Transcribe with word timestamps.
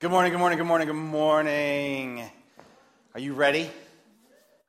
Good 0.00 0.12
morning, 0.12 0.30
good 0.30 0.38
morning, 0.38 0.58
good 0.58 0.64
morning, 0.64 0.86
good 0.86 0.94
morning. 0.94 2.22
Are 3.14 3.20
you 3.20 3.34
ready? 3.34 3.68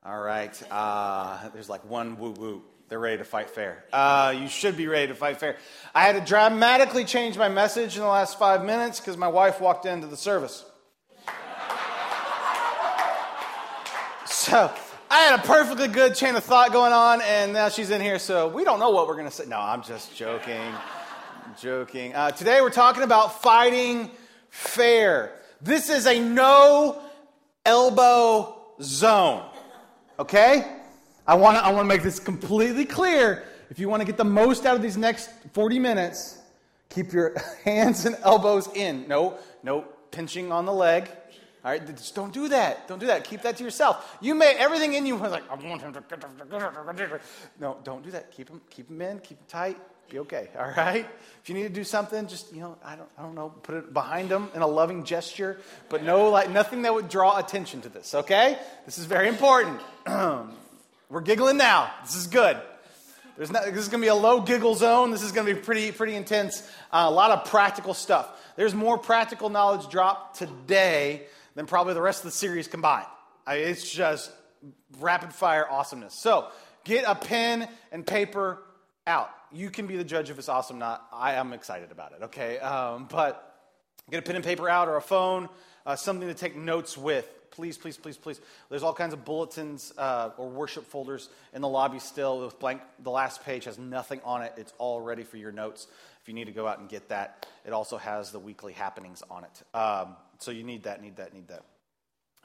All 0.04 0.20
right. 0.20 0.60
Uh, 0.72 1.48
there's 1.50 1.68
like 1.68 1.84
one 1.84 2.18
woo 2.18 2.32
woo. 2.32 2.62
They're 2.88 2.98
ready 2.98 3.18
to 3.18 3.24
fight 3.24 3.48
fair. 3.48 3.84
Uh, 3.92 4.34
you 4.36 4.48
should 4.48 4.76
be 4.76 4.88
ready 4.88 5.06
to 5.06 5.14
fight 5.14 5.38
fair. 5.38 5.54
I 5.94 6.02
had 6.02 6.16
to 6.16 6.20
dramatically 6.20 7.04
change 7.04 7.38
my 7.38 7.48
message 7.48 7.94
in 7.94 8.02
the 8.02 8.08
last 8.08 8.40
five 8.40 8.64
minutes 8.64 8.98
because 8.98 9.16
my 9.16 9.28
wife 9.28 9.60
walked 9.60 9.86
into 9.86 10.08
the 10.08 10.16
service. 10.16 10.64
So 14.26 14.72
I 15.12 15.20
had 15.20 15.38
a 15.38 15.42
perfectly 15.44 15.86
good 15.86 16.16
chain 16.16 16.34
of 16.34 16.42
thought 16.42 16.72
going 16.72 16.92
on, 16.92 17.22
and 17.22 17.52
now 17.52 17.68
she's 17.68 17.90
in 17.90 18.00
here, 18.00 18.18
so 18.18 18.48
we 18.48 18.64
don't 18.64 18.80
know 18.80 18.90
what 18.90 19.06
we're 19.06 19.14
going 19.14 19.26
to 19.26 19.30
say. 19.30 19.46
No, 19.46 19.60
I'm 19.60 19.84
just 19.84 20.16
joking. 20.16 20.72
joking. 21.56 22.16
Uh, 22.16 22.32
today 22.32 22.60
we're 22.60 22.70
talking 22.70 23.04
about 23.04 23.40
fighting 23.40 24.10
fair. 24.50 25.32
This 25.60 25.88
is 25.88 26.06
a 26.06 26.20
no 26.20 27.02
elbow 27.64 28.56
zone. 28.82 29.48
Okay? 30.18 30.76
I 31.26 31.34
want 31.34 31.56
to 31.56 31.64
I 31.64 31.70
want 31.70 31.84
to 31.84 31.88
make 31.88 32.02
this 32.02 32.18
completely 32.18 32.84
clear. 32.84 33.44
If 33.70 33.78
you 33.78 33.88
want 33.88 34.00
to 34.00 34.06
get 34.06 34.16
the 34.16 34.24
most 34.24 34.66
out 34.66 34.74
of 34.74 34.82
these 34.82 34.96
next 34.96 35.30
40 35.52 35.78
minutes, 35.78 36.38
keep 36.88 37.12
your 37.12 37.36
hands 37.64 38.04
and 38.04 38.16
elbows 38.22 38.68
in. 38.74 39.06
No, 39.06 39.38
no 39.62 39.82
pinching 40.10 40.50
on 40.50 40.66
the 40.66 40.72
leg. 40.72 41.08
All 41.62 41.70
right, 41.70 41.86
just 41.86 42.14
don't 42.14 42.32
do 42.32 42.48
that. 42.48 42.88
Don't 42.88 42.98
do 42.98 43.06
that. 43.06 43.24
Keep 43.24 43.42
that 43.42 43.58
to 43.58 43.64
yourself. 43.64 44.16
You 44.20 44.34
may 44.34 44.54
everything 44.54 44.94
in 44.94 45.04
you 45.04 45.16
was 45.16 45.30
like, 45.30 45.48
I 45.50 45.54
want 45.54 45.82
him 45.82 45.92
to. 45.92 47.20
No, 47.60 47.76
don't 47.84 48.02
do 48.02 48.10
that. 48.10 48.32
Keep 48.32 48.48
him, 48.48 48.60
keep 48.70 48.88
him 48.88 49.02
in. 49.02 49.18
Keep 49.18 49.38
him 49.38 49.44
tight. 49.46 49.78
Be 50.10 50.18
okay. 50.20 50.48
All 50.58 50.72
right. 50.76 51.06
If 51.42 51.48
you 51.48 51.54
need 51.54 51.62
to 51.62 51.68
do 51.68 51.84
something, 51.84 52.26
just 52.26 52.52
you 52.52 52.60
know, 52.60 52.76
I 52.84 52.96
don't, 52.96 53.08
I 53.16 53.22
don't 53.22 53.34
know, 53.34 53.48
put 53.48 53.76
it 53.76 53.94
behind 53.94 54.28
them 54.28 54.50
in 54.54 54.60
a 54.60 54.66
loving 54.66 55.04
gesture, 55.04 55.58
but 55.88 56.02
no, 56.02 56.28
like 56.28 56.50
nothing 56.50 56.82
that 56.82 56.92
would 56.92 57.08
draw 57.08 57.38
attention 57.38 57.80
to 57.82 57.88
this. 57.88 58.14
Okay. 58.14 58.58
This 58.84 58.98
is 58.98 59.06
very 59.06 59.28
important. 59.28 59.80
We're 61.08 61.22
giggling 61.22 61.56
now. 61.56 61.90
This 62.04 62.16
is 62.16 62.26
good. 62.26 62.60
There's 63.36 63.50
not, 63.50 63.64
this 63.64 63.76
is 63.76 63.88
going 63.88 64.02
to 64.02 64.04
be 64.04 64.08
a 64.08 64.14
low 64.14 64.42
giggle 64.42 64.74
zone. 64.74 65.10
This 65.10 65.22
is 65.22 65.32
going 65.32 65.46
to 65.46 65.54
be 65.54 65.60
pretty, 65.60 65.92
pretty 65.92 66.14
intense. 66.14 66.62
Uh, 66.92 67.06
a 67.08 67.10
lot 67.10 67.30
of 67.30 67.46
practical 67.46 67.94
stuff. 67.94 68.28
There's 68.56 68.74
more 68.74 68.98
practical 68.98 69.48
knowledge 69.48 69.88
dropped 69.88 70.38
today 70.38 71.22
than 71.54 71.66
probably 71.66 71.94
the 71.94 72.02
rest 72.02 72.20
of 72.20 72.24
the 72.26 72.36
series 72.36 72.68
combined. 72.68 73.06
I, 73.46 73.56
it's 73.56 73.90
just 73.90 74.30
rapid 74.98 75.32
fire 75.32 75.66
awesomeness. 75.70 76.14
So 76.14 76.48
get 76.84 77.04
a 77.06 77.14
pen 77.14 77.66
and 77.90 78.06
paper 78.06 78.62
out. 79.06 79.30
You 79.52 79.70
can 79.70 79.86
be 79.86 79.96
the 79.96 80.04
judge 80.04 80.30
if 80.30 80.38
it's 80.38 80.48
awesome 80.48 80.76
or 80.76 80.80
not. 80.80 81.06
I 81.12 81.34
am 81.34 81.52
excited 81.52 81.90
about 81.90 82.12
it, 82.12 82.22
okay? 82.24 82.58
Um, 82.60 83.08
but 83.10 83.68
get 84.10 84.18
a 84.18 84.22
pen 84.22 84.36
and 84.36 84.44
paper 84.44 84.68
out 84.68 84.88
or 84.88 84.96
a 84.96 85.02
phone, 85.02 85.48
uh, 85.84 85.96
something 85.96 86.28
to 86.28 86.34
take 86.34 86.56
notes 86.56 86.96
with. 86.96 87.28
Please, 87.50 87.76
please, 87.76 87.96
please, 87.96 88.16
please. 88.16 88.40
There's 88.68 88.84
all 88.84 88.94
kinds 88.94 89.12
of 89.12 89.24
bulletins 89.24 89.92
uh, 89.98 90.30
or 90.36 90.48
worship 90.48 90.86
folders 90.86 91.28
in 91.52 91.62
the 91.62 91.68
lobby 91.68 91.98
still 91.98 92.44
with 92.44 92.60
blank. 92.60 92.80
The 93.02 93.10
last 93.10 93.44
page 93.44 93.64
has 93.64 93.76
nothing 93.76 94.20
on 94.24 94.42
it. 94.42 94.52
It's 94.56 94.72
all 94.78 95.00
ready 95.00 95.24
for 95.24 95.36
your 95.36 95.50
notes. 95.50 95.88
If 96.22 96.28
you 96.28 96.34
need 96.34 96.46
to 96.46 96.52
go 96.52 96.68
out 96.68 96.78
and 96.78 96.88
get 96.88 97.08
that, 97.08 97.46
it 97.66 97.72
also 97.72 97.96
has 97.96 98.30
the 98.30 98.38
weekly 98.38 98.72
happenings 98.72 99.22
on 99.30 99.44
it. 99.44 99.76
Um, 99.76 100.16
so 100.38 100.52
you 100.52 100.62
need 100.62 100.84
that, 100.84 101.02
need 101.02 101.16
that, 101.16 101.34
need 101.34 101.48
that. 101.48 101.64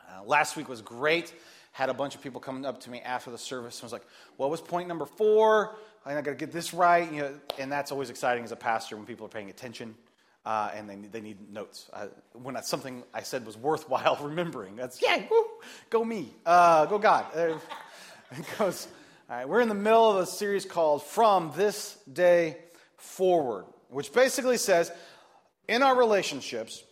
Uh, 0.09 0.23
last 0.23 0.57
week 0.57 0.67
was 0.67 0.81
great. 0.81 1.33
Had 1.71 1.89
a 1.89 1.93
bunch 1.93 2.15
of 2.15 2.21
people 2.21 2.39
coming 2.39 2.65
up 2.65 2.81
to 2.81 2.89
me 2.89 3.01
after 3.01 3.31
the 3.31 3.37
service 3.37 3.79
and 3.79 3.83
was 3.83 3.93
like, 3.93 4.05
"What 4.37 4.49
was 4.49 4.61
point 4.61 4.87
number 4.87 5.05
four? 5.05 5.75
I 6.05 6.13
got 6.13 6.25
to 6.25 6.35
get 6.35 6.51
this 6.51 6.73
right." 6.73 7.11
You 7.11 7.21
know, 7.21 7.33
and 7.57 7.71
that's 7.71 7.91
always 7.91 8.09
exciting 8.09 8.43
as 8.43 8.51
a 8.51 8.55
pastor 8.55 8.95
when 8.95 9.05
people 9.05 9.25
are 9.25 9.29
paying 9.29 9.49
attention 9.49 9.95
uh, 10.45 10.69
and 10.75 10.89
they, 10.89 10.95
they 10.95 11.21
need 11.21 11.51
notes. 11.51 11.89
Uh, 11.91 12.07
when 12.33 12.61
something 12.63 13.03
I 13.13 13.21
said 13.21 13.45
was 13.45 13.57
worthwhile 13.57 14.17
remembering, 14.21 14.75
that's, 14.75 15.01
yeah, 15.01 15.23
woo, 15.29 15.45
go 15.89 16.03
me, 16.03 16.31
uh, 16.45 16.85
go 16.85 16.99
God. 16.99 17.25
Uh, 17.35 17.57
it 18.31 18.45
goes, 18.57 18.87
all 19.29 19.37
right, 19.37 19.49
we're 19.49 19.61
in 19.61 19.69
the 19.69 19.75
middle 19.75 20.11
of 20.11 20.17
a 20.17 20.25
series 20.25 20.65
called 20.65 21.03
From 21.03 21.51
This 21.55 21.97
Day 22.11 22.57
Forward, 22.97 23.65
which 23.89 24.13
basically 24.13 24.57
says 24.57 24.91
in 25.67 25.81
our 25.81 25.97
relationships, 25.97 26.83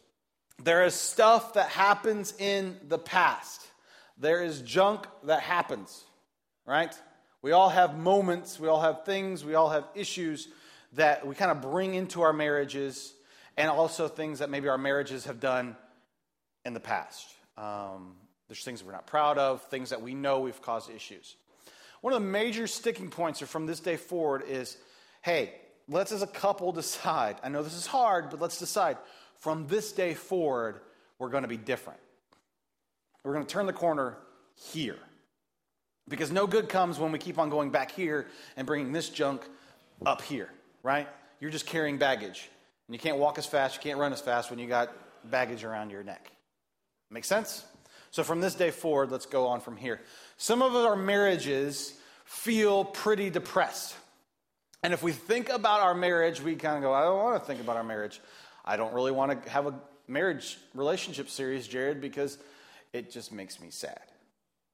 there 0.63 0.85
is 0.85 0.95
stuff 0.95 1.53
that 1.53 1.69
happens 1.69 2.33
in 2.39 2.77
the 2.87 2.97
past. 2.97 3.61
There 4.17 4.43
is 4.43 4.61
junk 4.61 5.05
that 5.23 5.41
happens, 5.41 6.03
right? 6.65 6.93
We 7.43 7.51
all 7.51 7.67
have 7.67 7.97
moments, 7.97 8.57
we 8.57 8.69
all 8.69 8.79
have 8.79 9.03
things, 9.03 9.43
we 9.43 9.53
all 9.53 9.69
have 9.69 9.83
issues 9.95 10.47
that 10.93 11.27
we 11.27 11.35
kind 11.35 11.51
of 11.51 11.61
bring 11.61 11.93
into 11.93 12.21
our 12.21 12.31
marriages 12.31 13.13
and 13.57 13.69
also 13.69 14.07
things 14.07 14.39
that 14.39 14.49
maybe 14.49 14.69
our 14.69 14.77
marriages 14.77 15.25
have 15.25 15.41
done 15.41 15.75
in 16.63 16.73
the 16.73 16.79
past. 16.79 17.27
Um, 17.57 18.15
there's 18.47 18.63
things 18.63 18.79
that 18.79 18.85
we're 18.85 18.93
not 18.93 19.07
proud 19.07 19.37
of, 19.37 19.61
things 19.63 19.89
that 19.89 20.01
we 20.01 20.15
know 20.15 20.39
we've 20.39 20.61
caused 20.61 20.89
issues. 20.89 21.35
One 21.99 22.13
of 22.13 22.21
the 22.21 22.27
major 22.27 22.65
sticking 22.65 23.09
points 23.09 23.41
from 23.41 23.65
this 23.65 23.81
day 23.81 23.97
forward 23.97 24.43
is 24.47 24.77
hey, 25.21 25.53
let's 25.89 26.13
as 26.13 26.21
a 26.21 26.27
couple 26.27 26.71
decide. 26.71 27.35
I 27.43 27.49
know 27.49 27.61
this 27.61 27.75
is 27.75 27.87
hard, 27.87 28.29
but 28.29 28.39
let's 28.39 28.57
decide 28.57 28.97
from 29.39 29.67
this 29.67 29.91
day 29.91 30.13
forward, 30.13 30.79
we're 31.19 31.29
going 31.29 31.43
to 31.43 31.49
be 31.49 31.57
different. 31.57 31.99
We're 33.25 33.33
going 33.33 33.45
to 33.45 33.51
turn 33.51 33.65
the 33.65 33.73
corner 33.73 34.17
here. 34.71 34.99
Because 36.07 36.31
no 36.31 36.47
good 36.47 36.67
comes 36.67 36.99
when 36.99 37.11
we 37.11 37.19
keep 37.19 37.39
on 37.39 37.49
going 37.49 37.69
back 37.69 37.91
here 37.91 38.27
and 38.57 38.67
bringing 38.67 38.91
this 38.91 39.09
junk 39.09 39.41
up 40.05 40.21
here, 40.21 40.49
right? 40.83 41.07
You're 41.39 41.51
just 41.51 41.65
carrying 41.65 41.97
baggage. 41.97 42.49
And 42.87 42.95
you 42.95 42.99
can't 42.99 43.17
walk 43.17 43.37
as 43.37 43.45
fast, 43.45 43.75
you 43.75 43.81
can't 43.81 43.99
run 43.99 44.11
as 44.11 44.19
fast 44.19 44.49
when 44.49 44.59
you 44.59 44.67
got 44.67 44.91
baggage 45.23 45.63
around 45.63 45.91
your 45.91 46.03
neck. 46.03 46.31
Make 47.09 47.23
sense? 47.23 47.63
So 48.11 48.23
from 48.23 48.41
this 48.41 48.55
day 48.55 48.71
forward, 48.71 49.11
let's 49.11 49.25
go 49.25 49.47
on 49.47 49.61
from 49.61 49.77
here. 49.77 50.01
Some 50.37 50.61
of 50.61 50.75
our 50.75 50.95
marriages 50.95 51.93
feel 52.25 52.85
pretty 52.85 53.29
depressed. 53.29 53.95
And 54.83 54.93
if 54.93 55.01
we 55.01 55.13
think 55.13 55.49
about 55.49 55.81
our 55.81 55.95
marriage, 55.95 56.41
we 56.41 56.55
kind 56.55 56.75
of 56.75 56.83
go, 56.83 56.93
I 56.93 57.03
don't 57.03 57.23
want 57.23 57.41
to 57.41 57.47
think 57.47 57.61
about 57.61 57.77
our 57.77 57.83
marriage. 57.83 58.19
I 58.65 58.75
don't 58.75 58.93
really 58.93 59.11
want 59.11 59.43
to 59.43 59.49
have 59.49 59.65
a 59.67 59.73
marriage 60.07 60.57
relationship 60.73 61.29
series, 61.29 61.67
Jared, 61.67 62.01
because 62.01 62.37
it 62.91 63.09
just 63.11 63.31
makes 63.31 63.61
me 63.61 63.69
sad 63.69 64.01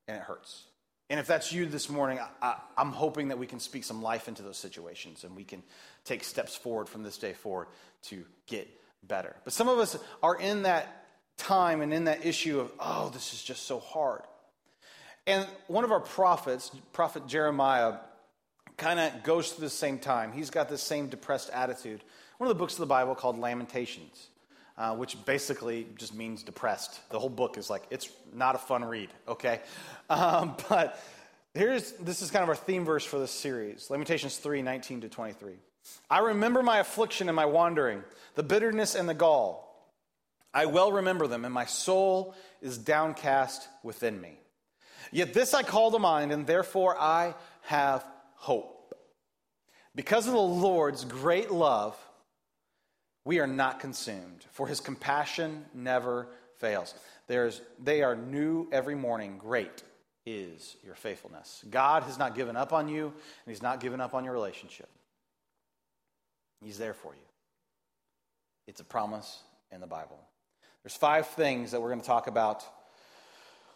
and 0.08 0.18
it 0.18 0.24
hurts. 0.24 0.64
And 1.10 1.20
if 1.20 1.26
that's 1.26 1.52
you 1.52 1.66
this 1.66 1.90
morning, 1.90 2.20
I, 2.42 2.56
am 2.78 2.92
hoping 2.92 3.30
that 3.30 3.40
we 3.40 3.48
can 3.48 3.60
speak 3.60 3.84
some 3.84 4.04
life 4.04 4.28
into 4.28 4.44
those 4.44 4.58
situations 4.58 5.24
and 5.24 5.36
we 5.36 5.44
can 5.44 5.64
take 6.06 6.24
steps 6.24 6.56
forward 6.56 6.88
from 6.88 7.04
this 7.04 7.18
day 7.18 7.34
forward 7.34 7.68
to 8.04 8.24
get 8.46 8.68
better. 9.04 9.36
But 9.44 9.54
some 9.54 9.70
of 9.70 9.80
us 9.80 9.98
are 10.22 10.36
in 10.36 10.64
that 10.64 11.06
time 11.38 11.82
and 11.82 11.94
in 11.94 12.04
that 12.04 12.26
issue 12.26 12.60
of, 12.60 12.72
oh, 12.80 13.10
this 13.10 13.34
is 13.34 13.42
just 13.42 13.64
so 13.66 13.80
hard. 13.80 14.22
And 15.26 15.48
one 15.68 15.84
of 15.84 15.92
our 15.92 16.00
prophets, 16.00 16.72
Prophet 16.94 17.26
Jeremiah, 17.28 17.96
kind 18.78 19.00
of 19.00 19.24
goes 19.24 19.52
through 19.52 19.66
the 19.66 19.70
same 19.70 20.00
time. 20.00 20.32
He's 20.32 20.50
got 20.50 20.70
this 20.70 20.82
same 20.82 21.08
depressed 21.08 21.50
attitude. 21.52 22.02
One 22.38 22.50
of 22.50 22.56
the 22.56 22.60
books 22.60 22.74
of 22.74 22.80
the 22.80 22.86
Bible 22.86 23.16
called 23.16 23.38
Lamentations. 23.38 24.28
Uh, 24.80 24.96
which 24.96 25.18
basically 25.26 25.86
just 25.98 26.16
means 26.16 26.42
depressed. 26.42 27.02
The 27.10 27.20
whole 27.20 27.30
book 27.30 27.58
is 27.58 27.70
like, 27.70 27.84
it's 27.90 28.10
not 28.34 28.56
a 28.56 28.58
fun 28.58 28.86
read, 28.86 29.10
okay? 29.28 29.60
Um, 30.10 30.56
but 30.70 30.98
here's, 31.54 31.92
this 31.92 32.22
is 32.24 32.32
kind 32.32 32.42
of 32.42 32.50
our 32.50 32.56
theme 32.56 32.86
verse 32.86 33.04
for 33.04 33.20
this 33.20 33.30
series 33.30 33.90
Lamentations 33.90 34.38
3 34.38 34.62
19 34.62 35.02
to 35.02 35.10
23. 35.10 35.54
I 36.10 36.20
remember 36.20 36.64
my 36.64 36.80
affliction 36.80 37.28
and 37.28 37.36
my 37.36 37.46
wandering, 37.46 38.04
the 38.36 38.42
bitterness 38.42 38.96
and 38.96 39.08
the 39.08 39.14
gall. 39.14 39.94
I 40.54 40.66
well 40.66 40.94
remember 40.94 41.28
them, 41.28 41.44
and 41.44 41.54
my 41.54 41.66
soul 41.66 42.34
is 42.62 42.78
downcast 42.78 43.68
within 43.84 44.20
me. 44.20 44.40
Yet 45.12 45.34
this 45.34 45.54
I 45.54 45.62
call 45.62 45.92
to 45.92 46.00
mind, 46.00 46.32
and 46.32 46.48
therefore 46.48 46.96
I 46.98 47.36
have 47.64 48.06
hope. 48.36 48.96
Because 49.94 50.26
of 50.26 50.34
the 50.34 50.40
Lord's 50.40 51.04
great 51.04 51.52
love, 51.52 51.98
we 53.26 53.40
are 53.40 53.48
not 53.48 53.80
consumed, 53.80 54.46
for 54.52 54.68
his 54.68 54.80
compassion 54.80 55.66
never 55.74 56.28
fails. 56.58 56.94
There's, 57.28 57.62
they 57.82 58.02
are 58.02 58.16
new 58.16 58.68
every 58.72 58.96
morning. 58.96 59.38
Great 59.38 59.84
is 60.26 60.78
your 60.84 60.96
faithfulness. 60.96 61.64
God 61.70 62.04
has 62.04 62.18
not 62.18 62.36
given 62.36 62.56
up 62.56 62.74
on 62.74 62.88
you, 62.88 63.06
and 63.06 63.14
he's 63.48 63.62
not 63.62 63.80
given 63.80 64.02
up 64.02 64.14
on 64.14 64.24
your 64.24 64.34
relationship. 64.34 64.90
He's 66.62 66.78
there 66.78 66.94
for 66.94 67.14
you. 67.14 67.22
It's 68.68 68.82
a 68.82 68.86
promise 68.86 69.42
in 69.72 69.82
the 69.82 69.88
Bible. 69.88 70.20
There's 70.84 70.96
five 70.96 71.28
things 71.28 71.72
that 71.72 71.82
we're 71.82 71.90
going 71.90 72.02
to 72.02 72.08
talk 72.08 72.28
about 72.28 72.64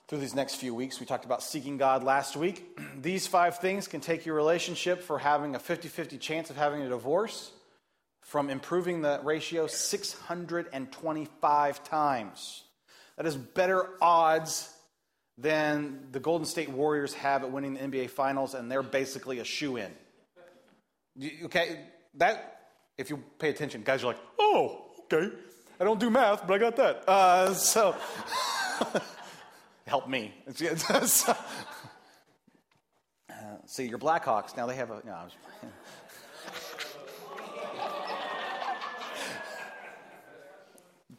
through 0.07 0.19
these 0.19 0.35
next 0.35 0.55
few 0.55 0.75
weeks. 0.75 0.99
We 0.99 1.05
talked 1.05 1.25
about 1.25 1.41
seeking 1.41 1.77
God 1.77 2.03
last 2.03 2.35
week. 2.35 2.77
These 3.01 3.25
five 3.27 3.59
things 3.59 3.87
can 3.87 4.01
take 4.01 4.25
your 4.25 4.35
relationship 4.35 5.01
for 5.01 5.17
having 5.17 5.55
a 5.55 5.59
50 5.59 5.87
50 5.87 6.17
chance 6.17 6.49
of 6.49 6.57
having 6.57 6.81
a 6.81 6.89
divorce 6.89 7.51
from 8.23 8.49
improving 8.49 9.01
the 9.01 9.19
ratio 9.23 9.67
625 9.67 11.83
times. 11.83 12.63
That 13.17 13.25
is 13.25 13.35
better 13.35 13.89
odds 14.01 14.69
than 15.37 16.07
the 16.11 16.19
Golden 16.19 16.45
State 16.45 16.69
Warriors 16.69 17.13
have 17.15 17.43
at 17.43 17.51
winning 17.51 17.75
the 17.75 17.81
NBA 17.81 18.09
Finals, 18.09 18.53
and 18.53 18.71
they're 18.71 18.83
basically 18.83 19.39
a 19.39 19.43
shoe 19.43 19.77
in. 19.77 19.91
Okay, 21.45 21.79
that, 22.15 22.67
if 22.97 23.09
you 23.09 23.23
pay 23.39 23.49
attention, 23.49 23.83
guys 23.83 24.03
are 24.03 24.07
like, 24.07 24.19
oh, 24.39 24.85
okay. 25.01 25.29
I 25.79 25.83
don't 25.83 25.99
do 25.99 26.09
math, 26.09 26.47
but 26.47 26.53
I 26.53 26.57
got 26.59 26.75
that. 26.77 27.03
Uh, 27.07 27.53
so, 27.53 27.95
help 29.87 30.07
me. 30.07 30.33
so, 30.53 31.35
uh, 33.29 33.33
see, 33.65 33.87
your 33.87 33.99
Blackhawks, 33.99 34.55
now 34.55 34.65
they 34.65 34.75
have 34.75 34.91
a. 34.91 35.01
No, 35.05 35.27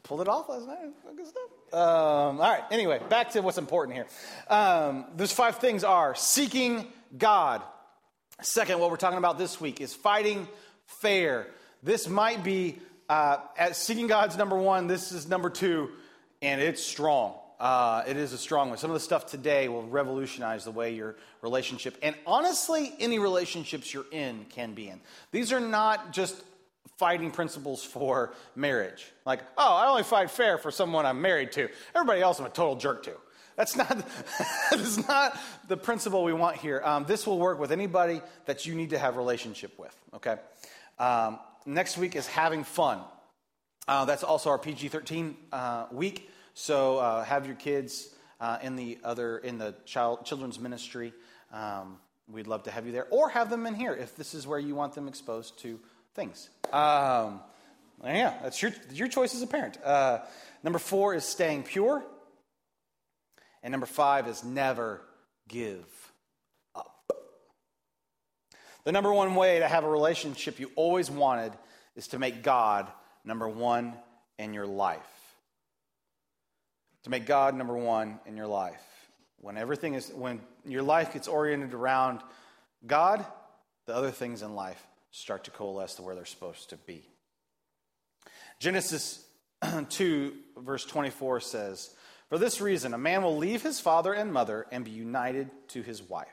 pulled 0.05 0.21
it 0.21 0.29
off 0.29 0.49
last 0.49 0.67
night. 0.67 0.79
Good 1.17 1.27
stuff. 1.27 1.51
Um, 1.73 2.41
all 2.41 2.51
right. 2.51 2.63
Anyway, 2.71 3.01
back 3.09 3.31
to 3.31 3.41
what's 3.41 3.59
important 3.59 3.97
here. 3.97 4.07
Um, 4.49 5.07
those 5.17 5.33
five 5.33 5.57
things 5.57 5.83
are 5.83 6.15
seeking 6.15 6.87
God. 7.17 7.63
Second, 8.41 8.79
what 8.79 8.91
we're 8.91 8.97
talking 8.97 9.19
about 9.19 9.39
this 9.39 9.61
week 9.61 9.81
is 9.81 9.95
fighting 9.95 10.47
fair. 10.87 11.49
This 11.83 12.09
might 12.09 12.45
be 12.45 12.79
uh, 13.09 13.39
at 13.57 13.77
seeking 13.77 14.07
God's 14.07 14.37
number 14.37 14.57
one. 14.57 14.87
This 14.87 15.11
is 15.11 15.27
number 15.27 15.51
two, 15.51 15.91
and 16.43 16.61
it's 16.61 16.83
strong. 16.83 17.35
Uh, 17.59 18.03
it 18.07 18.17
is 18.17 18.33
a 18.33 18.39
strong 18.39 18.69
one. 18.69 18.79
Some 18.79 18.91
of 18.91 18.95
the 18.95 19.01
stuff 19.01 19.27
today 19.27 19.69
will 19.69 19.85
revolutionize 19.85 20.65
the 20.65 20.71
way 20.71 20.95
your 20.95 21.17
relationship, 21.41 21.97
and 22.03 22.15
honestly, 22.27 22.93
any 22.99 23.19
relationships 23.19 23.95
you're 23.95 24.07
in 24.11 24.45
can 24.51 24.75
be 24.75 24.89
in. 24.89 25.01
These 25.31 25.53
are 25.53 25.61
not 25.61 26.13
just 26.13 26.35
fighting 26.99 27.31
principles 27.31 27.83
for 27.85 28.33
marriage. 28.55 29.05
Like, 29.25 29.41
oh, 29.59 29.75
I 29.75 29.89
only 29.89 30.03
fight 30.03 30.31
fair 30.31 30.59
for 30.59 30.71
someone 30.71 31.07
I'm 31.07 31.21
married 31.21 31.53
to. 31.53 31.69
Everybody 31.95 32.21
else 32.21 32.39
I'm 32.39 32.47
a 32.47 32.51
total 32.51 32.77
jerk 32.77 33.03
to. 33.05 33.13
That's 33.57 33.77
not, 33.77 33.89
that's 34.71 35.07
not 35.09 35.39
the 35.69 35.77
principle 35.77 36.25
we 36.25 36.33
want 36.33 36.57
here. 36.57 36.81
Um, 36.85 37.05
this 37.05 37.27
will 37.27 37.39
work 37.39 37.59
with 37.59 37.73
anybody 37.73 38.21
that 38.47 38.67
you 38.67 38.75
need 38.75 38.91
to 38.91 38.99
have 38.99 39.17
relationship 39.17 39.79
with, 39.79 39.97
okay? 40.15 40.37
Um, 40.99 41.39
next 41.67 41.99
week 41.99 42.17
is 42.17 42.27
having 42.27 42.65
fun. 42.65 43.01
Uh, 43.87 44.05
that's 44.05 44.25
also 44.25 44.51
our 44.51 44.59
PG-13 44.59 45.35
uh, 45.53 45.87
week. 45.93 46.31
So 46.55 46.99
uh, 46.99 47.25
have 47.25 47.47
your 47.47 47.57
kids 47.57 48.15
uh, 48.41 48.59
in 48.63 48.77
the 48.77 48.99
other, 49.05 49.39
in 49.39 49.59
the 49.59 49.75
child, 49.85 50.25
children's 50.25 50.59
ministry. 50.59 51.13
Um, 51.53 51.99
we'd 52.29 52.47
love 52.47 52.63
to 52.65 52.71
have 52.71 52.87
you 52.87 52.93
there. 52.93 53.07
Or 53.11 53.29
have 53.29 53.51
them 53.51 53.67
in 53.67 53.75
here 53.75 53.95
if 53.95 54.17
this 54.17 54.35
is 54.35 54.47
where 54.47 54.59
you 54.59 54.75
want 54.75 54.95
them 54.95 55.09
exposed 55.09 55.59
to 55.61 55.79
things. 56.15 56.49
Um, 56.73 57.41
yeah, 58.03 58.35
that's 58.43 58.61
your, 58.61 58.73
your 58.93 59.09
choice 59.09 59.35
as 59.35 59.43
a 59.43 59.47
parent. 59.47 59.79
Uh, 59.83 60.19
number 60.63 60.79
four 60.79 61.15
is 61.15 61.25
staying 61.25 61.65
pure. 61.65 62.05
And 63.63 63.73
number 63.73 63.87
five 63.87 64.29
is 64.29 64.45
never 64.45 65.01
give 65.49 65.85
up. 66.75 67.13
The 68.85 68.93
number 68.93 69.13
one 69.13 69.35
way 69.35 69.59
to 69.59 69.69
have 69.69 69.85
a 69.85 69.89
relationship 69.89 70.61
you 70.61 70.71
always 70.77 71.11
wanted 71.11 71.53
is 71.97 72.09
to 72.09 72.19
make 72.19 72.43
God 72.43 72.87
number 73.25 73.49
one 73.49 73.95
in 74.39 74.53
your 74.53 74.67
life. 74.67 75.01
To 77.05 77.11
make 77.11 77.27
God 77.27 77.55
number 77.55 77.77
one 77.77 78.21
in 78.27 78.37
your 78.37 78.47
life. 78.47 78.83
When 79.41 79.57
everything 79.57 79.95
is, 79.95 80.11
when 80.11 80.41
your 80.67 80.83
life 80.83 81.13
gets 81.13 81.29
oriented 81.29 81.75
around 81.75 82.21
God, 82.87 83.25
the 83.87 83.95
other 83.95 84.11
things 84.11 84.43
in 84.43 84.55
life 84.55 84.83
start 85.15 85.45
to 85.45 85.51
coalesce 85.53 85.95
to 85.95 86.03
where 86.03 86.17
they're 86.17 86.25
supposed 86.25 86.71
to 86.71 86.77
be. 86.77 87.09
Genesis 88.59 89.25
2, 89.91 90.35
verse 90.59 90.85
24 90.85 91.39
says, 91.39 91.95
For 92.29 92.37
this 92.37 92.61
reason, 92.61 92.95
a 92.95 92.99
man 92.99 93.23
will 93.23 93.37
leave 93.37 93.63
his 93.63 93.79
father 93.79 94.13
and 94.13 94.33
mother 94.33 94.67
and 94.73 94.85
be 94.85 94.91
united 94.91 95.51
to 95.69 95.83
his 95.83 96.03
wife, 96.03 96.27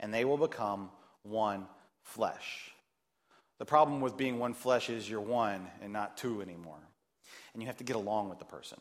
and 0.00 0.12
they 0.12 0.24
will 0.24 0.38
become 0.38 0.90
one 1.22 1.66
flesh. 2.02 2.72
The 3.58 3.64
problem 3.64 4.00
with 4.00 4.16
being 4.16 4.40
one 4.40 4.54
flesh 4.54 4.90
is 4.90 5.08
you're 5.08 5.20
one 5.20 5.68
and 5.80 5.92
not 5.92 6.16
two 6.16 6.42
anymore. 6.42 6.80
And 7.54 7.62
you 7.62 7.68
have 7.68 7.78
to 7.78 7.84
get 7.84 7.96
along 7.96 8.28
with 8.28 8.40
the 8.40 8.44
person. 8.44 8.78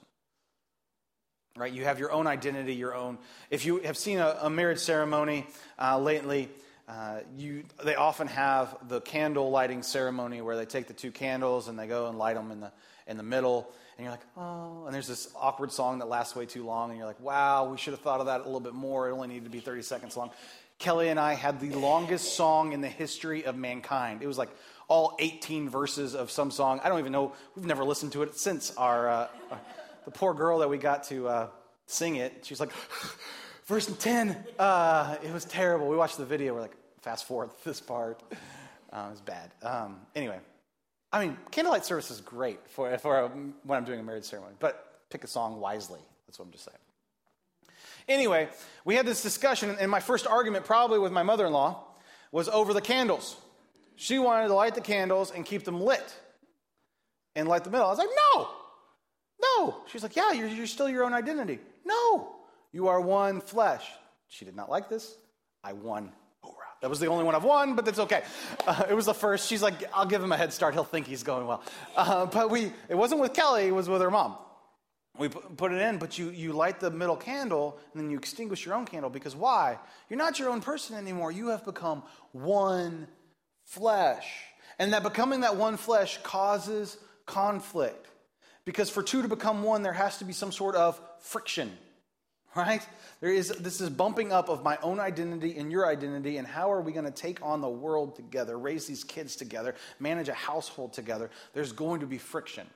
Right? 1.56 1.72
You 1.72 1.84
have 1.84 2.00
your 2.00 2.12
own 2.12 2.26
identity, 2.26 2.74
your 2.74 2.96
own. 2.96 3.20
If 3.50 3.66
you 3.66 3.78
have 3.82 3.96
seen 3.96 4.18
a, 4.18 4.38
a 4.42 4.50
marriage 4.50 4.80
ceremony 4.80 5.46
uh, 5.80 6.00
lately, 6.00 6.50
uh, 6.88 7.20
you, 7.38 7.64
they 7.84 7.96
often 7.96 8.28
have 8.28 8.78
the 8.88 9.02
candle 9.02 9.50
lighting 9.50 9.82
ceremony 9.82 10.42
where 10.42 10.56
they 10.56 10.66
take 10.66 10.88
the 10.88 10.94
two 10.94 11.12
candles 11.12 11.68
and 11.68 11.80
they 11.80 11.88
go 11.88 12.08
and 12.08 12.18
light 12.18 12.36
them 12.36 12.52
in 12.52 12.60
the, 12.60 12.72
in 13.08 13.18
the 13.18 13.24
middle. 13.24 13.72
And 13.98 14.04
you're 14.04 14.12
like, 14.12 14.26
oh, 14.38 14.84
and 14.86 14.94
there's 14.94 15.08
this 15.08 15.30
awkward 15.36 15.72
song 15.72 16.00
that 16.00 16.08
lasts 16.08 16.36
way 16.36 16.46
too 16.46 16.64
long. 16.64 16.90
And 16.90 17.00
you're 17.00 17.08
like, 17.08 17.20
wow, 17.20 17.70
we 17.72 17.78
should 17.78 17.94
have 17.94 18.02
thought 18.02 18.20
of 18.20 18.28
that 18.28 18.42
a 18.42 18.44
little 18.44 18.60
bit 18.60 18.74
more. 18.74 19.10
It 19.10 19.14
only 19.14 19.30
needed 19.30 19.46
to 19.46 19.50
be 19.50 19.62
30 19.62 19.82
seconds 19.82 20.16
long. 20.16 20.30
Kelly 20.78 21.10
and 21.10 21.20
I 21.20 21.34
had 21.34 21.60
the 21.60 21.70
longest 21.70 22.36
song 22.36 22.74
in 22.74 22.82
the 22.82 22.90
history 22.90 23.46
of 23.46 23.56
mankind. 23.56 24.22
It 24.22 24.28
was 24.28 24.38
like 24.38 24.50
all 24.88 25.16
18 25.20 25.70
verses 25.70 26.14
of 26.14 26.30
some 26.30 26.52
song. 26.52 26.82
I 26.84 26.90
don't 26.90 27.00
even 27.00 27.12
know. 27.12 27.34
We've 27.56 27.66
never 27.66 27.84
listened 27.84 28.12
to 28.12 28.24
it 28.24 28.38
since 28.38 28.76
our, 28.76 29.10
uh, 29.10 29.28
the 30.04 30.12
poor 30.12 30.34
girl 30.34 30.60
that 30.60 30.70
we 30.70 30.78
got 30.78 31.06
to 31.06 31.28
uh, 31.28 31.48
sing 31.88 32.18
it. 32.18 32.46
She's 32.46 32.60
like, 32.60 32.72
verse 33.66 33.86
10, 33.86 34.36
uh, 34.60 35.18
it 35.24 35.32
was 35.32 35.46
terrible. 35.46 35.88
We 35.88 35.98
watched 35.98 36.18
the 36.18 36.26
video. 36.26 36.54
We're 36.54 36.62
like, 36.62 36.76
fast 37.02 37.26
forward 37.26 37.52
this 37.64 37.82
part. 37.82 38.22
Uh, 38.92 39.06
it 39.08 39.12
was 39.12 39.22
bad. 39.22 39.52
Um, 39.62 40.00
anyway, 40.16 40.40
I 41.12 41.26
mean, 41.26 41.38
candlelight 41.52 41.86
service 41.86 42.12
is 42.12 42.22
great 42.22 42.60
for, 42.70 42.98
for 42.98 43.20
a, 43.20 43.28
when 43.28 43.78
I'm 43.78 43.86
doing 43.86 44.00
a 44.00 44.04
marriage 44.04 44.26
ceremony, 44.26 44.56
but 44.60 45.02
pick 45.10 45.24
a 45.24 45.28
song 45.28 45.60
wisely. 45.60 46.00
That's 46.28 46.40
what 46.40 46.46
I'm 46.46 46.52
just 46.52 46.66
saying. 46.66 46.78
Anyway, 48.08 48.50
we 48.84 48.96
had 48.96 49.06
this 49.06 49.24
discussion, 49.24 49.76
and 49.80 49.90
my 49.90 50.00
first 50.00 50.28
argument, 50.28 50.66
probably 50.66 51.00
with 51.00 51.12
my 51.12 51.24
mother 51.24 51.46
in 51.46 51.54
law, 51.54 51.84
was 52.32 52.48
over 52.50 52.74
the 52.74 52.82
candles. 52.82 53.38
She 53.96 54.20
wanted 54.20 54.50
to 54.50 54.54
light 54.54 54.76
the 54.76 54.82
candles 54.82 55.32
and 55.32 55.46
keep 55.46 55.64
them 55.64 55.82
lit 55.82 56.16
and 57.36 57.48
light 57.48 57.64
the 57.64 57.70
middle. 57.70 57.88
I 57.88 57.90
was 57.90 57.98
like, 57.98 58.10
no, 58.36 58.50
no. 59.42 59.78
She's 59.88 60.04
like, 60.04 60.16
yeah, 60.16 60.34
you're, 60.34 60.48
you're 60.48 60.68
still 60.68 60.90
your 60.90 61.04
own 61.04 61.14
identity. 61.14 61.60
No, 61.86 62.35
you 62.76 62.90
are 62.90 63.00
one 63.00 63.40
flesh. 63.40 63.90
She 64.28 64.44
did 64.44 64.54
not 64.54 64.70
like 64.70 64.90
this. 64.90 65.16
I 65.64 65.72
won. 65.72 66.12
That 66.82 66.90
was 66.90 67.00
the 67.00 67.08
only 67.08 67.24
one 67.24 67.34
I've 67.34 67.46
won, 67.46 67.74
but 67.74 67.86
that's 67.86 68.00
okay. 68.00 68.22
Uh, 68.68 68.84
it 68.90 68.94
was 68.94 69.06
the 69.06 69.14
first. 69.14 69.48
She's 69.48 69.64
like, 69.64 69.76
I'll 69.94 70.06
give 70.06 70.22
him 70.22 70.34
a 70.34 70.38
head 70.38 70.52
start. 70.52 70.74
He'll 70.74 70.84
think 70.84 71.08
he's 71.08 71.24
going 71.24 71.48
well. 71.48 71.64
Uh, 71.96 72.26
but 72.26 72.52
we, 72.52 72.74
it 72.90 72.96
wasn't 72.96 73.22
with 73.22 73.34
Kelly. 73.34 73.68
It 73.68 73.72
was 73.72 73.88
with 73.88 74.02
her 74.02 74.12
mom. 74.12 74.36
We 75.18 75.30
put 75.30 75.72
it 75.72 75.82
in, 75.82 76.00
but 76.00 76.20
you, 76.20 76.32
you 76.32 76.52
light 76.52 76.82
the 76.82 76.92
middle 76.92 77.16
candle 77.16 77.80
and 77.94 78.04
then 78.04 78.12
you 78.12 78.18
extinguish 78.18 78.66
your 78.66 78.76
own 78.76 78.86
candle 78.86 79.10
because 79.10 79.38
why? 79.38 79.80
You're 80.10 80.20
not 80.20 80.38
your 80.38 80.50
own 80.50 80.60
person 80.60 80.98
anymore. 80.98 81.32
You 81.32 81.48
have 81.48 81.64
become 81.64 82.04
one 82.34 83.08
flesh. 83.64 84.28
And 84.80 84.92
that 84.92 85.02
becoming 85.02 85.42
that 85.42 85.56
one 85.56 85.78
flesh 85.78 86.20
causes 86.24 86.98
conflict. 87.26 88.06
Because 88.66 88.90
for 88.90 89.02
two 89.02 89.22
to 89.22 89.30
become 89.30 89.64
one, 89.64 89.82
there 89.82 89.94
has 89.94 90.18
to 90.18 90.26
be 90.26 90.34
some 90.34 90.52
sort 90.52 90.76
of 90.76 91.00
friction, 91.20 91.72
right? 92.66 92.88
There 93.20 93.34
is 93.34 93.50
this 93.50 93.82
is 93.82 93.90
bumping 93.90 94.32
up 94.32 94.50
of 94.50 94.64
my 94.64 94.78
own 94.82 95.00
identity 95.00 95.58
and 95.58 95.72
your 95.72 95.88
identity, 95.88 96.38
and 96.38 96.48
how 96.48 96.72
are 96.72 96.82
we 96.82 96.94
going 96.94 97.06
to 97.06 97.12
take 97.12 97.42
on 97.42 97.60
the 97.60 97.70
world 97.70 98.16
together, 98.16 98.58
raise 98.58 98.86
these 98.86 99.04
kids 99.04 99.36
together, 99.36 99.76
manage 100.00 100.30
a 100.30 100.34
household 100.34 100.94
together? 100.94 101.30
There's 101.54 101.74
going 101.74 102.00
to 102.00 102.08
be 102.08 102.18
friction. 102.18 102.68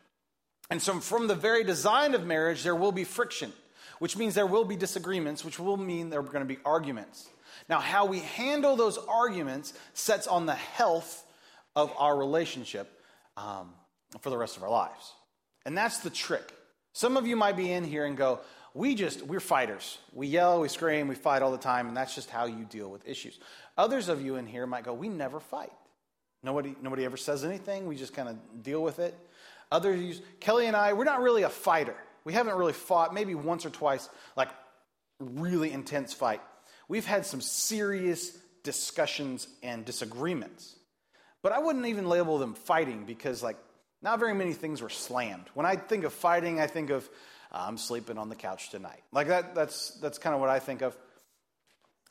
And 0.69 0.81
so, 0.81 0.99
from 0.99 1.27
the 1.27 1.35
very 1.35 1.63
design 1.63 2.13
of 2.13 2.25
marriage, 2.25 2.63
there 2.63 2.75
will 2.75 2.91
be 2.91 3.05
friction, 3.05 3.53
which 3.99 4.17
means 4.17 4.35
there 4.35 4.45
will 4.45 4.65
be 4.65 4.75
disagreements, 4.75 5.45
which 5.45 5.59
will 5.59 5.77
mean 5.77 6.09
there 6.09 6.19
are 6.19 6.23
going 6.23 6.45
to 6.47 6.53
be 6.53 6.59
arguments. 6.65 7.29
Now, 7.69 7.79
how 7.79 8.05
we 8.05 8.19
handle 8.19 8.75
those 8.75 8.97
arguments 8.97 9.73
sets 9.93 10.27
on 10.27 10.45
the 10.45 10.55
health 10.55 11.25
of 11.75 11.93
our 11.97 12.17
relationship 12.17 13.01
um, 13.37 13.73
for 14.19 14.29
the 14.29 14.37
rest 14.37 14.57
of 14.57 14.63
our 14.63 14.69
lives. 14.69 15.13
And 15.65 15.77
that's 15.77 15.99
the 15.99 16.09
trick. 16.09 16.53
Some 16.93 17.15
of 17.15 17.27
you 17.27 17.35
might 17.35 17.55
be 17.55 17.71
in 17.71 17.83
here 17.83 18.05
and 18.05 18.17
go, 18.17 18.39
we 18.73 18.95
just, 18.95 19.21
we're 19.23 19.39
fighters. 19.39 19.97
We 20.13 20.27
yell, 20.27 20.61
we 20.61 20.67
scream, 20.67 21.07
we 21.07 21.15
fight 21.15 21.41
all 21.41 21.51
the 21.51 21.57
time, 21.57 21.87
and 21.87 21.97
that's 21.97 22.15
just 22.15 22.29
how 22.29 22.45
you 22.45 22.65
deal 22.65 22.89
with 22.89 23.07
issues. 23.07 23.39
Others 23.77 24.09
of 24.09 24.21
you 24.21 24.35
in 24.35 24.45
here 24.45 24.67
might 24.67 24.83
go, 24.83 24.93
we 24.93 25.09
never 25.09 25.39
fight. 25.39 25.71
Nobody, 26.43 26.75
nobody 26.81 27.05
ever 27.05 27.17
says 27.17 27.43
anything. 27.43 27.87
We 27.87 27.95
just 27.95 28.13
kind 28.13 28.29
of 28.29 28.63
deal 28.63 28.81
with 28.81 28.99
it. 28.99 29.17
Others, 29.71 30.21
Kelly 30.39 30.67
and 30.67 30.75
I, 30.75 30.93
we're 30.93 31.03
not 31.03 31.21
really 31.21 31.43
a 31.43 31.49
fighter. 31.49 31.95
We 32.23 32.33
haven't 32.33 32.55
really 32.55 32.73
fought, 32.73 33.13
maybe 33.13 33.35
once 33.35 33.65
or 33.65 33.69
twice, 33.69 34.09
like 34.35 34.49
really 35.19 35.71
intense 35.71 36.13
fight. 36.13 36.41
We've 36.87 37.05
had 37.05 37.25
some 37.25 37.41
serious 37.41 38.37
discussions 38.63 39.47
and 39.63 39.85
disagreements. 39.85 40.75
But 41.41 41.51
I 41.51 41.59
wouldn't 41.59 41.85
even 41.85 42.09
label 42.09 42.37
them 42.37 42.53
fighting 42.53 43.05
because, 43.05 43.41
like, 43.41 43.57
not 44.01 44.19
very 44.19 44.33
many 44.33 44.53
things 44.53 44.81
were 44.81 44.89
slammed. 44.89 45.45
When 45.53 45.65
I 45.65 45.75
think 45.75 46.03
of 46.03 46.13
fighting, 46.13 46.59
I 46.59 46.67
think 46.67 46.89
of 46.89 47.09
I'm 47.51 47.77
sleeping 47.77 48.17
on 48.17 48.29
the 48.29 48.35
couch 48.35 48.69
tonight. 48.69 49.01
Like 49.11 49.27
that, 49.27 49.55
that's, 49.55 49.91
that's 49.99 50.17
kind 50.17 50.33
of 50.33 50.41
what 50.41 50.49
I 50.49 50.59
think 50.59 50.81
of. 50.81 50.95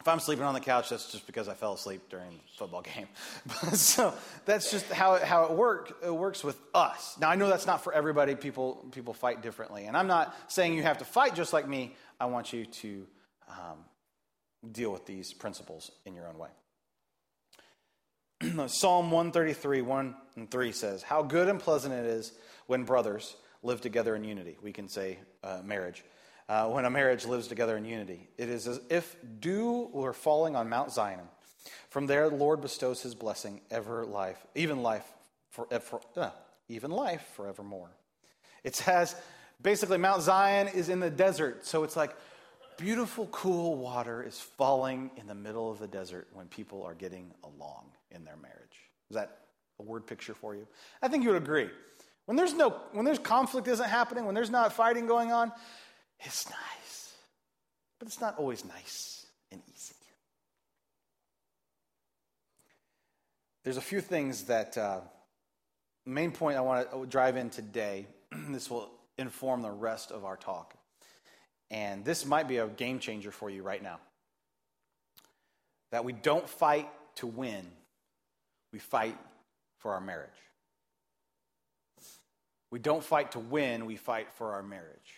If 0.01 0.07
I'm 0.07 0.21
sleeping 0.21 0.45
on 0.45 0.55
the 0.55 0.61
couch, 0.61 0.91
that's 0.91 1.11
just 1.11 1.27
because 1.27 1.49
I 1.49 1.55
fell 1.55 1.73
asleep 1.73 2.03
during 2.09 2.31
the 2.31 2.41
football 2.57 2.83
game. 2.95 3.09
so 3.73 4.15
that's 4.47 4.71
just 4.71 4.87
how 4.91 5.15
it, 5.15 5.23
how 5.23 5.45
it, 5.47 5.53
work, 5.53 5.97
it 6.05 6.15
works 6.15 6.45
with 6.45 6.57
us. 6.75 7.17
Now, 7.21 7.31
I 7.31 7.35
know 7.35 7.49
that's 7.49 7.67
not 7.67 7.83
for 7.83 7.93
everybody. 7.93 8.37
People, 8.37 8.87
people 8.93 9.13
fight 9.13 9.43
differently. 9.43 9.87
And 9.87 9.97
I'm 9.97 10.07
not 10.07 10.35
saying 10.47 10.75
you 10.75 10.83
have 10.85 10.99
to 10.99 11.05
fight 11.05 11.35
just 11.35 11.53
like 11.53 11.69
me. 11.69 11.97
I 12.21 12.27
want 12.27 12.53
you 12.53 12.67
to 12.67 13.07
um, 13.49 13.79
deal 14.71 14.93
with 14.93 15.05
these 15.07 15.33
principles 15.33 15.91
in 16.05 16.15
your 16.15 16.29
own 16.29 16.39
way. 16.39 16.49
Psalm 18.69 19.11
133, 19.11 19.83
1 19.83 20.15
and 20.37 20.51
3 20.51 20.73
says, 20.73 21.03
How 21.03 21.23
good 21.23 21.49
and 21.49 21.59
pleasant 21.59 21.93
it 21.93 22.07
is 22.07 22.33
when 22.67 22.85
brothers 22.85 23.35
live 23.63 23.81
together 23.81 24.15
in 24.15 24.25
unity. 24.25 24.57
We 24.63 24.73
can 24.73 24.89
say 24.89 25.19
uh, 25.43 25.61
marriage. 25.65 26.05
Uh, 26.49 26.69
when 26.69 26.85
a 26.85 26.91
marriage 26.91 27.27
lives 27.27 27.47
together 27.47 27.77
in 27.77 27.85
unity, 27.85 28.29
it 28.39 28.49
is 28.49 28.67
as 28.67 28.81
if 28.89 29.17
dew 29.41 29.91
were 29.93 30.13
falling 30.13 30.57
on 30.57 30.69
Mount 30.69 30.91
Zion. 30.91 31.21
From 31.91 32.07
there, 32.07 32.31
the 32.31 32.37
Lord 32.37 32.61
bestows 32.61 33.03
his 33.03 33.15
blessing, 33.15 33.61
ever 33.71 34.07
life, 34.07 34.47
even 34.55 34.83
life, 34.83 35.05
for, 35.51 35.67
for 35.81 36.01
uh, 36.17 36.31
even 36.69 36.91
life 36.91 37.23
forevermore. 37.35 37.91
It 38.65 38.79
has 38.79 39.15
basically 39.61 39.99
Mount 39.99 40.23
Zion 40.23 40.69
is 40.69 40.89
in 40.89 41.01
the 41.01 41.11
desert, 41.11 41.67
so 41.67 41.85
it's 41.85 41.97
like 41.97 42.17
beautiful, 42.79 43.27
cool 43.27 43.77
water 43.77 44.23
is 44.23 44.41
falling 44.41 45.11
in 45.17 45.27
the 45.27 45.35
middle 45.35 45.71
of 45.71 45.79
the 45.79 45.89
desert 45.89 46.29
when 46.33 46.47
people 46.47 46.83
are 46.83 46.95
getting 46.95 47.33
along 47.45 47.87
in 48.11 48.25
their 48.25 48.37
marriage. 48.37 48.57
Is 49.11 49.17
that 49.17 49.39
a 49.79 49.83
word 49.83 50.07
picture 50.07 50.35
for 50.35 50.55
you? 50.55 50.67
I 51.03 51.09
think 51.09 51.25
you 51.25 51.31
would 51.31 51.43
agree. 51.43 51.69
When 52.29 52.37
there's 52.37 52.53
no, 52.53 52.77
when 52.93 53.07
there's 53.07 53.19
conflict 53.19 53.69
isn't 53.69 53.89
happening, 53.89 54.27
when 54.27 54.35
there's 54.35 54.51
not 54.51 54.75
fighting 54.75 55.07
going 55.07 55.33
on, 55.33 55.51
it's 56.21 56.45
nice. 56.51 57.15
But 57.99 58.07
it's 58.07 58.21
not 58.21 58.37
always 58.37 58.67
nice 58.67 59.25
and 59.51 59.63
easy. 59.75 59.95
There's 63.65 63.79
a 63.79 63.81
few 63.81 64.03
things 64.03 64.43
that, 64.45 64.77
uh, 64.77 65.01
main 66.05 66.31
point 66.31 66.59
I 66.59 66.61
want 66.61 66.91
to 66.91 67.07
drive 67.07 67.39
in 67.39 67.49
today. 67.49 68.07
this 68.51 68.71
will 68.71 68.91
inform 69.17 69.63
the 69.63 69.71
rest 69.71 70.11
of 70.11 70.27
our 70.27 70.37
talk. 70.37 70.75
And 71.71 72.05
this 72.05 72.27
might 72.27 72.47
be 72.47 72.59
a 72.59 72.67
game 72.67 72.99
changer 72.99 73.31
for 73.31 73.49
you 73.49 73.63
right 73.63 73.83
now. 73.83 74.01
That 75.93 76.05
we 76.05 76.13
don't 76.13 76.47
fight 76.47 76.91
to 77.17 77.27
win, 77.27 77.67
we 78.71 78.81
fight 78.81 79.17
for 79.79 79.95
our 79.95 80.01
marriage. 80.03 80.29
We 82.71 82.79
don't 82.79 83.03
fight 83.03 83.33
to 83.33 83.39
win, 83.39 83.87
we 83.87 83.97
fight 83.97 84.29
for 84.33 84.53
our 84.53 84.63
marriage. 84.63 85.15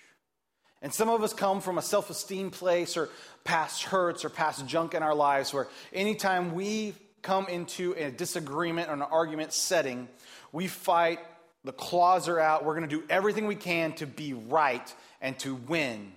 And 0.83 0.95
some 0.95 1.09
of 1.11 1.23
us 1.23 1.35
come 1.35 1.61
from 1.61 1.79
a 1.79 1.83
self 1.83 2.09
esteem 2.11 2.51
place 2.51 2.97
or 2.97 3.11
past 3.45 3.83
hurts 3.83 4.25
or 4.25 4.31
past 4.31 4.67
junk 4.67 4.95
in 4.95 5.03
our 5.03 5.15
lives 5.15 5.53
where 5.53 5.69
anytime 5.93 6.55
we 6.55 6.95
come 7.23 7.47
into 7.49 7.93
a 7.99 8.11
disagreement 8.11 8.89
or 8.89 8.95
an 8.95 9.03
argument 9.03 9.53
setting, 9.53 10.09
we 10.53 10.69
fight, 10.69 11.19
the 11.65 11.73
claws 11.73 12.29
are 12.29 12.41
out, 12.41 12.65
we're 12.65 12.77
going 12.77 12.89
to 12.89 12.97
do 12.97 13.05
everything 13.11 13.47
we 13.47 13.57
can 13.57 13.93
to 13.95 14.07
be 14.07 14.33
right 14.33 14.95
and 15.21 15.39
to 15.41 15.55
win. 15.55 16.13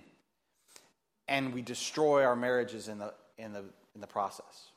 And 1.28 1.52
we 1.52 1.60
destroy 1.60 2.24
our 2.24 2.36
marriages 2.36 2.88
in 2.88 2.98
the, 2.98 3.12
in 3.36 3.52
the, 3.52 3.64
in 3.94 4.00
the 4.00 4.06
process. 4.06 4.70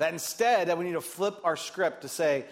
That 0.00 0.14
instead, 0.14 0.68
that 0.68 0.78
we 0.78 0.86
need 0.86 0.94
to 0.94 1.02
flip 1.02 1.40
our 1.44 1.58
script 1.58 2.02
to 2.02 2.08
say, 2.08 2.46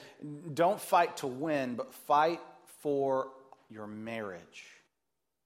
don't 0.52 0.78
fight 0.78 1.16
to 1.18 1.26
win, 1.26 1.76
but 1.76 1.94
fight 1.94 2.40
for 2.82 3.28
your 3.70 3.86
marriage. 3.86 4.66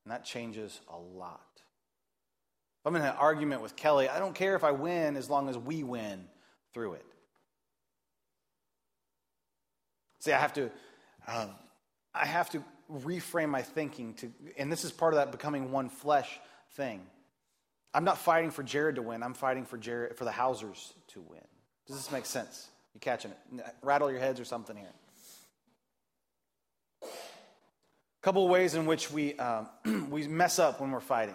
And 0.05 0.11
that 0.13 0.25
changes 0.25 0.81
a 0.93 0.99
lot. 0.99 1.47
If 1.55 2.87
I'm 2.87 2.97
in 2.97 3.03
an 3.03 3.15
argument 3.17 3.63
with 3.63 3.77
Kelly, 3.77 4.09
I 4.09 4.19
don't 4.19 4.35
care 4.35 4.57
if 4.57 4.65
I 4.65 4.73
win 4.73 5.15
as 5.15 5.31
long 5.31 5.49
as 5.49 5.57
we 5.57 5.85
win 5.85 6.25
through 6.75 6.95
it. 6.95 7.07
See, 10.19 10.33
I 10.33 10.41
have 10.41 10.55
to, 10.55 10.73
um, 11.29 11.51
I 12.13 12.27
have 12.27 12.51
to 12.51 12.65
reframe 12.93 13.51
my 13.51 13.63
thinking 13.63 14.15
to, 14.15 14.33
and 14.59 14.73
this 14.73 14.85
is 14.85 14.91
part 14.91 15.15
of 15.15 15.19
that 15.19 15.31
becoming 15.31 15.71
one 15.71 15.89
flesh 15.89 16.41
thing. 16.73 17.07
I'm 17.95 18.03
not 18.03 18.19
fighting 18.19 18.51
for 18.51 18.65
Jared 18.65 18.97
to 18.97 19.03
win. 19.03 19.23
I'm 19.23 19.35
fighting 19.35 19.67
for 19.67 19.79
Jared 19.79 20.17
for 20.17 20.25
the 20.25 20.33
Hausers 20.33 20.95
to 21.09 21.21
win. 21.21 21.43
Does 21.87 21.97
this 21.97 22.13
make 22.13 22.27
sense? 22.27 22.69
You 22.95 23.01
catching 23.01 23.31
it? 23.31 23.65
Rattle 23.83 24.11
your 24.11 24.21
heads 24.21 24.39
or 24.41 24.45
something 24.45 24.77
here. 24.77 24.93
A 27.03 27.07
couple 28.23 28.47
ways 28.49 28.75
in 28.75 28.87
which 28.87 29.11
we, 29.11 29.35
um, 29.37 29.69
we 30.11 30.29
mess 30.29 30.59
up 30.59 30.81
when 30.81 30.91
we're 30.91 31.01
fighting. 31.01 31.35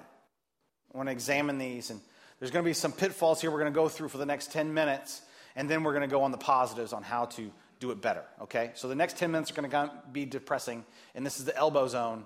I 0.94 0.98
want 0.98 1.08
to 1.08 1.12
examine 1.12 1.58
these, 1.58 1.90
and 1.90 2.00
there's 2.40 2.52
going 2.52 2.64
to 2.64 2.70
be 2.70 2.74
some 2.74 2.94
pitfalls 2.94 3.42
here 3.42 3.52
we're 3.52 3.60
going 3.60 3.74
to 3.74 3.76
go 3.76 3.90
through 3.90 4.08
for 4.08 4.18
the 4.18 4.26
next 4.26 4.52
10 4.54 4.74
minutes, 4.74 5.22
and 5.56 5.70
then 5.70 5.84
we're 5.84 5.92
going 5.92 6.08
to 6.08 6.14
go 6.14 6.24
on 6.24 6.32
the 6.32 6.38
positives 6.38 6.94
on 6.94 7.04
how 7.04 7.26
to 7.26 7.52
do 7.80 7.92
it 7.92 8.02
better, 8.02 8.24
okay? 8.44 8.72
So 8.76 8.88
the 8.88 8.96
next 8.96 9.18
10 9.18 9.32
minutes 9.32 9.52
are 9.52 9.62
going 9.62 9.70
to 9.70 9.92
be 10.12 10.26
depressing, 10.26 10.86
and 11.14 11.26
this 11.26 11.40
is 11.40 11.46
the 11.46 11.56
elbow 11.58 11.88
zone. 11.88 12.26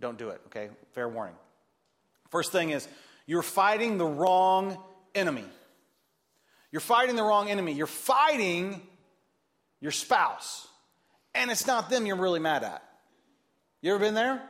Don't 0.00 0.18
do 0.18 0.28
it, 0.28 0.40
okay? 0.46 0.68
Fair 0.92 1.08
warning. 1.08 1.36
First 2.30 2.52
thing 2.52 2.70
is, 2.70 2.86
you're 3.26 3.42
fighting 3.42 3.98
the 3.98 4.06
wrong 4.06 4.76
enemy. 5.14 5.44
You're 6.72 6.80
fighting 6.80 7.16
the 7.16 7.22
wrong 7.22 7.50
enemy. 7.50 7.72
You're 7.72 7.86
fighting 7.86 8.80
your 9.80 9.92
spouse. 9.92 10.66
And 11.34 11.50
it's 11.50 11.66
not 11.66 11.90
them 11.90 12.06
you're 12.06 12.16
really 12.16 12.40
mad 12.40 12.64
at. 12.64 12.82
You 13.82 13.94
ever 13.94 14.00
been 14.00 14.14
there? 14.14 14.42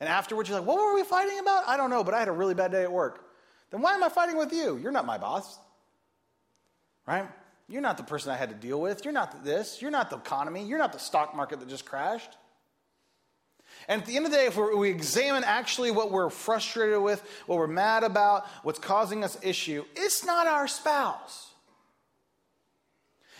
And 0.00 0.08
afterwards, 0.08 0.48
you're 0.48 0.58
like, 0.58 0.66
what 0.66 0.78
were 0.78 0.94
we 0.94 1.04
fighting 1.04 1.38
about? 1.38 1.68
I 1.68 1.76
don't 1.76 1.90
know, 1.90 2.02
but 2.02 2.14
I 2.14 2.18
had 2.18 2.28
a 2.28 2.32
really 2.32 2.54
bad 2.54 2.72
day 2.72 2.82
at 2.82 2.92
work. 2.92 3.24
Then 3.70 3.82
why 3.82 3.94
am 3.94 4.02
I 4.02 4.08
fighting 4.08 4.36
with 4.36 4.52
you? 4.52 4.76
You're 4.76 4.92
not 4.92 5.06
my 5.06 5.18
boss. 5.18 5.58
Right? 7.06 7.28
You're 7.68 7.82
not 7.82 7.96
the 7.96 8.02
person 8.02 8.30
I 8.30 8.36
had 8.36 8.48
to 8.50 8.54
deal 8.54 8.80
with. 8.80 9.04
You're 9.04 9.14
not 9.14 9.44
this. 9.44 9.80
You're 9.80 9.90
not 9.90 10.10
the 10.10 10.16
economy. 10.16 10.64
You're 10.64 10.78
not 10.78 10.92
the 10.92 10.98
stock 10.98 11.34
market 11.34 11.60
that 11.60 11.68
just 11.68 11.84
crashed. 11.84 12.30
And 13.88 14.00
at 14.00 14.06
the 14.06 14.16
end 14.16 14.26
of 14.26 14.32
the 14.32 14.38
day, 14.38 14.46
if 14.46 14.56
we 14.56 14.88
examine 14.88 15.44
actually 15.44 15.90
what 15.90 16.10
we're 16.10 16.30
frustrated 16.30 17.00
with, 17.00 17.22
what 17.46 17.58
we're 17.58 17.66
mad 17.66 18.02
about, 18.02 18.46
what's 18.62 18.78
causing 18.78 19.24
us 19.24 19.36
issue, 19.42 19.84
it's 19.94 20.24
not 20.24 20.46
our 20.46 20.66
spouse. 20.66 21.52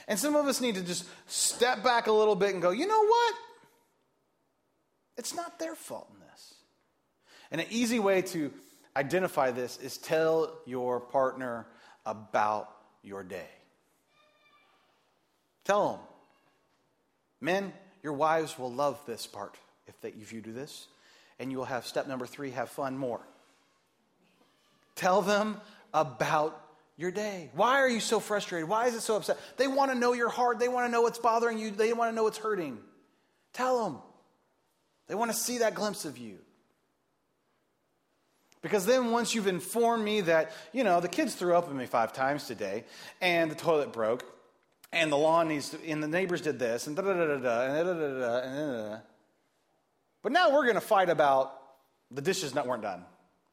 And 0.07 0.19
some 0.19 0.37
of 0.37 0.47
us 0.47 0.61
need 0.61 0.75
to 0.75 0.83
just 0.83 1.07
step 1.27 1.83
back 1.83 2.09
a 2.09 2.13
little 2.13 2.37
bit 2.37 2.53
and 2.53 2.61
go, 2.61 2.71
you 2.71 2.87
know 2.87 3.07
what? 3.07 3.35
It's 5.17 5.35
not 5.35 5.59
their 5.59 5.75
fault 5.75 6.09
in 6.13 6.21
this. 6.21 6.55
And 7.51 7.61
an 7.61 7.67
easy 7.71 7.99
way 7.99 8.21
to 8.23 8.53
identify 8.97 9.51
this 9.51 9.79
is 9.79 9.97
tell 9.97 10.59
your 10.67 11.01
partner 11.01 11.67
about 12.05 12.69
your 13.03 13.23
day. 13.23 13.49
Tell 15.65 15.93
them. 15.93 16.01
Men, 17.41 17.73
your 18.03 18.13
wives 18.13 18.59
will 18.59 18.73
love 18.73 19.01
this 19.07 19.27
part 19.27 19.57
if, 19.87 20.01
they, 20.01 20.09
if 20.11 20.33
you 20.33 20.41
do 20.41 20.53
this. 20.53 20.87
And 21.39 21.51
you 21.51 21.59
will 21.59 21.65
have 21.65 21.87
step 21.87 22.07
number 22.07 22.27
three 22.27 22.51
have 22.51 22.71
fun 22.71 22.97
more. 22.97 23.21
Tell 24.95 25.23
them 25.23 25.61
about 25.93 26.61
your 26.97 27.11
day. 27.11 27.51
Why 27.55 27.81
are 27.81 27.89
you 27.89 28.01
so 28.01 28.21
frustrated? 28.21 28.69
Why 28.69 28.87
is 28.87 28.95
it 28.95 29.01
so 29.01 29.17
upset? 29.17 29.39
They 29.57 29.67
want 29.67 29.91
to 29.91 29.99
know 29.99 30.13
your 30.13 30.29
heart. 30.29 30.59
They 30.59 30.69
want 30.69 30.87
to 30.87 30.93
know 30.93 31.03
what's 31.03 31.19
bothering 31.19 31.59
you. 31.59 31.71
They 31.71 31.93
want 31.93 32.13
to 32.13 32.15
know 32.15 32.23
what's 32.23 32.39
hurting. 32.39 32.79
Tell 33.53 33.85
them. 33.85 33.99
They 35.09 35.15
want 35.15 35.31
to 35.33 35.37
see 35.37 35.59
that 35.59 35.75
glimpse 35.75 36.05
of 36.05 36.19
you. 36.19 36.39
Because 38.63 38.87
then 38.87 39.11
once 39.11 39.35
you've 39.35 39.47
informed 39.47 40.05
me 40.05 40.23
that, 40.23 40.53
you 40.73 40.85
know, 40.85 41.01
the 41.01 41.09
kids 41.09 41.35
threw 41.35 41.55
up 41.55 41.69
at 41.69 41.75
me 41.75 41.85
five 41.85 42.13
times 42.13 42.47
today 42.47 42.85
and 43.21 43.51
the 43.51 43.55
toilet 43.55 43.93
broke 43.93 44.25
and 44.91 45.13
the 45.13 45.19
lawn 45.19 45.49
needs 45.49 45.71
to, 45.71 45.87
and 45.87 46.03
the 46.03 46.09
neighbors 46.09 46.41
did 46.41 46.59
this 46.59 46.87
and 46.87 46.97
da 46.97 47.03
da 47.03 47.13
da 47.13 47.27
da 47.27 47.37
da 47.37 47.61
and 47.63 47.75
da 47.75 47.83
da 47.83 47.93
da 47.93 48.19
da 48.19 48.39
and 48.39 48.57
da 48.57 48.73
da 48.73 48.89
da. 48.89 48.99
But 50.25 50.33
now 50.33 50.51
we're 50.51 50.63
going 50.63 50.75
to 50.75 50.81
fight 50.81 51.11
about 51.11 51.53
the 52.11 52.23
dishes 52.23 52.53
that 52.55 52.67
weren't 52.67 52.83
done. 52.83 53.05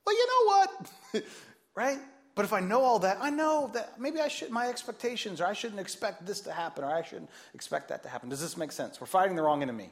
Well, 0.05 0.15
you 0.15 0.27
know 0.27 0.45
what? 0.47 1.23
right? 1.75 1.99
But 2.33 2.45
if 2.45 2.53
I 2.53 2.61
know 2.61 2.81
all 2.81 2.99
that, 2.99 3.17
I 3.19 3.29
know 3.29 3.69
that 3.73 3.99
maybe 3.99 4.21
I 4.21 4.29
should 4.29 4.49
my 4.51 4.67
expectations 4.69 5.41
or 5.41 5.45
I 5.45 5.53
shouldn't 5.53 5.81
expect 5.81 6.25
this 6.25 6.39
to 6.41 6.53
happen 6.53 6.85
or 6.85 6.91
I 6.91 7.03
shouldn't 7.03 7.29
expect 7.53 7.89
that 7.89 8.03
to 8.03 8.09
happen. 8.09 8.29
Does 8.29 8.39
this 8.39 8.55
make 8.55 8.71
sense? 8.71 9.01
We're 9.01 9.07
fighting 9.07 9.35
the 9.35 9.41
wrong 9.41 9.61
enemy. 9.61 9.91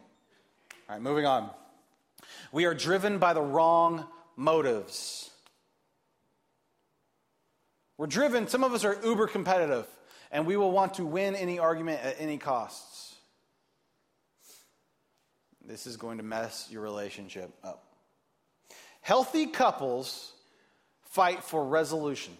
All 0.88 0.96
right, 0.96 1.02
moving 1.02 1.26
on. 1.26 1.50
We 2.54 2.64
are 2.64 2.74
driven 2.74 3.18
by 3.18 3.34
the 3.34 3.42
wrong 3.42 4.06
motives. 4.38 5.30
We're 7.98 8.08
driven, 8.08 8.48
some 8.48 8.64
of 8.64 8.74
us 8.74 8.86
are 8.86 8.98
uber 9.04 9.28
competitive, 9.28 9.86
and 10.32 10.48
we 10.48 10.56
will 10.56 10.72
want 10.72 10.94
to 10.94 11.06
win 11.06 11.36
any 11.36 11.60
argument 11.60 12.02
at 12.02 12.16
any 12.20 12.38
costs. 12.38 13.09
This 15.70 15.86
is 15.86 15.98
going 15.98 16.18
to 16.18 16.24
mess 16.24 16.68
your 16.72 16.82
relationship 16.82 17.52
up. 17.64 17.84
Healthy 19.02 19.46
couples 19.46 20.34
fight 21.04 21.44
for 21.44 21.64
resolution. 21.64 22.36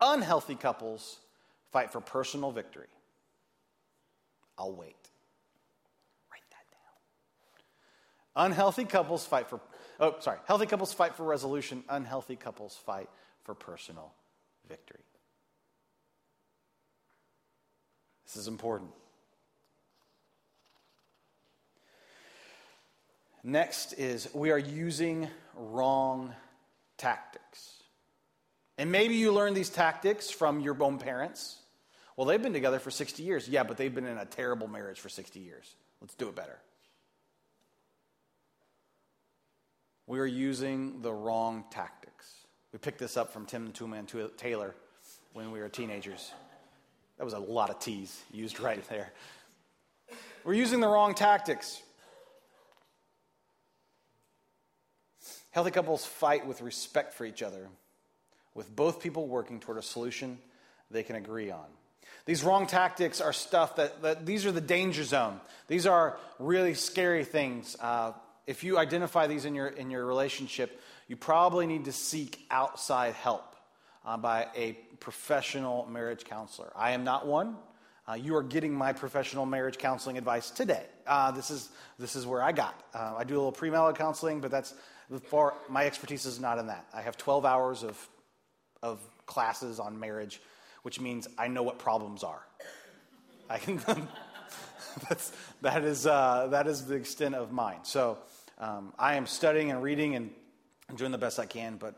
Unhealthy 0.00 0.54
couples 0.54 1.18
fight 1.70 1.92
for 1.92 2.00
personal 2.00 2.52
victory. 2.52 2.86
I'll 4.56 4.72
wait. 4.72 4.96
Write 6.32 6.40
that 6.50 6.64
down. 6.72 8.46
Unhealthy 8.46 8.86
couples 8.86 9.26
fight 9.26 9.50
for, 9.50 9.60
oh, 10.00 10.16
sorry. 10.20 10.38
Healthy 10.46 10.64
couples 10.64 10.94
fight 10.94 11.14
for 11.14 11.24
resolution. 11.24 11.84
Unhealthy 11.90 12.36
couples 12.36 12.78
fight 12.86 13.10
for 13.44 13.54
personal 13.54 14.14
victory. 14.66 15.04
This 18.24 18.36
is 18.36 18.48
important. 18.48 18.92
Next 23.44 23.94
is 23.94 24.28
we 24.34 24.50
are 24.50 24.58
using 24.58 25.28
wrong 25.54 26.34
tactics. 26.96 27.82
And 28.78 28.90
maybe 28.92 29.14
you 29.14 29.32
learned 29.32 29.56
these 29.56 29.70
tactics 29.70 30.30
from 30.30 30.60
your 30.60 30.80
own 30.82 30.98
parents. 30.98 31.58
Well, 32.16 32.26
they've 32.26 32.42
been 32.42 32.52
together 32.52 32.78
for 32.78 32.90
60 32.90 33.22
years. 33.22 33.48
Yeah, 33.48 33.64
but 33.64 33.76
they've 33.76 33.94
been 33.94 34.06
in 34.06 34.18
a 34.18 34.24
terrible 34.24 34.68
marriage 34.68 35.00
for 35.00 35.08
60 35.08 35.40
years. 35.40 35.74
Let's 36.00 36.14
do 36.14 36.28
it 36.28 36.36
better. 36.36 36.58
We 40.06 40.18
are 40.18 40.26
using 40.26 41.00
the 41.00 41.12
wrong 41.12 41.64
tactics. 41.70 42.32
We 42.72 42.78
picked 42.78 42.98
this 42.98 43.16
up 43.16 43.32
from 43.32 43.46
Tim 43.46 43.66
the 43.66 43.72
Tool 43.72 43.88
Man 43.88 44.06
Taylor 44.36 44.74
when 45.32 45.50
we 45.50 45.60
were 45.60 45.68
teenagers. 45.68 46.32
That 47.18 47.24
was 47.24 47.34
a 47.34 47.38
lot 47.38 47.70
of 47.70 47.78
T's 47.78 48.20
used 48.32 48.60
right 48.60 48.86
there. 48.88 49.12
We're 50.44 50.54
using 50.54 50.80
the 50.80 50.88
wrong 50.88 51.14
tactics. 51.14 51.82
Healthy 55.52 55.70
couples 55.70 56.04
fight 56.04 56.46
with 56.46 56.60
respect 56.60 57.14
for 57.14 57.24
each 57.24 57.42
other, 57.42 57.68
with 58.54 58.74
both 58.74 59.00
people 59.00 59.28
working 59.28 59.60
toward 59.60 59.78
a 59.78 59.82
solution 59.82 60.38
they 60.90 61.02
can 61.02 61.16
agree 61.16 61.50
on. 61.50 61.64
These 62.24 62.44
wrong 62.44 62.66
tactics 62.66 63.20
are 63.20 63.32
stuff 63.32 63.76
that, 63.76 64.02
that 64.02 64.26
these 64.26 64.46
are 64.46 64.52
the 64.52 64.60
danger 64.60 65.04
zone. 65.04 65.40
These 65.68 65.86
are 65.86 66.18
really 66.38 66.74
scary 66.74 67.24
things. 67.24 67.76
Uh, 67.80 68.12
if 68.46 68.64
you 68.64 68.78
identify 68.78 69.26
these 69.26 69.44
in 69.44 69.54
your, 69.54 69.68
in 69.68 69.90
your 69.90 70.06
relationship, 70.06 70.80
you 71.08 71.16
probably 71.16 71.66
need 71.66 71.84
to 71.86 71.92
seek 71.92 72.44
outside 72.50 73.14
help 73.14 73.54
uh, 74.04 74.16
by 74.16 74.48
a 74.56 74.72
professional 75.00 75.86
marriage 75.86 76.24
counselor. 76.24 76.72
I 76.76 76.92
am 76.92 77.04
not 77.04 77.26
one. 77.26 77.56
Uh, 78.08 78.14
you 78.14 78.34
are 78.36 78.42
getting 78.42 78.72
my 78.72 78.92
professional 78.92 79.46
marriage 79.46 79.78
counseling 79.78 80.18
advice 80.18 80.50
today. 80.50 80.84
Uh, 81.06 81.30
this, 81.30 81.50
is, 81.50 81.68
this 81.98 82.16
is 82.16 82.26
where 82.26 82.42
I 82.42 82.52
got. 82.52 82.80
Uh, 82.94 83.14
I 83.16 83.24
do 83.24 83.34
a 83.34 83.40
little 83.42 83.52
premarital 83.52 83.96
counseling, 83.96 84.40
but 84.40 84.50
that's 84.50 84.74
my 85.68 85.86
expertise 85.86 86.26
is 86.26 86.40
not 86.40 86.58
in 86.58 86.66
that. 86.66 86.86
I 86.94 87.02
have 87.02 87.16
12 87.16 87.44
hours 87.44 87.82
of, 87.82 88.08
of 88.82 89.00
classes 89.26 89.80
on 89.80 89.98
marriage, 89.98 90.40
which 90.82 91.00
means 91.00 91.28
I 91.38 91.48
know 91.48 91.62
what 91.62 91.78
problems 91.78 92.22
are. 92.22 92.42
I 93.48 93.58
can. 93.58 93.80
that's, 95.08 95.32
that 95.62 95.84
is 95.84 96.06
uh, 96.06 96.48
that 96.50 96.66
is 96.66 96.86
the 96.86 96.94
extent 96.94 97.34
of 97.34 97.52
mine. 97.52 97.78
So 97.82 98.18
um, 98.58 98.92
I 98.98 99.14
am 99.14 99.26
studying 99.26 99.70
and 99.70 99.82
reading 99.82 100.16
and 100.16 100.30
doing 100.96 101.12
the 101.12 101.18
best 101.18 101.38
I 101.38 101.46
can, 101.46 101.76
but 101.76 101.94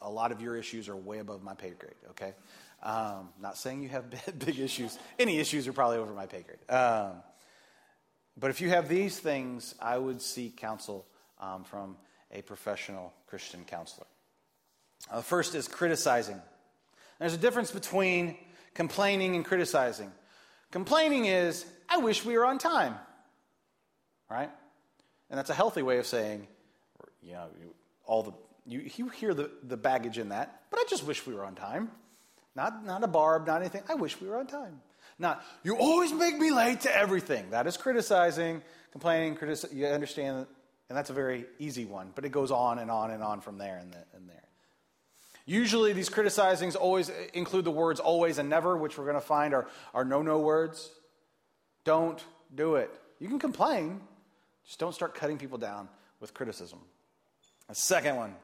a 0.00 0.10
lot 0.10 0.32
of 0.32 0.40
your 0.40 0.56
issues 0.56 0.88
are 0.88 0.96
way 0.96 1.18
above 1.18 1.42
my 1.42 1.54
pay 1.54 1.70
grade. 1.70 1.94
Okay, 2.10 2.34
um, 2.82 3.30
not 3.40 3.56
saying 3.56 3.82
you 3.82 3.88
have 3.90 4.04
big 4.38 4.58
issues. 4.58 4.98
Any 5.18 5.38
issues 5.38 5.68
are 5.68 5.72
probably 5.72 5.98
over 5.98 6.12
my 6.12 6.26
pay 6.26 6.42
grade. 6.42 6.70
Um, 6.70 7.22
but 8.36 8.50
if 8.50 8.60
you 8.60 8.70
have 8.70 8.88
these 8.88 9.18
things, 9.18 9.74
I 9.80 9.98
would 9.98 10.22
seek 10.22 10.56
counsel 10.56 11.06
um, 11.38 11.64
from 11.64 11.96
a 12.32 12.42
professional 12.42 13.12
Christian 13.26 13.64
counselor. 13.64 14.06
Uh, 15.10 15.16
the 15.16 15.22
first 15.22 15.54
is 15.54 15.68
criticizing. 15.68 16.40
There's 17.18 17.34
a 17.34 17.38
difference 17.38 17.70
between 17.70 18.36
complaining 18.74 19.36
and 19.36 19.44
criticizing. 19.44 20.10
Complaining 20.70 21.26
is, 21.26 21.64
I 21.88 21.98
wish 21.98 22.24
we 22.24 22.36
were 22.36 22.46
on 22.46 22.58
time. 22.58 22.94
Right? 24.30 24.50
And 25.30 25.38
that's 25.38 25.50
a 25.50 25.54
healthy 25.54 25.82
way 25.82 25.98
of 25.98 26.06
saying, 26.06 26.46
you 27.22 27.32
know, 27.32 27.48
all 28.06 28.22
the, 28.22 28.32
you, 28.66 28.90
you 28.96 29.08
hear 29.08 29.34
the, 29.34 29.50
the 29.62 29.76
baggage 29.76 30.18
in 30.18 30.30
that, 30.30 30.62
but 30.70 30.78
I 30.78 30.84
just 30.88 31.04
wish 31.04 31.26
we 31.26 31.34
were 31.34 31.44
on 31.44 31.54
time. 31.54 31.90
Not, 32.54 32.84
not 32.84 33.02
a 33.02 33.06
barb, 33.06 33.46
not 33.46 33.60
anything. 33.60 33.82
I 33.88 33.94
wish 33.94 34.20
we 34.20 34.28
were 34.28 34.38
on 34.38 34.46
time. 34.46 34.80
Not, 35.18 35.44
you 35.62 35.76
always 35.76 36.12
make 36.12 36.36
me 36.38 36.50
late 36.50 36.80
to 36.82 36.96
everything. 36.96 37.50
That 37.50 37.66
is 37.66 37.76
criticizing, 37.76 38.62
complaining, 38.90 39.36
critici- 39.36 39.74
you 39.74 39.86
understand, 39.86 40.46
and 40.92 40.98
that's 40.98 41.08
a 41.08 41.14
very 41.14 41.46
easy 41.58 41.86
one, 41.86 42.12
but 42.14 42.26
it 42.26 42.32
goes 42.32 42.50
on 42.50 42.78
and 42.78 42.90
on 42.90 43.10
and 43.10 43.22
on 43.22 43.40
from 43.40 43.56
there 43.56 43.78
and, 43.78 43.90
the, 43.90 44.04
and 44.14 44.28
there. 44.28 44.44
Usually, 45.46 45.94
these 45.94 46.10
criticizings 46.10 46.76
always 46.76 47.08
uh, 47.08 47.14
include 47.32 47.64
the 47.64 47.70
words 47.70 47.98
always 47.98 48.36
and 48.36 48.50
never, 48.50 48.76
which 48.76 48.98
we're 48.98 49.06
going 49.06 49.14
to 49.14 49.22
find 49.22 49.54
are, 49.54 49.66
are 49.94 50.04
no 50.04 50.20
no 50.20 50.40
words. 50.40 50.90
Don't 51.86 52.22
do 52.54 52.74
it. 52.74 52.90
You 53.20 53.28
can 53.28 53.38
complain, 53.38 54.02
just 54.66 54.78
don't 54.78 54.94
start 54.94 55.14
cutting 55.14 55.38
people 55.38 55.56
down 55.56 55.88
with 56.20 56.34
criticism. 56.34 56.80
A 57.70 57.74
second 57.74 58.16
one 58.16 58.34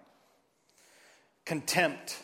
contempt. 1.44 2.16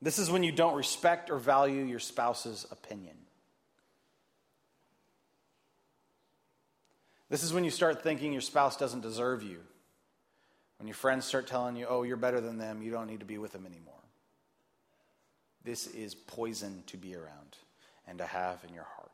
This 0.00 0.18
is 0.18 0.30
when 0.30 0.42
you 0.42 0.52
don't 0.52 0.76
respect 0.76 1.28
or 1.28 1.36
value 1.36 1.82
your 1.82 2.00
spouse's 2.00 2.66
opinion. 2.70 3.16
This 7.34 7.42
is 7.42 7.52
when 7.52 7.64
you 7.64 7.70
start 7.70 8.04
thinking 8.04 8.30
your 8.30 8.40
spouse 8.40 8.76
doesn't 8.76 9.00
deserve 9.00 9.42
you. 9.42 9.58
When 10.78 10.86
your 10.86 10.94
friends 10.94 11.24
start 11.24 11.48
telling 11.48 11.74
you, 11.74 11.84
oh, 11.88 12.04
you're 12.04 12.16
better 12.16 12.40
than 12.40 12.58
them, 12.58 12.80
you 12.80 12.92
don't 12.92 13.08
need 13.08 13.18
to 13.18 13.26
be 13.26 13.38
with 13.38 13.50
them 13.50 13.66
anymore. 13.66 13.98
This 15.64 15.88
is 15.88 16.14
poison 16.14 16.84
to 16.86 16.96
be 16.96 17.16
around 17.16 17.56
and 18.06 18.18
to 18.18 18.24
have 18.24 18.62
in 18.68 18.72
your 18.72 18.84
heart. 18.84 19.10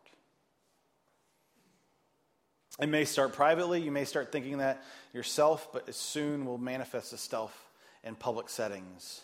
It 2.79 2.91
may 2.91 3.07
start 3.07 3.33
privately. 3.33 3.81
You 3.81 3.91
may 3.91 4.05
start 4.05 4.31
thinking 4.31 4.59
that 4.59 4.85
yourself, 5.15 5.69
but 5.73 5.89
it 5.89 5.95
soon 5.95 6.45
will 6.45 6.59
manifest 6.59 7.15
itself 7.15 7.71
in 8.05 8.17
public 8.17 8.51
settings. 8.51 9.23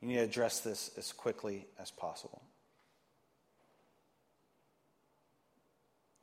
You 0.00 0.08
need 0.08 0.14
to 0.14 0.22
address 0.22 0.60
this 0.60 0.92
as 0.96 1.12
quickly 1.12 1.66
as 1.78 1.90
possible. 1.90 2.40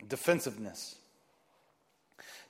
Defensiveness. 0.07 0.95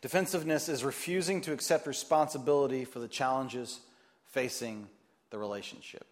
Defensiveness 0.02 0.70
is 0.70 0.84
refusing 0.84 1.42
to 1.42 1.54
accept 1.54 1.88
responsibility 1.88 2.86
for 2.86 3.00
the 3.00 3.08
challenges 3.08 3.80
facing 4.28 4.88
the 5.32 5.38
relationship. 5.38 6.06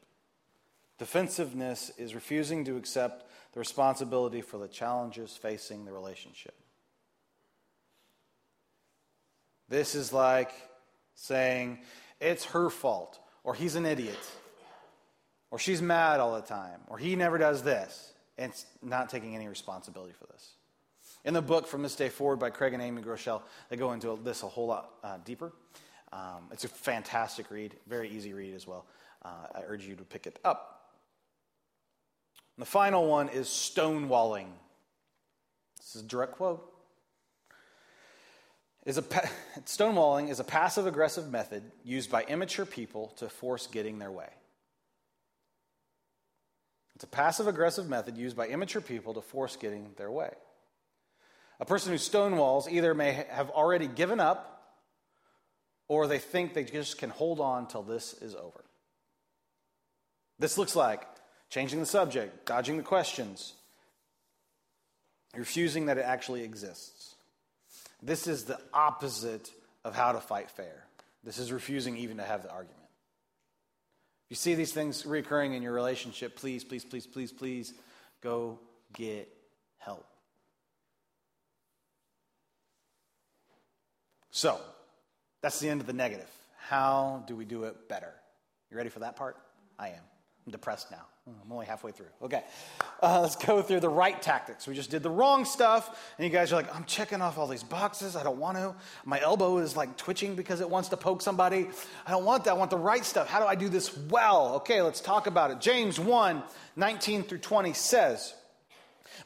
Defensiveness 0.98 1.92
is 1.98 2.16
refusing 2.16 2.66
to 2.66 2.78
accept 2.78 3.26
the 3.54 3.60
responsibility 3.60 4.42
for 4.42 4.58
the 4.58 4.68
challenges 4.68 5.36
facing 5.36 5.86
the 5.86 5.92
relationship. 5.92 6.56
This 9.70 9.96
is 9.96 10.14
like 10.14 10.52
saying, 11.16 11.80
it's 12.20 12.46
her 12.46 12.70
fault, 12.70 13.20
or 13.44 13.54
he's 13.54 13.76
an 13.76 13.86
idiot, 13.86 14.20
or 15.52 15.60
she's 15.60 15.82
mad 15.82 16.20
all 16.20 16.36
the 16.36 16.42
time, 16.42 16.80
or 16.88 16.98
he 16.98 17.16
never 17.16 17.38
does 17.38 17.64
this, 17.64 18.14
and 18.38 18.54
not 18.82 19.10
taking 19.10 19.36
any 19.36 19.48
responsibility 19.48 20.14
for 20.14 20.26
this. 20.32 20.54
In 21.26 21.34
the 21.34 21.42
book 21.42 21.68
From 21.68 21.84
This 21.84 21.96
Day 21.96 22.10
Forward 22.10 22.38
by 22.38 22.50
Craig 22.50 22.74
and 22.74 22.82
Amy 22.82 23.02
Groeschel, 23.02 23.42
they 23.70 23.78
go 23.78 23.94
into 23.94 24.20
this 24.24 24.44
a 24.44 24.48
whole 24.48 24.68
lot 24.68 24.92
uh, 25.04 25.18
deeper. 25.24 25.54
Um, 26.12 26.50
it's 26.52 26.66
a 26.66 26.68
fantastic 26.68 27.50
read, 27.50 27.76
very 27.88 28.10
easy 28.10 28.34
read 28.34 28.54
as 28.54 28.68
well. 28.68 28.86
Uh, 29.24 29.48
I 29.56 29.62
urge 29.66 29.86
you 29.86 29.96
to 29.96 30.04
pick 30.04 30.28
it 30.28 30.38
up. 30.44 30.92
And 32.58 32.62
the 32.62 32.70
final 32.70 33.08
one 33.08 33.30
is 33.30 33.48
stonewalling. 33.48 34.48
This 35.78 35.96
is 35.96 36.02
a 36.04 36.06
direct 36.06 36.34
quote. 36.34 36.70
Is 38.86 38.98
a 38.98 39.02
stonewalling 39.66 40.30
is 40.30 40.42
a 40.42 40.44
passive 40.44 40.86
aggressive 40.86 41.32
method 41.32 41.64
used 41.86 42.12
by 42.12 42.24
immature 42.24 42.66
people 42.66 43.14
to 43.16 43.30
force 43.30 43.66
getting 43.66 43.98
their 43.98 44.12
way. 44.12 44.30
It's 46.96 47.06
a 47.06 47.08
passive 47.08 47.48
aggressive 47.48 47.88
method 47.88 48.18
used 48.18 48.36
by 48.36 48.48
immature 48.48 48.82
people 48.82 49.14
to 49.14 49.22
force 49.22 49.56
getting 49.56 49.92
their 49.96 50.12
way. 50.12 50.32
A 51.60 51.66
person 51.66 51.92
who 51.92 51.98
stonewalls 51.98 52.70
either 52.70 52.94
may 52.94 53.26
have 53.30 53.50
already 53.50 53.88
given 53.88 54.20
up 54.20 54.54
or 55.88 56.08
they 56.08 56.20
think 56.20 56.54
they 56.54 56.64
just 56.64 56.98
can 56.98 57.10
hold 57.10 57.40
on 57.40 57.68
till 57.68 57.84
this 57.84 58.14
is 58.14 58.36
over. 58.36 58.64
This 60.40 60.58
looks 60.58 60.76
like 60.76 61.04
changing 61.50 61.80
the 61.80 61.86
subject, 61.86 62.46
dodging 62.46 62.78
the 62.78 62.84
questions, 62.84 63.54
refusing 65.36 65.86
that 65.86 65.98
it 65.98 66.06
actually 66.06 66.44
exists. 66.44 67.16
This 68.02 68.28
is 68.28 68.46
the 68.46 68.60
opposite 68.74 69.52
of 69.84 69.96
how 69.96 70.12
to 70.14 70.20
fight 70.20 70.50
fair. 70.50 70.86
This 71.24 71.38
is 71.38 71.52
refusing 71.52 71.98
even 71.98 72.18
to 72.18 72.24
have 72.24 72.44
the 72.44 72.52
argument. 72.52 72.80
If 74.26 74.32
you 74.32 74.36
see 74.36 74.56
these 74.56 74.74
things 74.74 75.06
recurring 75.06 75.54
in 75.54 75.62
your 75.62 75.74
relationship, 75.74 76.36
please, 76.36 76.64
please, 76.64 76.84
please, 76.84 77.06
please, 77.06 77.32
please 77.32 77.74
go 78.22 78.60
get 78.94 79.30
help. 79.78 80.06
So, 84.36 84.60
that's 85.44 85.60
the 85.60 85.70
end 85.70 85.80
of 85.80 85.86
the 85.86 85.94
negative. 85.94 86.28
How 86.58 87.24
do 87.28 87.36
we 87.36 87.46
do 87.46 87.66
it 87.66 87.88
better? 87.88 88.12
You 88.72 88.78
ready 88.78 88.90
for 88.90 89.02
that 89.02 89.16
part? 89.16 89.38
I 89.78 89.90
am. 89.90 90.02
I'm 90.48 90.52
depressed 90.52 90.90
now. 90.90 91.06
I'm 91.28 91.52
only 91.52 91.68
halfway 91.68 91.92
through. 91.92 92.08
Okay. 92.20 92.44
Uh, 93.00 93.20
let's 93.22 93.36
go 93.36 93.62
through 93.62 93.82
the 93.82 93.90
right 93.90 94.20
tactics. 94.20 94.66
We 94.66 94.74
just 94.74 94.90
did 94.90 95.04
the 95.04 95.12
wrong 95.12 95.46
stuff, 95.46 96.16
and 96.18 96.26
you 96.26 96.34
guys 96.34 96.52
are 96.52 96.56
like, 96.56 96.76
I'm 96.76 96.84
checking 96.86 97.22
off 97.22 97.38
all 97.38 97.46
these 97.46 97.62
boxes. 97.62 98.16
I 98.16 98.24
don't 98.24 98.40
want 98.40 98.58
to. 98.58 98.74
My 99.06 99.22
elbow 99.22 99.60
is 99.60 99.78
like 99.78 99.98
twitching 99.98 100.34
because 100.34 100.62
it 100.62 100.70
wants 100.70 100.90
to 100.90 100.98
poke 100.98 101.22
somebody. 101.22 101.68
I 102.08 102.10
don't 102.10 102.26
want 102.26 102.46
that. 102.46 102.52
I 102.52 102.54
want 102.56 102.72
the 102.72 102.78
right 102.78 103.06
stuff. 103.06 103.30
How 103.30 103.40
do 103.40 103.46
I 103.46 103.54
do 103.54 103.70
this 103.70 103.96
well? 103.96 104.56
Okay, 104.56 104.82
let's 104.82 105.00
talk 105.00 105.28
about 105.28 105.52
it. 105.52 105.62
James 105.62 106.00
1 106.00 106.42
19 106.76 107.22
through 107.22 107.38
20 107.38 107.74
says, 107.74 108.34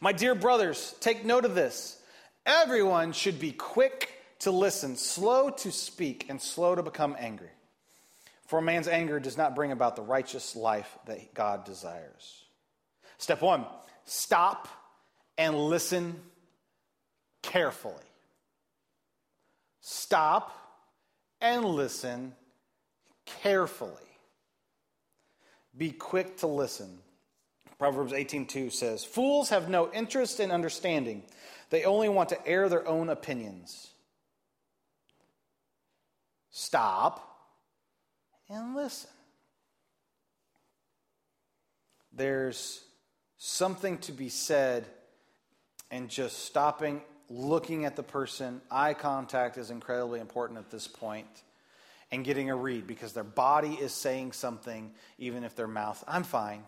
My 0.01 0.11
dear 0.11 0.35
brothers, 0.35 0.95
take 0.99 1.23
note 1.23 1.45
of 1.45 1.55
this. 1.55 1.97
Everyone 2.45 3.13
should 3.13 3.39
be 3.39 3.53
quick 3.53 4.16
to 4.39 4.51
listen, 4.51 4.95
slow 4.95 5.49
to 5.49 5.71
speak, 5.71 6.27
and 6.29 6.41
slow 6.41 6.75
to 6.75 6.83
become 6.83 7.15
angry. 7.19 7.49
For 8.47 8.59
a 8.59 8.61
man's 8.61 8.87
anger 8.87 9.19
does 9.19 9.37
not 9.37 9.55
bring 9.55 9.71
about 9.71 9.95
the 9.95 10.01
righteous 10.01 10.55
life 10.55 10.97
that 11.05 11.33
God 11.33 11.65
desires. 11.65 12.45
Step 13.17 13.41
one 13.41 13.65
stop 14.05 14.67
and 15.37 15.55
listen 15.55 16.19
carefully. 17.41 17.93
Stop 19.81 20.55
and 21.41 21.63
listen 21.65 22.33
carefully. 23.25 23.91
Be 25.77 25.91
quick 25.91 26.37
to 26.37 26.47
listen. 26.47 26.99
Proverbs 27.77 28.13
18:2 28.13 28.71
says, 28.71 29.03
"Fools 29.03 29.49
have 29.49 29.69
no 29.69 29.91
interest 29.91 30.39
in 30.39 30.51
understanding. 30.51 31.23
They 31.69 31.83
only 31.85 32.09
want 32.09 32.29
to 32.29 32.47
air 32.47 32.69
their 32.69 32.87
own 32.87 33.09
opinions." 33.09 33.93
Stop 36.59 37.37
and 38.49 38.75
listen. 38.75 39.11
There's 42.11 42.83
something 43.37 43.99
to 43.99 44.11
be 44.11 44.29
said 44.29 44.87
and 45.91 46.09
just 46.09 46.45
stopping, 46.45 47.03
looking 47.29 47.85
at 47.85 47.95
the 47.95 48.01
person. 48.01 48.59
Eye 48.71 48.95
contact 48.95 49.59
is 49.59 49.69
incredibly 49.69 50.19
important 50.19 50.57
at 50.57 50.71
this 50.71 50.87
point 50.87 51.27
and 52.11 52.25
getting 52.25 52.49
a 52.49 52.55
read 52.55 52.87
because 52.87 53.13
their 53.13 53.23
body 53.23 53.73
is 53.73 53.93
saying 53.93 54.31
something, 54.31 54.91
even 55.19 55.43
if 55.43 55.55
their 55.55 55.67
mouth, 55.67 56.03
I'm 56.07 56.23
fine. 56.23 56.63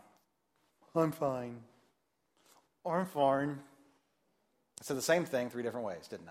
I'm 0.93 1.12
fine. 1.12 1.62
Or 2.84 2.99
I'm 2.99 3.08
fine. 3.08 3.58
I 4.80 4.84
said 4.84 4.97
the 4.97 5.02
same 5.02 5.25
thing 5.25 5.49
three 5.49 5.63
different 5.63 5.88
ways, 5.88 6.08
didn't 6.08 6.30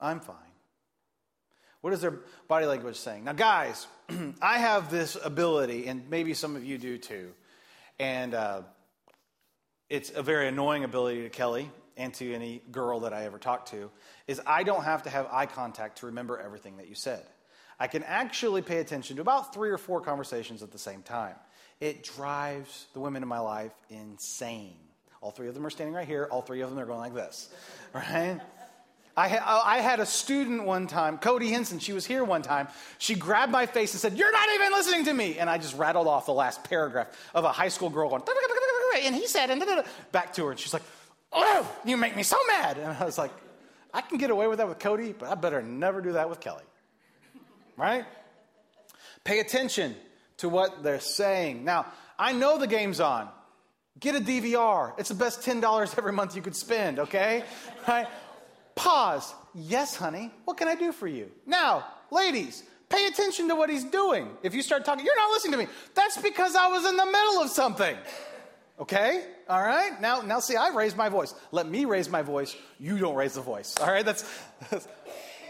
I? 0.00 0.08
I'm 0.08 0.20
fine. 0.20 0.49
What 1.80 1.92
is 1.92 2.00
their 2.02 2.18
body 2.46 2.66
language 2.66 2.96
saying? 2.96 3.24
Now, 3.24 3.32
guys, 3.32 3.86
I 4.42 4.58
have 4.58 4.90
this 4.90 5.16
ability, 5.22 5.86
and 5.86 6.08
maybe 6.10 6.34
some 6.34 6.56
of 6.56 6.64
you 6.64 6.76
do 6.76 6.98
too, 6.98 7.32
and 7.98 8.34
uh, 8.34 8.62
it's 9.88 10.12
a 10.14 10.22
very 10.22 10.48
annoying 10.48 10.84
ability 10.84 11.22
to 11.22 11.30
Kelly 11.30 11.70
and 11.96 12.12
to 12.14 12.34
any 12.34 12.62
girl 12.70 13.00
that 13.00 13.12
I 13.12 13.24
ever 13.24 13.38
talk 13.38 13.66
to, 13.66 13.90
is 14.26 14.40
I 14.46 14.62
don't 14.62 14.84
have 14.84 15.04
to 15.04 15.10
have 15.10 15.26
eye 15.30 15.46
contact 15.46 15.98
to 15.98 16.06
remember 16.06 16.38
everything 16.38 16.76
that 16.76 16.88
you 16.88 16.94
said. 16.94 17.24
I 17.78 17.86
can 17.86 18.02
actually 18.02 18.60
pay 18.60 18.78
attention 18.78 19.16
to 19.16 19.22
about 19.22 19.54
three 19.54 19.70
or 19.70 19.78
four 19.78 20.02
conversations 20.02 20.62
at 20.62 20.70
the 20.70 20.78
same 20.78 21.02
time. 21.02 21.34
It 21.80 22.04
drives 22.04 22.86
the 22.92 23.00
women 23.00 23.22
in 23.22 23.28
my 23.28 23.38
life 23.38 23.72
insane. 23.88 24.76
All 25.22 25.30
three 25.30 25.48
of 25.48 25.54
them 25.54 25.64
are 25.64 25.70
standing 25.70 25.94
right 25.94 26.06
here. 26.06 26.28
All 26.30 26.42
three 26.42 26.60
of 26.60 26.68
them 26.68 26.78
are 26.78 26.84
going 26.84 27.00
like 27.00 27.14
this, 27.14 27.48
right? 27.94 28.38
I, 29.16 29.28
ha- 29.28 29.44
oh, 29.46 29.62
I 29.64 29.78
had 29.78 30.00
a 30.00 30.06
student 30.06 30.64
one 30.64 30.86
time, 30.86 31.18
Cody 31.18 31.50
Henson, 31.50 31.78
she 31.78 31.92
was 31.92 32.06
here 32.06 32.24
one 32.24 32.42
time. 32.42 32.68
She 32.98 33.14
grabbed 33.14 33.52
my 33.52 33.66
face 33.66 33.92
and 33.92 34.00
said, 34.00 34.16
You're 34.16 34.32
not 34.32 34.48
even 34.54 34.72
listening 34.72 35.04
to 35.06 35.12
me. 35.12 35.38
And 35.38 35.50
I 35.50 35.58
just 35.58 35.76
rattled 35.76 36.06
off 36.06 36.26
the 36.26 36.32
last 36.32 36.64
paragraph 36.64 37.08
of 37.34 37.44
a 37.44 37.52
high 37.52 37.68
school 37.68 37.90
girl 37.90 38.08
going, 38.08 38.22
and 39.04 39.14
he 39.14 39.26
said, 39.26 39.50
and 39.50 39.62
back 40.12 40.32
to 40.34 40.44
her. 40.44 40.50
And 40.52 40.60
she's 40.60 40.72
like, 40.72 40.82
Oh, 41.32 41.70
you 41.84 41.96
make 41.96 42.16
me 42.16 42.22
so 42.22 42.36
mad. 42.48 42.78
And 42.78 42.92
I 42.92 43.04
was 43.04 43.18
like, 43.18 43.30
I 43.92 44.00
can 44.00 44.18
get 44.18 44.30
away 44.30 44.46
with 44.46 44.58
that 44.58 44.68
with 44.68 44.78
Cody, 44.78 45.12
but 45.16 45.28
I 45.28 45.34
better 45.34 45.62
never 45.62 46.00
do 46.00 46.12
that 46.12 46.28
with 46.28 46.40
Kelly. 46.40 46.62
Right? 47.76 48.04
Pay 49.24 49.40
attention 49.40 49.96
to 50.38 50.48
what 50.48 50.82
they're 50.82 51.00
saying. 51.00 51.64
Now, 51.64 51.86
I 52.18 52.32
know 52.32 52.58
the 52.58 52.66
game's 52.66 53.00
on. 53.00 53.28
Get 53.98 54.14
a 54.14 54.20
DVR. 54.20 54.98
It's 54.98 55.08
the 55.08 55.14
best 55.14 55.42
$10 55.42 55.98
every 55.98 56.12
month 56.12 56.34
you 56.34 56.42
could 56.42 56.56
spend, 56.56 56.98
okay? 56.98 57.44
Right? 57.88 58.06
Pause. 58.80 59.34
Yes, 59.54 59.94
honey. 59.94 60.30
What 60.46 60.56
can 60.56 60.66
I 60.66 60.74
do 60.74 60.90
for 60.90 61.06
you? 61.06 61.30
Now, 61.44 61.84
ladies, 62.10 62.62
pay 62.88 63.06
attention 63.08 63.48
to 63.48 63.54
what 63.54 63.68
he's 63.68 63.84
doing. 63.84 64.30
If 64.42 64.54
you 64.54 64.62
start 64.62 64.86
talking, 64.86 65.04
you're 65.04 65.18
not 65.18 65.30
listening 65.32 65.52
to 65.52 65.58
me. 65.58 65.66
That's 65.94 66.16
because 66.16 66.56
I 66.56 66.68
was 66.68 66.86
in 66.86 66.96
the 66.96 67.04
middle 67.04 67.42
of 67.42 67.50
something. 67.50 67.94
Okay? 68.78 69.22
All 69.50 69.60
right? 69.60 70.00
Now, 70.00 70.22
now 70.22 70.40
see, 70.40 70.56
I 70.56 70.70
raised 70.70 70.96
my 70.96 71.10
voice. 71.10 71.34
Let 71.52 71.68
me 71.68 71.84
raise 71.84 72.08
my 72.08 72.22
voice. 72.22 72.56
You 72.78 72.96
don't 72.96 73.16
raise 73.16 73.34
the 73.34 73.42
voice. 73.42 73.76
All 73.76 73.86
right? 73.86 74.04
That's, 74.04 74.24
that's 74.70 74.88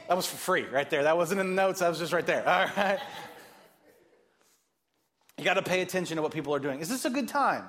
that 0.08 0.16
was 0.16 0.26
for 0.26 0.36
free 0.36 0.64
right 0.64 0.90
there. 0.90 1.04
That 1.04 1.16
wasn't 1.16 1.40
in 1.40 1.50
the 1.50 1.54
notes. 1.54 1.78
That 1.78 1.88
was 1.88 2.00
just 2.00 2.12
right 2.12 2.26
there. 2.26 2.42
All 2.48 2.66
right? 2.76 2.98
You 5.38 5.44
got 5.44 5.54
to 5.54 5.62
pay 5.62 5.82
attention 5.82 6.16
to 6.16 6.22
what 6.22 6.32
people 6.32 6.52
are 6.52 6.58
doing. 6.58 6.80
Is 6.80 6.88
this 6.88 7.04
a 7.04 7.10
good 7.10 7.28
time? 7.28 7.62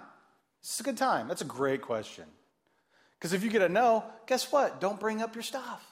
Is 0.63 0.69
this 0.69 0.79
a 0.79 0.83
good 0.83 0.97
time? 0.97 1.27
That's 1.27 1.43
a 1.43 1.45
great 1.45 1.83
question. 1.83 2.25
Because 3.21 3.33
if 3.33 3.43
you 3.43 3.51
get 3.51 3.61
a 3.61 3.69
no, 3.69 4.03
guess 4.25 4.51
what? 4.51 4.81
Don't 4.81 4.99
bring 4.99 5.21
up 5.21 5.35
your 5.35 5.43
stuff. 5.43 5.85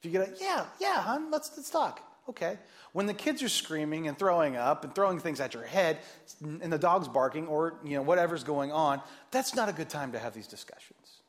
If 0.00 0.06
you 0.06 0.10
get 0.10 0.28
a 0.28 0.32
yeah, 0.42 0.64
yeah, 0.80 1.00
hon, 1.00 1.30
let's, 1.30 1.52
let's 1.56 1.70
talk. 1.70 2.00
Okay. 2.28 2.58
When 2.92 3.06
the 3.06 3.14
kids 3.14 3.40
are 3.44 3.48
screaming 3.48 4.08
and 4.08 4.18
throwing 4.18 4.56
up 4.56 4.82
and 4.82 4.92
throwing 4.92 5.20
things 5.20 5.38
at 5.38 5.54
your 5.54 5.62
head 5.62 5.98
and 6.42 6.72
the 6.72 6.78
dog's 6.78 7.06
barking 7.06 7.46
or 7.46 7.74
you 7.84 7.94
know 7.94 8.02
whatever's 8.02 8.42
going 8.42 8.72
on, 8.72 9.00
that's 9.30 9.54
not 9.54 9.68
a 9.68 9.72
good 9.72 9.88
time 9.88 10.10
to 10.10 10.18
have 10.18 10.34
these 10.34 10.48
discussions. 10.48 11.22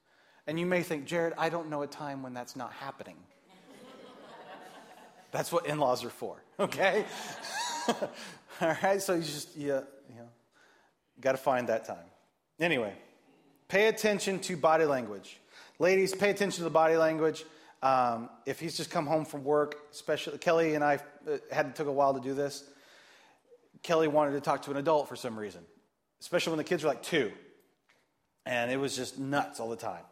And 0.47 0.59
you 0.59 0.65
may 0.65 0.81
think, 0.81 1.05
Jared, 1.05 1.33
I 1.37 1.49
don't 1.49 1.69
know 1.69 1.83
a 1.83 1.87
time 1.87 2.23
when 2.23 2.33
that's 2.33 2.55
not 2.55 2.73
happening. 2.73 3.17
that's 5.31 5.51
what 5.51 5.67
in-laws 5.67 6.03
are 6.03 6.09
for, 6.09 6.41
okay? 6.59 7.05
All 8.61 8.75
right, 8.81 8.99
so 8.99 9.13
you 9.13 9.21
just 9.21 9.55
yeah, 9.55 9.81
you 10.09 10.15
know, 10.15 10.29
got 11.21 11.33
to 11.33 11.37
find 11.37 11.69
that 11.69 11.85
time. 11.85 12.05
Anyway, 12.59 12.93
Pay 13.67 13.87
attention 13.87 14.39
to 14.39 14.55
body 14.55 14.85
language. 14.85 15.39
Ladies, 15.79 16.15
pay 16.15 16.29
attention 16.29 16.59
to 16.59 16.63
the 16.63 16.69
body 16.69 16.95
language. 16.95 17.43
Um, 17.83 18.29
if 18.45 18.59
he's 18.59 18.75
just 18.77 18.89
come 18.89 19.05
home 19.05 19.25
from 19.25 19.43
work, 19.43 19.77
especially 19.91 20.37
Kelly 20.37 20.73
and 20.73 20.83
I 20.83 20.95
uh, 21.29 21.37
had 21.51 21.75
took 21.75 21.87
a 21.87 21.91
while 21.91 22.13
to 22.13 22.19
do 22.19 22.33
this. 22.33 22.63
Kelly 23.83 24.07
wanted 24.07 24.31
to 24.31 24.41
talk 24.41 24.63
to 24.63 24.71
an 24.71 24.77
adult 24.77 25.07
for 25.07 25.15
some 25.15 25.37
reason, 25.37 25.61
especially 26.19 26.51
when 26.51 26.57
the 26.57 26.63
kids 26.63 26.83
were 26.83 26.89
like 26.89 27.03
two, 27.03 27.31
and 28.45 28.71
it 28.71 28.77
was 28.77 28.95
just 28.95 29.19
nuts 29.19 29.59
all 29.59 29.69
the 29.69 29.75
time. 29.75 30.03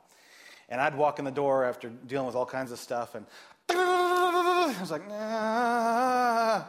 And 0.69 0.79
I'd 0.79 0.95
walk 0.95 1.17
in 1.17 1.25
the 1.25 1.31
door 1.31 1.65
after 1.65 1.89
dealing 1.89 2.27
with 2.27 2.35
all 2.35 2.45
kinds 2.45 2.71
of 2.71 2.79
stuff, 2.79 3.15
and 3.15 3.25
I 3.69 4.75
was 4.79 4.91
like, 4.91 5.07
nah, 5.07 6.63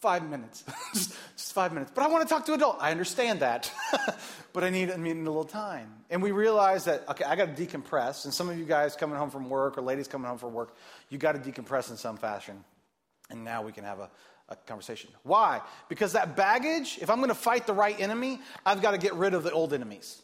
five 0.00 0.28
minutes, 0.28 0.64
just, 0.94 1.14
just, 1.36 1.52
five 1.52 1.72
minutes. 1.72 1.92
But 1.94 2.04
I 2.04 2.08
want 2.08 2.26
to 2.26 2.34
talk 2.34 2.46
to 2.46 2.54
adult. 2.54 2.78
I 2.80 2.90
understand 2.90 3.40
that, 3.40 3.70
but 4.52 4.64
I 4.64 4.70
need, 4.70 4.90
I 4.90 4.96
need 4.96 5.16
a 5.16 5.20
little 5.20 5.44
time. 5.44 5.92
And 6.08 6.22
we 6.22 6.32
realized 6.32 6.86
that 6.86 7.08
okay, 7.08 7.24
I 7.24 7.36
got 7.36 7.54
to 7.54 7.66
decompress. 7.66 8.24
And 8.24 8.34
some 8.34 8.48
of 8.48 8.58
you 8.58 8.64
guys 8.64 8.96
coming 8.96 9.16
home 9.16 9.30
from 9.30 9.48
work 9.48 9.78
or 9.78 9.82
ladies 9.82 10.08
coming 10.08 10.28
home 10.28 10.38
from 10.38 10.52
work, 10.54 10.74
you 11.08 11.18
got 11.18 11.32
to 11.32 11.38
decompress 11.38 11.90
in 11.90 11.96
some 11.96 12.16
fashion. 12.16 12.64
And 13.30 13.44
now 13.44 13.62
we 13.62 13.72
can 13.72 13.84
have 13.84 14.00
a, 14.00 14.10
a 14.48 14.56
conversation. 14.56 15.10
Why? 15.22 15.60
Because 15.88 16.14
that 16.14 16.34
baggage. 16.34 16.98
If 17.00 17.10
I'm 17.10 17.18
going 17.18 17.28
to 17.28 17.34
fight 17.34 17.66
the 17.66 17.74
right 17.74 17.98
enemy, 18.00 18.40
I've 18.66 18.82
got 18.82 18.92
to 18.92 18.98
get 18.98 19.14
rid 19.14 19.34
of 19.34 19.44
the 19.44 19.52
old 19.52 19.72
enemies. 19.72 20.20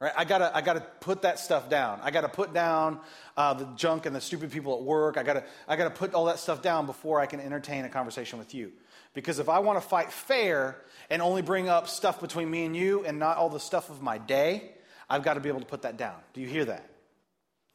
Right? 0.00 0.12
I 0.16 0.24
gotta, 0.24 0.54
I 0.54 0.60
gotta 0.60 0.80
put 1.00 1.22
that 1.22 1.38
stuff 1.38 1.70
down. 1.70 2.00
I 2.02 2.10
gotta 2.10 2.28
put 2.28 2.52
down 2.52 3.00
uh, 3.38 3.54
the 3.54 3.64
junk 3.76 4.04
and 4.04 4.14
the 4.14 4.20
stupid 4.20 4.50
people 4.50 4.74
at 4.74 4.82
work. 4.82 5.16
I 5.16 5.22
gotta, 5.22 5.44
I 5.68 5.76
gotta 5.76 5.88
put 5.88 6.12
all 6.12 6.26
that 6.26 6.38
stuff 6.38 6.60
down 6.60 6.84
before 6.84 7.20
I 7.20 7.26
can 7.26 7.40
entertain 7.40 7.84
a 7.84 7.88
conversation 7.88 8.38
with 8.38 8.54
you. 8.54 8.72
Because 9.14 9.38
if 9.38 9.48
I 9.48 9.60
want 9.60 9.80
to 9.80 9.88
fight 9.88 10.12
fair 10.12 10.76
and 11.08 11.22
only 11.22 11.40
bring 11.40 11.68
up 11.68 11.88
stuff 11.88 12.20
between 12.20 12.50
me 12.50 12.66
and 12.66 12.76
you 12.76 13.04
and 13.04 13.18
not 13.18 13.36
all 13.36 13.48
the 13.48 13.60
stuff 13.60 13.88
of 13.88 14.02
my 14.02 14.18
day, 14.18 14.72
I've 15.08 15.22
got 15.22 15.34
to 15.34 15.40
be 15.40 15.48
able 15.48 15.60
to 15.60 15.66
put 15.66 15.82
that 15.82 15.96
down. 15.96 16.16
Do 16.32 16.40
you 16.40 16.48
hear 16.48 16.64
that? 16.66 16.90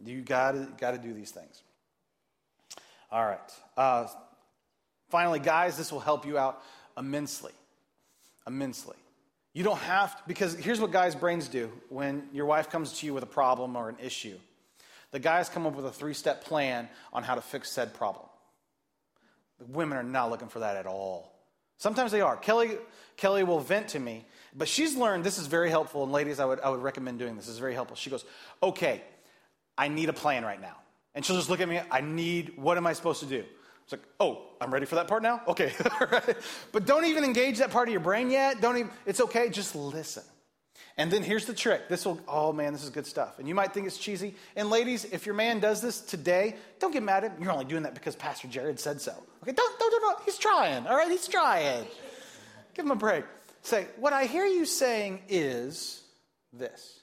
You 0.04 0.22
got 0.22 0.52
to 0.52 0.68
got 0.78 0.92
to 0.92 0.98
do 0.98 1.14
these 1.14 1.32
things. 1.32 1.64
All 3.12 3.26
right. 3.26 3.40
Uh, 3.76 4.08
finally, 5.10 5.40
guys, 5.40 5.78
this 5.78 5.92
will 5.92 6.00
help 6.00 6.26
you 6.26 6.38
out 6.38 6.62
immensely. 6.98 7.54
Immensely. 8.46 8.96
You 9.54 9.64
don't 9.64 9.80
have 9.80 10.16
to, 10.16 10.24
because 10.28 10.56
here's 10.56 10.80
what 10.80 10.92
guys' 10.92 11.16
brains 11.16 11.48
do 11.48 11.72
when 11.90 12.28
your 12.32 12.46
wife 12.46 12.70
comes 12.70 13.00
to 13.00 13.06
you 13.06 13.14
with 13.14 13.24
a 13.24 13.28
problem 13.28 13.76
or 13.76 13.90
an 13.90 13.98
issue. 14.02 14.38
The 15.12 15.20
guys 15.20 15.50
come 15.50 15.66
up 15.66 15.76
with 15.76 15.86
a 15.86 15.92
three 15.92 16.14
step 16.14 16.44
plan 16.44 16.88
on 17.12 17.24
how 17.24 17.36
to 17.36 17.42
fix 17.42 17.72
said 17.72 17.94
problem. 17.94 18.29
Women 19.68 19.98
are 19.98 20.04
not 20.04 20.30
looking 20.30 20.48
for 20.48 20.60
that 20.60 20.76
at 20.78 20.86
all. 20.86 21.34
Sometimes 21.78 22.12
they 22.12 22.22
are. 22.22 22.36
Kelly, 22.38 22.78
Kelly 23.18 23.44
will 23.44 23.60
vent 23.60 23.90
to 23.90 24.00
me, 24.00 24.26
but 24.56 24.68
she's 24.68 24.96
learned 24.96 25.24
this 25.24 25.38
is 25.38 25.48
very 25.48 25.70
helpful. 25.70 26.04
And 26.04 26.12
ladies, 26.12 26.40
I 26.40 26.46
would, 26.46 26.60
I 26.60 26.70
would 26.70 26.82
recommend 26.82 27.20
doing 27.20 27.36
this. 27.36 27.46
This 27.46 27.54
is 27.54 27.60
very 27.60 27.74
helpful. 27.74 27.96
She 27.96 28.10
goes, 28.10 28.26
Okay, 28.62 29.02
I 29.78 29.88
need 29.88 30.10
a 30.10 30.14
plan 30.14 30.44
right 30.44 30.60
now. 30.60 30.76
And 31.16 31.26
she'll 31.26 31.38
just 31.38 31.50
look 31.50 31.62
at 31.62 31.68
me, 31.68 31.82
I 31.90 32.02
need, 32.02 32.58
what 32.58 32.78
am 32.78 32.86
I 32.86 32.94
supposed 32.94 33.22
to 33.22 33.26
do? 33.26 33.44
It's 33.84 33.94
like, 33.94 34.04
oh, 34.20 34.44
I'm 34.62 34.72
ready 34.72 34.86
for 34.86 34.96
that 34.96 35.08
part 35.08 35.24
now? 35.24 35.42
Okay. 35.48 35.74
but 36.72 36.86
don't 36.86 37.06
even 37.06 37.24
engage 37.24 37.58
that 37.58 37.72
part 37.72 37.88
of 37.88 37.92
your 37.92 38.02
brain 38.02 38.30
yet. 38.30 38.62
Don't 38.62 38.78
even, 38.78 38.92
it's 39.06 39.20
okay, 39.20 39.50
just 39.50 39.76
listen. 39.76 40.24
And 41.00 41.10
then 41.10 41.24
here's 41.24 41.46
the 41.46 41.54
trick. 41.54 41.88
This 41.88 42.06
will, 42.06 42.20
oh 42.28 42.52
man, 42.52 42.74
this 42.74 42.84
is 42.84 42.90
good 42.90 43.08
stuff. 43.08 43.40
And 43.40 43.48
you 43.48 43.56
might 43.56 43.74
think 43.74 43.88
it's 43.88 43.98
cheesy. 43.98 44.36
And 44.58 44.70
ladies, 44.70 45.06
if 45.06 45.26
your 45.26 45.34
man 45.34 45.62
does 45.62 45.82
this 45.82 46.02
today, 46.02 46.58
don't 46.78 46.92
get 46.92 47.04
mad 47.04 47.24
at 47.24 47.32
him. 47.32 47.42
You're 47.42 47.54
only 47.54 47.64
doing 47.64 47.84
that 47.84 47.94
because 47.94 48.18
Pastor 48.18 48.50
Jared 48.50 48.82
said 48.82 49.00
so. 49.00 49.14
Okay, 49.42 49.54
don't, 49.54 49.80
don't, 49.80 49.92
don't, 49.92 50.02
don't. 50.02 50.26
He's 50.26 50.38
trying, 50.38 50.86
all 50.86 50.98
right? 50.98 51.10
He's 51.10 51.26
trying. 51.26 51.86
Give 52.74 52.84
him 52.84 52.92
a 52.92 52.96
break. 52.96 53.24
Say, 53.62 53.88
what 53.98 54.12
I 54.12 54.26
hear 54.26 54.46
you 54.46 54.66
saying 54.66 55.22
is 55.30 56.02
this. 56.52 57.00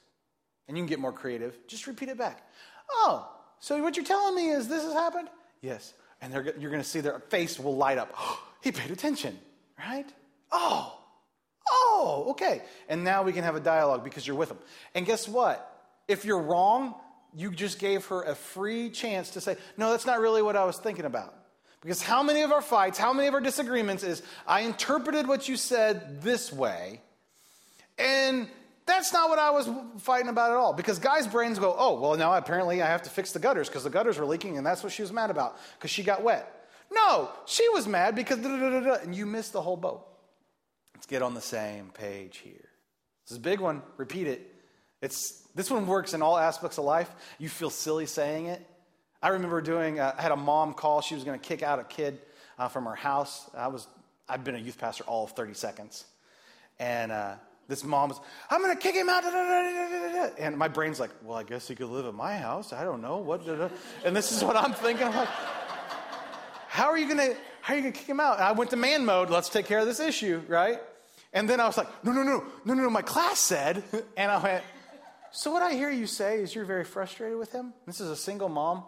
And 0.67 0.77
you 0.77 0.83
can 0.83 0.89
get 0.89 0.99
more 0.99 1.11
creative. 1.11 1.57
Just 1.65 1.87
repeat 1.87 2.09
it 2.09 2.19
back. 2.19 2.47
Oh, 2.91 3.27
so 3.59 3.81
what 3.81 3.97
you're 3.97 4.05
telling 4.05 4.35
me 4.35 4.51
is 4.51 4.67
this 4.67 4.83
has 4.83 4.93
happened? 4.93 5.27
Yes. 5.63 5.95
And 6.21 6.31
you're 6.31 6.69
going 6.69 6.83
to 6.83 6.87
see 6.87 6.99
their 6.99 7.17
face 7.17 7.59
will 7.59 7.75
light 7.75 7.97
up. 7.97 8.13
He 8.59 8.71
paid 8.71 8.89
attention, 8.91 9.37
right? 9.79 10.09
Oh, 10.51 10.97
Oh, 11.71 12.27
okay. 12.29 12.61
And 12.87 13.03
now 13.03 13.23
we 13.23 13.33
can 13.33 13.43
have 13.43 13.55
a 13.55 13.59
dialogue 13.59 14.03
because 14.03 14.25
you're 14.25 14.35
with 14.35 14.49
them. 14.49 14.59
And 14.95 15.05
guess 15.05 15.27
what? 15.27 15.73
If 16.07 16.25
you're 16.25 16.41
wrong, 16.41 16.95
you 17.35 17.51
just 17.51 17.79
gave 17.79 18.05
her 18.07 18.23
a 18.23 18.35
free 18.35 18.89
chance 18.89 19.31
to 19.31 19.41
say, 19.41 19.57
No, 19.77 19.91
that's 19.91 20.05
not 20.05 20.19
really 20.19 20.41
what 20.41 20.55
I 20.55 20.65
was 20.65 20.77
thinking 20.77 21.05
about. 21.05 21.33
Because 21.81 22.01
how 22.01 22.23
many 22.23 22.41
of 22.41 22.51
our 22.51 22.61
fights, 22.61 22.97
how 22.97 23.13
many 23.13 23.27
of 23.27 23.33
our 23.33 23.41
disagreements 23.41 24.03
is, 24.03 24.23
I 24.47 24.61
interpreted 24.61 25.27
what 25.27 25.47
you 25.47 25.55
said 25.55 26.21
this 26.21 26.51
way, 26.51 27.01
and 27.97 28.47
that's 28.87 29.13
not 29.13 29.29
what 29.29 29.37
I 29.37 29.51
was 29.51 29.69
fighting 29.99 30.29
about 30.29 30.51
at 30.51 30.57
all. 30.57 30.73
Because 30.73 30.97
guys' 30.97 31.27
brains 31.27 31.59
go, 31.59 31.75
oh, 31.77 31.99
well, 31.99 32.15
now 32.15 32.33
apparently 32.33 32.81
I 32.81 32.87
have 32.87 33.03
to 33.03 33.09
fix 33.09 33.33
the 33.33 33.39
gutters 33.39 33.67
because 33.67 33.83
the 33.83 33.89
gutters 33.89 34.17
were 34.17 34.25
leaking 34.25 34.57
and 34.57 34.65
that's 34.65 34.81
what 34.81 34.91
she 34.91 35.01
was 35.01 35.11
mad 35.11 35.29
about 35.29 35.57
because 35.77 35.91
she 35.91 36.03
got 36.03 36.23
wet. 36.23 36.51
No, 36.91 37.29
she 37.45 37.67
was 37.69 37.85
mad 37.85 38.15
because 38.15 38.39
and 38.39 39.13
you 39.13 39.25
missed 39.25 39.51
the 39.51 39.61
whole 39.61 39.75
boat. 39.75 40.06
Let's 40.97 41.05
get 41.05 41.21
on 41.21 41.35
the 41.35 41.41
same 41.41 41.91
page 41.93 42.37
here. 42.37 42.69
This 43.23 43.33
is 43.33 43.37
a 43.37 43.39
big 43.39 43.59
one. 43.59 43.83
Repeat 43.97 44.25
it. 44.25 44.51
It's, 44.99 45.47
this 45.53 45.69
one 45.69 45.85
works 45.85 46.15
in 46.15 46.23
all 46.23 46.39
aspects 46.39 46.79
of 46.79 46.85
life. 46.85 47.07
You 47.37 47.49
feel 47.49 47.69
silly 47.69 48.07
saying 48.07 48.47
it. 48.47 48.65
I 49.21 49.27
remember 49.29 49.61
doing, 49.61 49.99
uh, 49.99 50.15
I 50.17 50.21
had 50.23 50.31
a 50.31 50.35
mom 50.35 50.73
call. 50.73 51.01
She 51.01 51.13
was 51.13 51.23
going 51.23 51.39
to 51.39 51.47
kick 51.47 51.61
out 51.61 51.77
a 51.77 51.83
kid 51.83 52.17
uh, 52.57 52.67
from 52.67 52.85
her 52.85 52.95
house. 52.95 53.47
I 53.55 53.67
was, 53.67 53.85
I've 54.27 54.43
been 54.43 54.55
a 54.55 54.57
youth 54.57 54.79
pastor 54.79 55.03
all 55.03 55.25
of 55.25 55.33
30 55.33 55.53
seconds. 55.53 56.03
And 56.79 57.11
uh, 57.11 57.35
this 57.67 57.83
mom 57.83 58.09
was, 58.09 58.19
I'm 58.49 58.63
going 58.63 58.75
to 58.75 58.81
kick 58.81 58.95
him 58.95 59.07
out. 59.07 59.23
And 60.39 60.57
my 60.57 60.67
brain's 60.67 60.99
like, 60.99 61.11
well, 61.23 61.37
I 61.37 61.43
guess 61.43 61.67
he 61.67 61.75
could 61.75 61.89
live 61.89 62.07
at 62.07 62.15
my 62.15 62.35
house. 62.35 62.73
I 62.73 62.83
don't 62.83 63.03
know. 63.03 63.17
What? 63.17 63.45
And 64.03 64.15
this 64.15 64.31
is 64.31 64.43
what 64.43 64.55
I'm 64.55 64.73
thinking. 64.73 65.05
I'm 65.05 65.15
like, 65.15 65.29
how 66.69 66.87
are 66.87 66.97
you 66.97 67.05
going 67.05 67.33
to, 67.33 67.37
how 67.67 67.73
are 67.73 67.75
you 67.75 67.83
going 67.83 67.91
to 67.91 67.99
kick 67.99 68.07
him 68.07 68.21
out? 68.21 68.35
And 68.37 68.45
I 68.45 68.53
went 68.53 68.69
to 68.69 68.77
man 68.77 69.03
mode. 69.03 69.29
Let's 69.29 69.49
take 69.49 69.65
care 69.65 69.79
of 69.79 69.85
this 69.85 69.99
issue, 69.99 70.41
right? 70.47 70.79
And 71.33 71.49
then 71.49 71.59
I 71.59 71.67
was 71.67 71.75
like, 71.75 71.89
no, 72.01 72.13
no, 72.13 72.23
no, 72.23 72.45
no, 72.63 72.73
no, 72.73 72.83
no. 72.83 72.89
My 72.89 73.01
class 73.01 73.41
said, 73.41 73.83
and 74.17 74.31
I 74.31 74.41
went, 74.41 74.63
so 75.33 75.51
what 75.51 75.61
I 75.61 75.73
hear 75.73 75.91
you 75.91 76.07
say 76.07 76.39
is 76.39 76.55
you're 76.55 76.63
very 76.63 76.85
frustrated 76.85 77.37
with 77.37 77.51
him. 77.51 77.73
This 77.85 77.99
is 77.99 78.09
a 78.09 78.15
single 78.15 78.47
mom. 78.47 78.85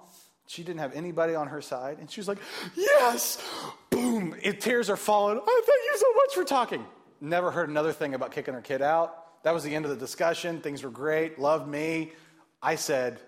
She 0.47 0.63
didn't 0.63 0.79
have 0.79 0.93
anybody 0.93 1.35
on 1.35 1.47
her 1.47 1.61
side. 1.61 1.97
And 1.99 2.09
she 2.09 2.21
was 2.21 2.29
like, 2.29 2.37
yes, 2.73 3.43
boom. 3.89 4.33
It, 4.41 4.61
tears 4.61 4.89
are 4.89 4.95
falling. 4.95 5.41
Oh, 5.45 5.63
thank 5.67 5.83
you 5.83 5.97
so 5.97 6.13
much 6.13 6.33
for 6.35 6.49
talking. 6.49 6.85
Never 7.19 7.51
heard 7.51 7.67
another 7.67 7.91
thing 7.91 8.13
about 8.13 8.31
kicking 8.31 8.53
her 8.53 8.61
kid 8.61 8.81
out. 8.81 9.43
That 9.43 9.53
was 9.53 9.65
the 9.65 9.75
end 9.75 9.83
of 9.83 9.91
the 9.91 9.97
discussion. 9.97 10.61
Things 10.61 10.83
were 10.83 10.89
great. 10.89 11.37
Loved 11.37 11.67
me. 11.67 12.13
I 12.61 12.75
said, 12.75 13.19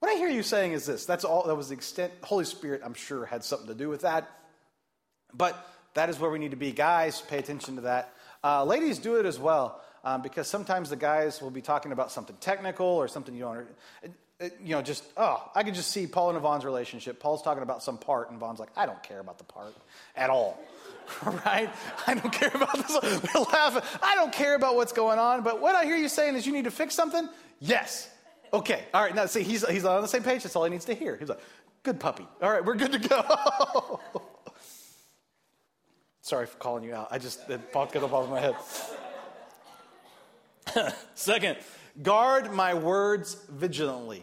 What 0.00 0.10
I 0.10 0.14
hear 0.14 0.30
you 0.30 0.42
saying 0.42 0.72
is 0.72 0.86
this. 0.86 1.04
That's 1.04 1.26
all. 1.26 1.46
That 1.46 1.56
was 1.56 1.68
the 1.68 1.74
extent. 1.74 2.10
Holy 2.22 2.46
Spirit, 2.46 2.80
I'm 2.82 2.94
sure, 2.94 3.26
had 3.26 3.44
something 3.44 3.68
to 3.68 3.74
do 3.74 3.90
with 3.90 4.00
that. 4.00 4.30
But 5.34 5.56
that 5.94 6.08
is 6.08 6.18
where 6.18 6.30
we 6.30 6.38
need 6.38 6.52
to 6.52 6.56
be. 6.56 6.72
Guys, 6.72 7.20
pay 7.20 7.38
attention 7.38 7.76
to 7.76 7.82
that. 7.82 8.14
Uh, 8.42 8.64
ladies, 8.64 8.98
do 8.98 9.16
it 9.16 9.26
as 9.26 9.38
well. 9.38 9.80
Um, 10.04 10.22
because 10.22 10.46
sometimes 10.46 10.90
the 10.90 10.96
guys 10.96 11.42
will 11.42 11.50
be 11.50 11.60
talking 11.60 11.92
about 11.92 12.12
something 12.12 12.36
technical 12.40 12.86
or 12.86 13.08
something 13.08 13.34
you 13.34 13.40
don't 13.40 13.66
you 14.40 14.74
know, 14.74 14.82
just, 14.82 15.04
oh, 15.16 15.50
I 15.54 15.64
could 15.64 15.74
just 15.74 15.90
see 15.90 16.06
Paul 16.06 16.30
and 16.30 16.38
Yvonne's 16.38 16.64
relationship. 16.64 17.18
Paul's 17.18 17.42
talking 17.42 17.62
about 17.62 17.82
some 17.82 17.98
part, 17.98 18.30
and 18.30 18.36
Yvonne's 18.36 18.60
like, 18.60 18.70
I 18.76 18.86
don't 18.86 19.02
care 19.02 19.18
about 19.18 19.38
the 19.38 19.44
part 19.44 19.74
at 20.14 20.30
all. 20.30 20.60
right? 21.44 21.68
I 22.06 22.14
don't 22.14 22.32
care 22.32 22.52
about 22.54 22.76
this. 22.76 23.20
They're 23.20 23.42
laughing. 23.52 23.82
I 24.02 24.14
don't 24.14 24.32
care 24.32 24.54
about 24.54 24.76
what's 24.76 24.92
going 24.92 25.18
on, 25.18 25.42
but 25.42 25.60
what 25.60 25.74
I 25.74 25.84
hear 25.84 25.96
you 25.96 26.08
saying 26.08 26.36
is 26.36 26.46
you 26.46 26.52
need 26.52 26.64
to 26.64 26.70
fix 26.70 26.94
something? 26.94 27.28
Yes. 27.58 28.08
Okay. 28.52 28.84
All 28.94 29.02
right. 29.02 29.14
Now, 29.14 29.26
see, 29.26 29.42
he's, 29.42 29.66
he's 29.66 29.84
on 29.84 30.02
the 30.02 30.08
same 30.08 30.22
page. 30.22 30.44
That's 30.44 30.54
all 30.54 30.64
he 30.64 30.70
needs 30.70 30.84
to 30.84 30.94
hear. 30.94 31.16
He's 31.16 31.28
like, 31.28 31.40
good 31.82 31.98
puppy. 31.98 32.26
All 32.40 32.50
right, 32.50 32.64
we're 32.64 32.76
good 32.76 32.92
to 32.92 32.98
go. 32.98 34.00
Sorry 36.28 36.44
for 36.44 36.58
calling 36.58 36.84
you 36.84 36.94
out. 36.94 37.08
I 37.10 37.16
just, 37.16 37.48
it 37.48 37.72
popped 37.72 37.96
up 37.96 38.12
off 38.12 38.28
my 38.28 38.38
head. 38.38 38.54
Second, 41.14 41.56
guard 42.02 42.52
my 42.52 42.74
words 42.74 43.34
vigilantly. 43.48 44.22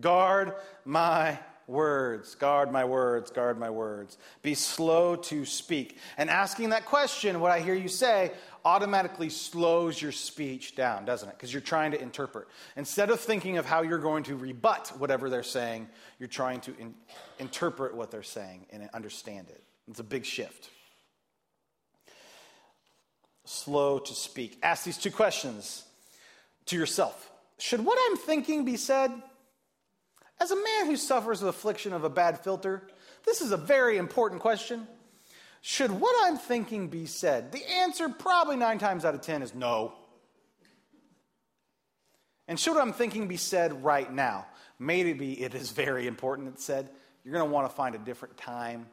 Guard 0.00 0.54
my 0.86 1.38
words. 1.66 2.34
Guard 2.34 2.72
my 2.72 2.86
words. 2.86 3.30
Guard 3.30 3.58
my 3.58 3.68
words. 3.68 4.16
Be 4.40 4.54
slow 4.54 5.16
to 5.16 5.44
speak. 5.44 5.98
And 6.16 6.30
asking 6.30 6.70
that 6.70 6.86
question, 6.86 7.38
what 7.40 7.50
I 7.50 7.60
hear 7.60 7.74
you 7.74 7.88
say, 7.88 8.32
automatically 8.64 9.28
slows 9.28 10.00
your 10.00 10.12
speech 10.12 10.74
down, 10.74 11.04
doesn't 11.04 11.28
it? 11.28 11.36
Because 11.36 11.52
you're 11.52 11.60
trying 11.60 11.90
to 11.90 12.00
interpret. 12.00 12.48
Instead 12.76 13.10
of 13.10 13.20
thinking 13.20 13.58
of 13.58 13.66
how 13.66 13.82
you're 13.82 13.98
going 13.98 14.22
to 14.22 14.36
rebut 14.36 14.94
whatever 14.96 15.28
they're 15.28 15.42
saying, 15.42 15.90
you're 16.18 16.26
trying 16.26 16.60
to 16.60 16.74
in- 16.78 16.94
interpret 17.38 17.94
what 17.94 18.10
they're 18.10 18.22
saying 18.22 18.64
and 18.70 18.88
understand 18.94 19.50
it. 19.50 19.62
It's 19.88 20.00
a 20.00 20.04
big 20.04 20.24
shift. 20.24 20.70
Slow 23.44 23.98
to 23.98 24.14
speak. 24.14 24.58
Ask 24.62 24.84
these 24.84 24.98
two 24.98 25.10
questions 25.10 25.84
to 26.66 26.76
yourself 26.76 27.30
Should 27.58 27.84
what 27.84 27.98
I'm 28.08 28.16
thinking 28.16 28.64
be 28.64 28.76
said? 28.76 29.10
As 30.40 30.50
a 30.50 30.56
man 30.56 30.86
who 30.86 30.96
suffers 30.96 31.40
with 31.40 31.48
affliction 31.48 31.92
of 31.92 32.04
a 32.04 32.10
bad 32.10 32.40
filter, 32.40 32.82
this 33.24 33.40
is 33.40 33.52
a 33.52 33.56
very 33.56 33.96
important 33.96 34.40
question. 34.40 34.88
Should 35.60 35.92
what 35.92 36.16
I'm 36.26 36.36
thinking 36.36 36.88
be 36.88 37.06
said? 37.06 37.52
The 37.52 37.64
answer, 37.70 38.08
probably 38.08 38.56
nine 38.56 38.78
times 38.78 39.04
out 39.04 39.14
of 39.14 39.20
ten, 39.20 39.42
is 39.42 39.54
no. 39.54 39.92
And 42.48 42.58
should 42.58 42.74
what 42.74 42.82
I'm 42.82 42.92
thinking 42.92 43.28
be 43.28 43.36
said 43.36 43.84
right 43.84 44.12
now? 44.12 44.46
Maybe 44.80 45.40
it 45.40 45.54
is 45.54 45.70
very 45.70 46.08
important 46.08 46.48
it's 46.48 46.64
said. 46.64 46.90
You're 47.22 47.32
going 47.32 47.48
to 47.48 47.52
want 47.52 47.70
to 47.70 47.76
find 47.76 47.94
a 47.94 47.98
different 47.98 48.36
time, 48.36 48.88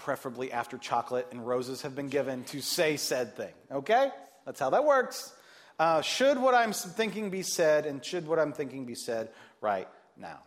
preferably 0.00 0.50
after 0.50 0.78
chocolate 0.78 1.28
and 1.30 1.46
roses 1.46 1.82
have 1.82 1.94
been 1.94 2.08
given, 2.08 2.44
to 2.44 2.60
say 2.60 2.96
said 2.96 3.36
thing. 3.36 3.52
Okay? 3.70 4.10
That's 4.44 4.58
how 4.58 4.70
that 4.70 4.84
works. 4.84 5.32
Uh, 5.78 6.02
should 6.02 6.38
what 6.38 6.54
I'm 6.54 6.72
thinking 6.72 7.30
be 7.30 7.42
said, 7.42 7.86
and 7.86 8.04
should 8.04 8.26
what 8.26 8.38
I'm 8.38 8.52
thinking 8.52 8.84
be 8.84 8.94
said 8.94 9.30
right 9.60 9.88
now? 10.16 10.40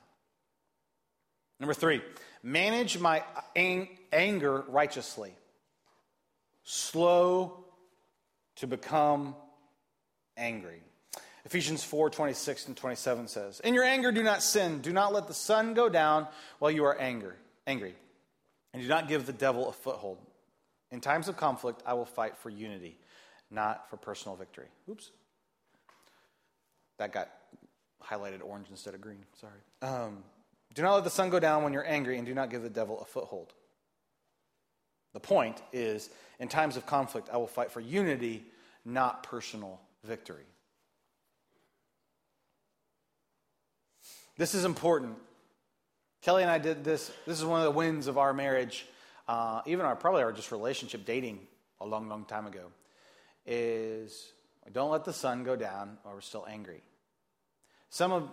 Number 1.59 1.73
three, 1.73 2.01
manage 2.43 2.99
my 2.99 3.23
ang- 3.55 3.89
anger 4.11 4.63
righteously. 4.67 5.33
Slow 6.63 7.65
to 8.57 8.67
become 8.67 9.35
angry. 10.37 10.81
Ephesians 11.45 11.83
4 11.83 12.09
26 12.09 12.67
and 12.67 12.77
27 12.77 13.27
says, 13.27 13.59
In 13.61 13.73
your 13.73 13.83
anger, 13.83 14.11
do 14.11 14.23
not 14.23 14.43
sin. 14.43 14.81
Do 14.81 14.93
not 14.93 15.13
let 15.13 15.27
the 15.27 15.33
sun 15.33 15.73
go 15.73 15.89
down 15.89 16.27
while 16.59 16.71
you 16.71 16.85
are 16.85 16.99
anger, 16.99 17.35
angry. 17.67 17.95
And 18.73 18.81
do 18.81 18.87
not 18.87 19.07
give 19.07 19.25
the 19.25 19.33
devil 19.33 19.69
a 19.69 19.71
foothold. 19.71 20.17
In 20.91 20.99
times 20.99 21.27
of 21.27 21.37
conflict, 21.37 21.83
I 21.85 21.93
will 21.93 22.05
fight 22.05 22.37
for 22.37 22.49
unity, 22.49 22.97
not 23.51 23.89
for 23.89 23.97
personal 23.97 24.35
victory. 24.35 24.67
Oops. 24.89 25.11
That 26.97 27.11
got 27.11 27.29
highlighted 28.01 28.41
orange 28.43 28.67
instead 28.69 28.93
of 28.93 29.01
green. 29.01 29.23
Sorry. 29.39 29.59
Um, 29.81 30.23
do 30.73 30.81
not 30.81 30.95
let 30.95 31.03
the 31.03 31.09
sun 31.09 31.29
go 31.29 31.39
down 31.39 31.63
when 31.63 31.73
you're 31.73 31.87
angry, 31.87 32.17
and 32.17 32.25
do 32.25 32.33
not 32.33 32.49
give 32.49 32.63
the 32.63 32.69
devil 32.69 32.99
a 32.99 33.05
foothold. 33.05 33.53
The 35.13 35.19
point 35.19 35.61
is, 35.71 36.09
in 36.39 36.47
times 36.47 36.75
of 36.75 36.85
conflict, 36.85 37.29
I 37.31 37.37
will 37.37 37.47
fight 37.47 37.71
for 37.71 37.79
unity, 37.79 38.45
not 38.83 39.23
personal 39.23 39.79
victory. 40.03 40.45
This 44.37 44.55
is 44.55 44.65
important. 44.65 45.15
Kelly 46.23 46.41
and 46.41 46.49
I 46.49 46.57
did 46.57 46.85
this. 46.85 47.11
This 47.27 47.37
is 47.37 47.45
one 47.45 47.59
of 47.59 47.65
the 47.65 47.71
wins 47.71 48.07
of 48.07 48.17
our 48.17 48.33
marriage, 48.33 48.85
uh, 49.27 49.61
even 49.65 49.85
our 49.85 49.95
probably 49.95 50.23
our 50.23 50.31
just 50.31 50.53
relationship 50.53 51.05
dating 51.05 51.39
a 51.81 51.85
long, 51.85 52.07
long 52.07 52.23
time 52.23 52.47
ago. 52.47 52.71
Is 53.45 54.31
don't 54.71 54.89
let 54.89 55.03
the 55.03 55.11
sun 55.11 55.43
go 55.43 55.57
down, 55.57 55.97
or 56.05 56.13
we're 56.13 56.21
still 56.21 56.45
angry. 56.49 56.81
Some 57.89 58.13
of 58.13 58.29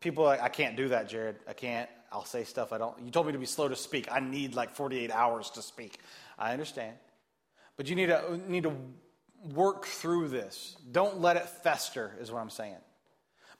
people 0.00 0.24
like, 0.24 0.40
I 0.40 0.48
can't 0.48 0.74
do 0.74 0.88
that, 0.88 1.10
Jared. 1.10 1.36
I 1.46 1.52
can't. 1.52 1.88
I'll 2.10 2.24
say 2.24 2.44
stuff 2.44 2.72
I 2.72 2.78
don't. 2.78 2.98
You 3.04 3.10
told 3.10 3.26
me 3.26 3.32
to 3.32 3.38
be 3.38 3.44
slow 3.44 3.68
to 3.68 3.76
speak. 3.76 4.08
I 4.10 4.20
need 4.20 4.54
like 4.54 4.74
48 4.74 5.10
hours 5.10 5.50
to 5.50 5.62
speak. 5.62 5.98
I 6.38 6.52
understand. 6.52 6.96
But 7.76 7.90
you 7.90 7.94
need 7.94 8.06
to, 8.06 8.40
need 8.48 8.62
to 8.62 8.72
work 9.52 9.84
through 9.84 10.28
this. 10.28 10.76
Don't 10.92 11.20
let 11.20 11.36
it 11.36 11.46
fester, 11.46 12.12
is 12.20 12.32
what 12.32 12.40
I'm 12.40 12.50
saying. 12.50 12.76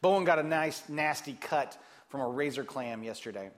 Bowen 0.01 0.25
got 0.25 0.39
a 0.39 0.43
nice, 0.43 0.89
nasty 0.89 1.35
cut 1.35 1.77
from 2.09 2.21
a 2.21 2.29
razor 2.29 2.65
clam 2.65 3.03
yesterday 3.03 3.51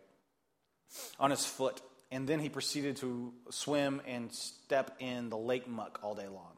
on 1.18 1.30
his 1.30 1.44
foot. 1.44 1.80
And 2.10 2.28
then 2.28 2.38
he 2.38 2.48
proceeded 2.48 2.96
to 2.98 3.32
swim 3.50 4.00
and 4.06 4.32
step 4.32 4.96
in 5.00 5.28
the 5.28 5.36
lake 5.36 5.68
muck 5.68 6.00
all 6.02 6.14
day 6.14 6.28
long. 6.28 6.52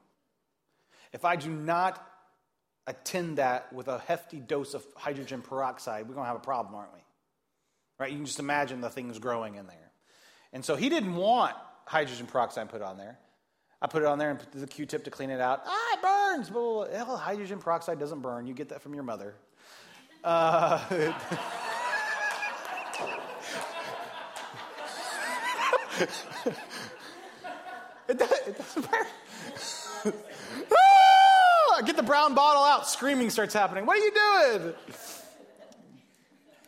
If 1.13 1.25
I 1.25 1.37
do 1.37 1.51
not 1.51 2.05
attend 2.87 3.39
that 3.39 3.73
with 3.73 3.89
a 3.89 3.99
hefty 3.99 4.41
dose 4.41 4.75
of 4.75 4.85
hydrogen 4.95 5.43
peroxide, 5.43 6.07
we're 6.07 6.15
going 6.15 6.25
to 6.25 6.29
have 6.29 6.37
a 6.37 6.41
problem, 6.41 6.75
aren't 6.75 6.93
we? 6.93 7.01
Right? 7.99 8.11
You 8.11 8.17
can 8.17 8.27
just 8.27 8.39
imagine 8.39 8.81
the 8.81 8.91
things 8.91 9.19
growing 9.19 9.57
in 9.57 9.67
there. 9.67 9.91
And 10.53 10.65
so 10.65 10.77
he 10.77 10.89
didn't 10.89 11.15
want 11.15 11.55
hydrogen 11.87 12.27
peroxide 12.27 12.69
put 12.69 12.83
on 12.83 12.99
there. 12.99 13.19
I 13.81 13.87
put 13.87 14.03
it 14.03 14.07
on 14.07 14.19
there 14.19 14.31
and 14.31 14.39
put 14.39 14.53
the 14.53 14.67
Q-tip 14.67 15.05
to 15.05 15.11
clean 15.11 15.31
it 15.31 15.41
out. 15.41 15.63
Ah, 15.65 15.95
it 15.95 16.03
burns. 16.03 16.51
Well, 16.51 17.17
hydrogen 17.17 17.59
peroxide 17.59 17.99
doesn't 17.99 18.21
burn. 18.21 18.47
You 18.47 18.55
get 18.55 18.71
that 18.71 18.83
from 18.83 18.95
your 18.95 19.05
mother. 19.05 19.35
Uh, 20.25 20.83
it, 28.09 28.19
does, 28.19 28.33
it 28.47 28.59
doesn't 28.59 28.91
burn. 28.91 30.15
Ah! 30.73 31.83
get 31.83 31.97
the 31.97 32.03
brown 32.03 32.35
bottle 32.35 32.63
out. 32.63 32.89
Screaming 32.89 33.31
starts 33.31 33.55
happening. 33.55 33.87
What 33.87 33.99
are 33.99 34.05
you 34.05 34.13
doing? 34.13 34.75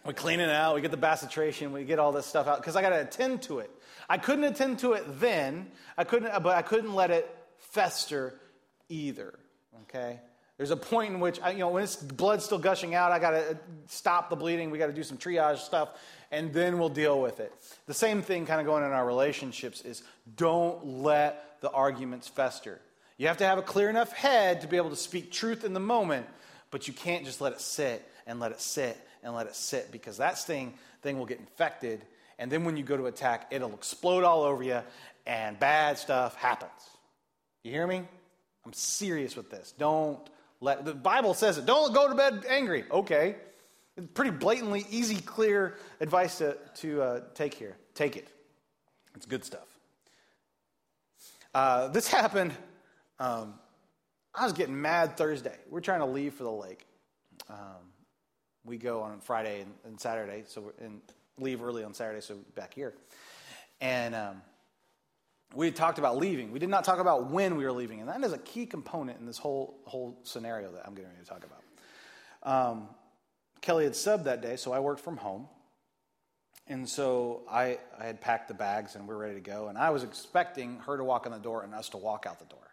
We 0.06 0.14
clean 0.14 0.40
it 0.40 0.48
out, 0.48 0.74
we 0.74 0.80
get 0.80 0.90
the 0.90 0.96
bacitracin, 0.96 1.72
we 1.72 1.84
get 1.84 1.98
all 1.98 2.10
this 2.10 2.24
stuff 2.24 2.46
out 2.46 2.58
because 2.58 2.74
I 2.74 2.80
got 2.80 2.88
to 2.90 3.00
attend 3.00 3.42
to 3.42 3.58
it. 3.58 3.70
I 4.08 4.16
couldn't 4.16 4.44
attend 4.44 4.78
to 4.80 4.94
it 4.94 5.04
then, 5.20 5.70
I 5.98 6.04
couldn't, 6.04 6.42
but 6.42 6.56
I 6.56 6.62
couldn't 6.62 6.94
let 6.94 7.10
it 7.10 7.32
fester 7.58 8.40
either. 8.88 9.38
Okay? 9.82 10.18
There's 10.60 10.72
a 10.72 10.76
point 10.76 11.14
in 11.14 11.20
which, 11.20 11.40
I, 11.40 11.52
you 11.52 11.60
know, 11.60 11.70
when 11.70 11.82
it's 11.82 11.96
blood's 11.96 12.44
still 12.44 12.58
gushing 12.58 12.94
out, 12.94 13.12
I 13.12 13.18
got 13.18 13.30
to 13.30 13.58
stop 13.86 14.28
the 14.28 14.36
bleeding. 14.36 14.70
We 14.70 14.76
got 14.76 14.88
to 14.88 14.92
do 14.92 15.02
some 15.02 15.16
triage 15.16 15.56
stuff, 15.56 15.98
and 16.30 16.52
then 16.52 16.78
we'll 16.78 16.90
deal 16.90 17.18
with 17.18 17.40
it. 17.40 17.50
The 17.86 17.94
same 17.94 18.20
thing 18.20 18.44
kind 18.44 18.60
of 18.60 18.66
going 18.66 18.84
in 18.84 18.90
our 18.90 19.06
relationships 19.06 19.80
is 19.80 20.02
don't 20.36 20.84
let 20.84 21.62
the 21.62 21.70
arguments 21.70 22.28
fester. 22.28 22.78
You 23.16 23.28
have 23.28 23.38
to 23.38 23.46
have 23.46 23.56
a 23.56 23.62
clear 23.62 23.88
enough 23.88 24.12
head 24.12 24.60
to 24.60 24.66
be 24.66 24.76
able 24.76 24.90
to 24.90 24.96
speak 24.96 25.32
truth 25.32 25.64
in 25.64 25.72
the 25.72 25.80
moment, 25.80 26.26
but 26.70 26.86
you 26.86 26.92
can't 26.92 27.24
just 27.24 27.40
let 27.40 27.54
it 27.54 27.62
sit 27.62 28.06
and 28.26 28.38
let 28.38 28.52
it 28.52 28.60
sit 28.60 28.98
and 29.22 29.34
let 29.34 29.46
it 29.46 29.56
sit 29.56 29.90
because 29.90 30.18
that 30.18 30.38
thing, 30.38 30.74
thing 31.00 31.18
will 31.18 31.24
get 31.24 31.38
infected. 31.38 32.04
And 32.38 32.52
then 32.52 32.64
when 32.64 32.76
you 32.76 32.82
go 32.82 32.98
to 32.98 33.06
attack, 33.06 33.46
it'll 33.50 33.72
explode 33.72 34.24
all 34.24 34.42
over 34.42 34.62
you, 34.62 34.82
and 35.26 35.58
bad 35.58 35.96
stuff 35.96 36.34
happens. 36.34 36.70
You 37.64 37.70
hear 37.72 37.86
me? 37.86 38.02
I'm 38.66 38.74
serious 38.74 39.36
with 39.36 39.48
this. 39.48 39.72
Don't 39.78 40.20
let, 40.60 40.84
the 40.84 40.94
Bible 40.94 41.34
says 41.34 41.58
it. 41.58 41.66
Don't 41.66 41.92
go 41.94 42.08
to 42.08 42.14
bed 42.14 42.44
angry. 42.48 42.84
Okay. 42.90 43.36
Pretty 44.14 44.30
blatantly, 44.30 44.86
easy, 44.90 45.16
clear 45.16 45.76
advice 46.00 46.38
to, 46.38 46.56
to 46.76 47.02
uh, 47.02 47.20
take 47.34 47.54
here. 47.54 47.76
Take 47.94 48.16
it. 48.16 48.28
It's 49.14 49.26
good 49.26 49.44
stuff. 49.44 49.66
Uh, 51.52 51.88
this 51.88 52.08
happened. 52.08 52.52
Um, 53.18 53.54
I 54.34 54.44
was 54.44 54.52
getting 54.52 54.80
mad 54.80 55.16
Thursday. 55.16 55.56
We're 55.68 55.80
trying 55.80 56.00
to 56.00 56.06
leave 56.06 56.34
for 56.34 56.44
the 56.44 56.50
lake. 56.50 56.86
Um, 57.48 57.90
we 58.64 58.76
go 58.76 59.02
on 59.02 59.20
Friday 59.20 59.62
and, 59.62 59.72
and 59.84 60.00
Saturday, 60.00 60.44
so 60.46 60.72
and 60.80 61.00
leave 61.38 61.62
early 61.62 61.82
on 61.82 61.94
Saturday, 61.94 62.20
so 62.20 62.36
back 62.54 62.72
here. 62.72 62.94
And 63.80 64.14
um, 64.14 64.42
we 65.54 65.70
talked 65.70 65.98
about 65.98 66.16
leaving. 66.16 66.52
We 66.52 66.58
did 66.58 66.68
not 66.68 66.84
talk 66.84 66.98
about 66.98 67.30
when 67.30 67.56
we 67.56 67.64
were 67.64 67.72
leaving, 67.72 68.00
and 68.00 68.08
that 68.08 68.22
is 68.22 68.32
a 68.32 68.38
key 68.38 68.66
component 68.66 69.18
in 69.18 69.26
this 69.26 69.38
whole 69.38 69.78
whole 69.84 70.18
scenario 70.22 70.70
that 70.72 70.86
I'm 70.86 70.94
getting 70.94 71.10
ready 71.10 71.22
to 71.22 71.28
talk 71.28 71.44
about. 71.44 72.72
Um, 72.72 72.88
Kelly 73.60 73.84
had 73.84 73.94
subbed 73.94 74.24
that 74.24 74.40
day, 74.40 74.56
so 74.56 74.72
I 74.72 74.80
worked 74.80 75.00
from 75.00 75.16
home, 75.16 75.48
and 76.68 76.88
so 76.88 77.42
I 77.50 77.78
I 77.98 78.04
had 78.04 78.20
packed 78.20 78.48
the 78.48 78.54
bags 78.54 78.94
and 78.94 79.08
we 79.08 79.14
are 79.14 79.18
ready 79.18 79.34
to 79.34 79.40
go, 79.40 79.68
and 79.68 79.76
I 79.76 79.90
was 79.90 80.04
expecting 80.04 80.78
her 80.86 80.96
to 80.96 81.04
walk 81.04 81.26
in 81.26 81.32
the 81.32 81.38
door 81.38 81.62
and 81.62 81.74
us 81.74 81.88
to 81.90 81.96
walk 81.96 82.26
out 82.26 82.38
the 82.38 82.44
door, 82.46 82.70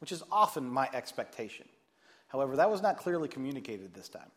which 0.00 0.12
is 0.12 0.22
often 0.30 0.68
my 0.68 0.88
expectation. 0.92 1.66
However, 2.28 2.56
that 2.56 2.70
was 2.70 2.82
not 2.82 2.98
clearly 2.98 3.28
communicated 3.28 3.94
this 3.94 4.08
time, 4.08 4.30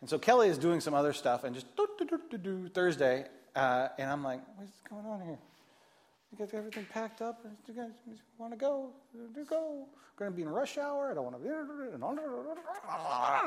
and 0.00 0.08
so 0.08 0.18
Kelly 0.18 0.48
is 0.48 0.56
doing 0.56 0.80
some 0.80 0.94
other 0.94 1.12
stuff, 1.12 1.44
and 1.44 1.54
just 1.54 1.66
do, 1.76 1.86
do, 1.98 2.38
do, 2.38 2.68
Thursday, 2.68 3.26
uh, 3.54 3.88
and 3.98 4.10
I'm 4.10 4.24
like, 4.24 4.40
what's 4.56 4.80
going 4.88 5.04
on 5.04 5.20
here? 5.26 5.38
You 6.32 6.38
got 6.38 6.54
everything 6.54 6.86
packed 6.90 7.20
up? 7.20 7.44
You 7.68 7.74
guys 7.74 7.90
want 8.38 8.54
to 8.54 8.58
go? 8.58 8.88
Do 9.34 9.44
go. 9.44 9.86
Going 10.16 10.30
to 10.30 10.36
be 10.36 10.42
in 10.42 10.48
rush 10.48 10.78
hour. 10.78 11.10
I 11.10 11.14
don't 11.14 11.24
want 11.24 11.36
to 11.36 11.42
be. 11.42 11.48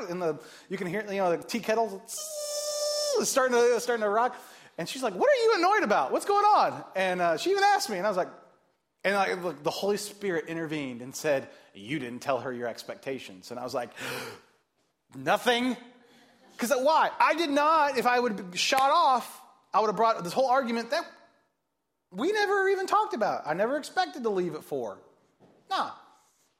In 0.08 0.20
the, 0.20 0.38
you 0.68 0.78
can 0.78 0.86
hear, 0.86 1.04
you 1.10 1.16
know, 1.16 1.36
the 1.36 1.42
tea 1.42 1.58
kettles 1.58 2.00
starting 3.28 3.56
to 3.56 3.80
starting 3.80 4.04
to 4.04 4.08
rock. 4.08 4.36
And 4.78 4.88
she's 4.88 5.02
like, 5.02 5.14
"What 5.14 5.28
are 5.28 5.42
you 5.42 5.54
annoyed 5.56 5.82
about? 5.82 6.12
What's 6.12 6.26
going 6.26 6.44
on?" 6.44 6.84
And 6.94 7.20
uh, 7.20 7.36
she 7.38 7.50
even 7.50 7.64
asked 7.64 7.90
me, 7.90 7.98
and 7.98 8.06
I 8.06 8.10
was 8.10 8.16
like, 8.16 8.28
and 9.02 9.16
I, 9.16 9.34
look, 9.34 9.62
the 9.64 9.70
Holy 9.70 9.96
Spirit 9.96 10.46
intervened 10.46 11.02
and 11.02 11.14
said, 11.14 11.48
"You 11.74 11.98
didn't 11.98 12.20
tell 12.20 12.38
her 12.40 12.52
your 12.52 12.68
expectations." 12.68 13.50
And 13.50 13.58
I 13.58 13.64
was 13.64 13.74
like, 13.74 13.90
"Nothing." 15.16 15.76
Because 16.52 16.72
why? 16.78 17.10
I 17.18 17.34
did 17.34 17.50
not. 17.50 17.98
If 17.98 18.06
I 18.06 18.20
would 18.20 18.38
have 18.38 18.58
shot 18.58 18.90
off, 18.92 19.42
I 19.74 19.80
would 19.80 19.88
have 19.88 19.96
brought 19.96 20.22
this 20.22 20.32
whole 20.32 20.48
argument 20.48 20.90
that 20.90 21.04
we 22.10 22.32
never 22.32 22.68
even 22.68 22.86
talked 22.86 23.14
about. 23.14 23.42
I 23.46 23.54
never 23.54 23.76
expected 23.76 24.22
to 24.22 24.30
leave 24.30 24.54
at 24.54 24.64
four. 24.64 24.98
Nah, 25.70 25.90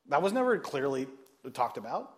that 0.08 0.22
was 0.22 0.32
never 0.32 0.58
clearly 0.58 1.06
talked 1.52 1.76
about. 1.78 2.12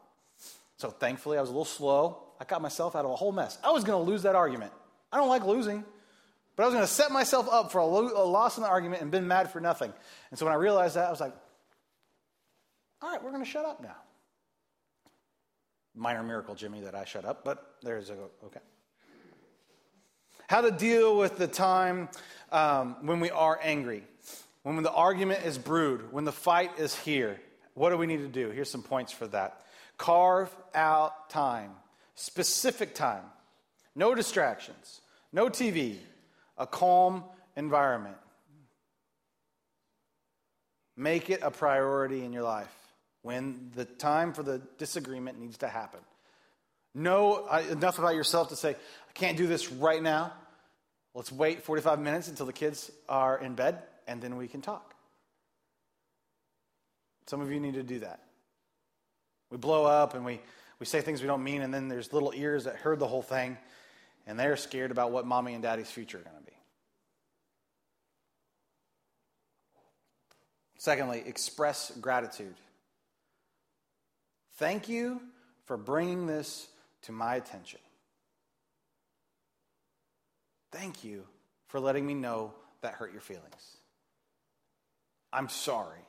So 0.77 0.91
thankfully, 0.91 1.39
I 1.39 1.41
was 1.41 1.51
a 1.51 1.53
little 1.53 1.65
slow. 1.65 2.23
I 2.41 2.45
got 2.45 2.63
myself 2.63 2.95
out 2.95 3.05
of 3.05 3.11
a 3.11 3.17
whole 3.17 3.33
mess. 3.33 3.59
I 3.65 3.71
was 3.71 3.85
going 3.85 4.05
to 4.05 4.11
lose 4.11 4.23
that 4.23 4.35
argument. 4.35 4.73
I 5.13 5.17
don't 5.17 5.29
like 5.29 5.45
losing, 5.45 5.85
but 6.55 6.63
I 6.63 6.67
was 6.67 6.75
going 6.75 6.87
to 6.87 6.93
set 6.93 7.11
myself 7.11 7.49
up 7.51 7.73
for 7.73 7.79
a, 7.79 7.87
lo- 7.87 8.13
a 8.15 8.25
loss 8.25 8.57
in 8.57 8.63
the 8.63 8.69
argument 8.69 9.03
and 9.03 9.11
been 9.11 9.27
mad 9.27 9.51
for 9.51 9.61
nothing. 9.61 9.93
And 10.31 10.39
so 10.39 10.47
when 10.47 10.53
I 10.53 10.57
realized 10.59 10.97
that, 10.97 11.09
I 11.09 11.11
was 11.11 11.21
like, 11.21 11.35
all 13.03 13.11
right, 13.11 13.23
we're 13.23 13.31
going 13.31 13.45
to 13.45 13.51
shut 13.51 13.65
up 13.65 13.83
now. 13.83 13.97
Minor 15.95 16.23
miracle, 16.23 16.55
Jimmy, 16.55 16.81
that 16.83 16.95
I 16.95 17.05
shut 17.05 17.25
up, 17.25 17.45
but 17.45 17.77
there's 17.83 18.11
a, 18.11 18.15
okay. 18.45 18.61
How 20.49 20.61
to 20.61 20.71
deal 20.71 21.19
with 21.19 21.39
the 21.39 21.49
time 21.49 22.09
um, 22.53 22.97
when 23.07 23.21
we 23.21 23.31
are 23.31 23.59
angry, 23.63 24.05
when 24.63 24.83
the 24.83 24.93
argument 24.93 25.45
is 25.45 25.59
brewed, 25.59 26.13
when 26.13 26.25
the 26.25 26.33
fight 26.33 26.79
is 26.79 26.95
here. 26.95 27.41
What 27.75 27.91
do 27.91 27.97
we 27.97 28.07
need 28.07 28.19
to 28.19 28.29
do? 28.29 28.51
Here's 28.51 28.71
some 28.71 28.83
points 28.83 29.13
for 29.13 29.27
that. 29.29 29.63
Carve 29.97 30.55
out 30.75 31.31
time, 31.31 31.71
specific 32.15 32.95
time, 32.95 33.23
no 33.95 34.15
distractions, 34.15 35.01
no 35.33 35.49
TV, 35.49 35.97
a 36.57 36.67
calm 36.67 37.25
environment. 37.57 38.17
Make 40.97 41.31
it 41.31 41.41
a 41.43 41.51
priority 41.51 42.25
in 42.25 42.33
your 42.33 42.43
life 42.43 42.75
when 43.23 43.71
the 43.75 43.85
time 43.85 44.33
for 44.33 44.43
the 44.43 44.61
disagreement 44.79 45.39
needs 45.39 45.59
to 45.59 45.69
happen. 45.69 46.01
Know 46.95 47.47
uh, 47.49 47.63
enough 47.71 47.99
about 47.99 48.15
yourself 48.15 48.49
to 48.49 48.57
say, 48.57 48.71
I 48.71 49.13
can't 49.15 49.37
do 49.37 49.47
this 49.47 49.71
right 49.71 50.03
now. 50.03 50.33
Let's 51.19 51.33
wait 51.33 51.65
45 51.65 51.99
minutes 51.99 52.29
until 52.29 52.47
the 52.47 52.53
kids 52.53 52.93
are 53.09 53.37
in 53.41 53.57
bed, 53.57 53.83
and 54.07 54.23
then 54.23 54.37
we 54.37 54.47
can 54.47 54.61
talk. 54.61 54.95
Some 57.27 57.41
of 57.41 57.51
you 57.51 57.59
need 57.59 57.75
to 57.75 57.83
do 57.83 57.99
that. 57.99 58.21
We 59.51 59.57
blow 59.57 59.85
up 59.85 60.15
and 60.15 60.25
we, 60.25 60.41
we 60.79 60.87
say 60.87 61.01
things 61.01 61.21
we 61.21 61.27
don't 61.27 61.43
mean, 61.43 61.63
and 61.63 61.75
then 61.75 61.89
there's 61.89 62.13
little 62.13 62.33
ears 62.37 62.67
that 62.67 62.77
heard 62.77 63.01
the 63.01 63.09
whole 63.09 63.23
thing, 63.23 63.59
and 64.29 64.39
they're 64.39 64.57
scared 64.57 64.93
about 64.93 65.11
what 65.11 65.27
mommy 65.27 65.55
and 65.55 65.63
daddy's 65.65 65.91
future 65.91 66.19
are 66.19 66.23
going 66.23 66.37
to 66.37 66.43
be. 66.45 66.57
Secondly, 70.77 71.25
express 71.27 71.91
gratitude. 72.01 72.55
Thank 74.59 74.89
you 74.89 75.21
for 75.65 75.77
bringing 75.77 76.29
this 76.29 76.69
to 77.03 77.11
my 77.11 77.35
attention. 77.35 77.81
Thank 80.73 81.05
you 81.05 81.25
for 81.69 81.81
letting 81.81 82.07
me 82.07 82.15
know 82.15 82.53
that 82.83 82.95
hurt 82.95 83.13
your 83.13 83.21
feelings. 83.21 83.77
I'm 85.33 85.49
sorry. 85.49 86.01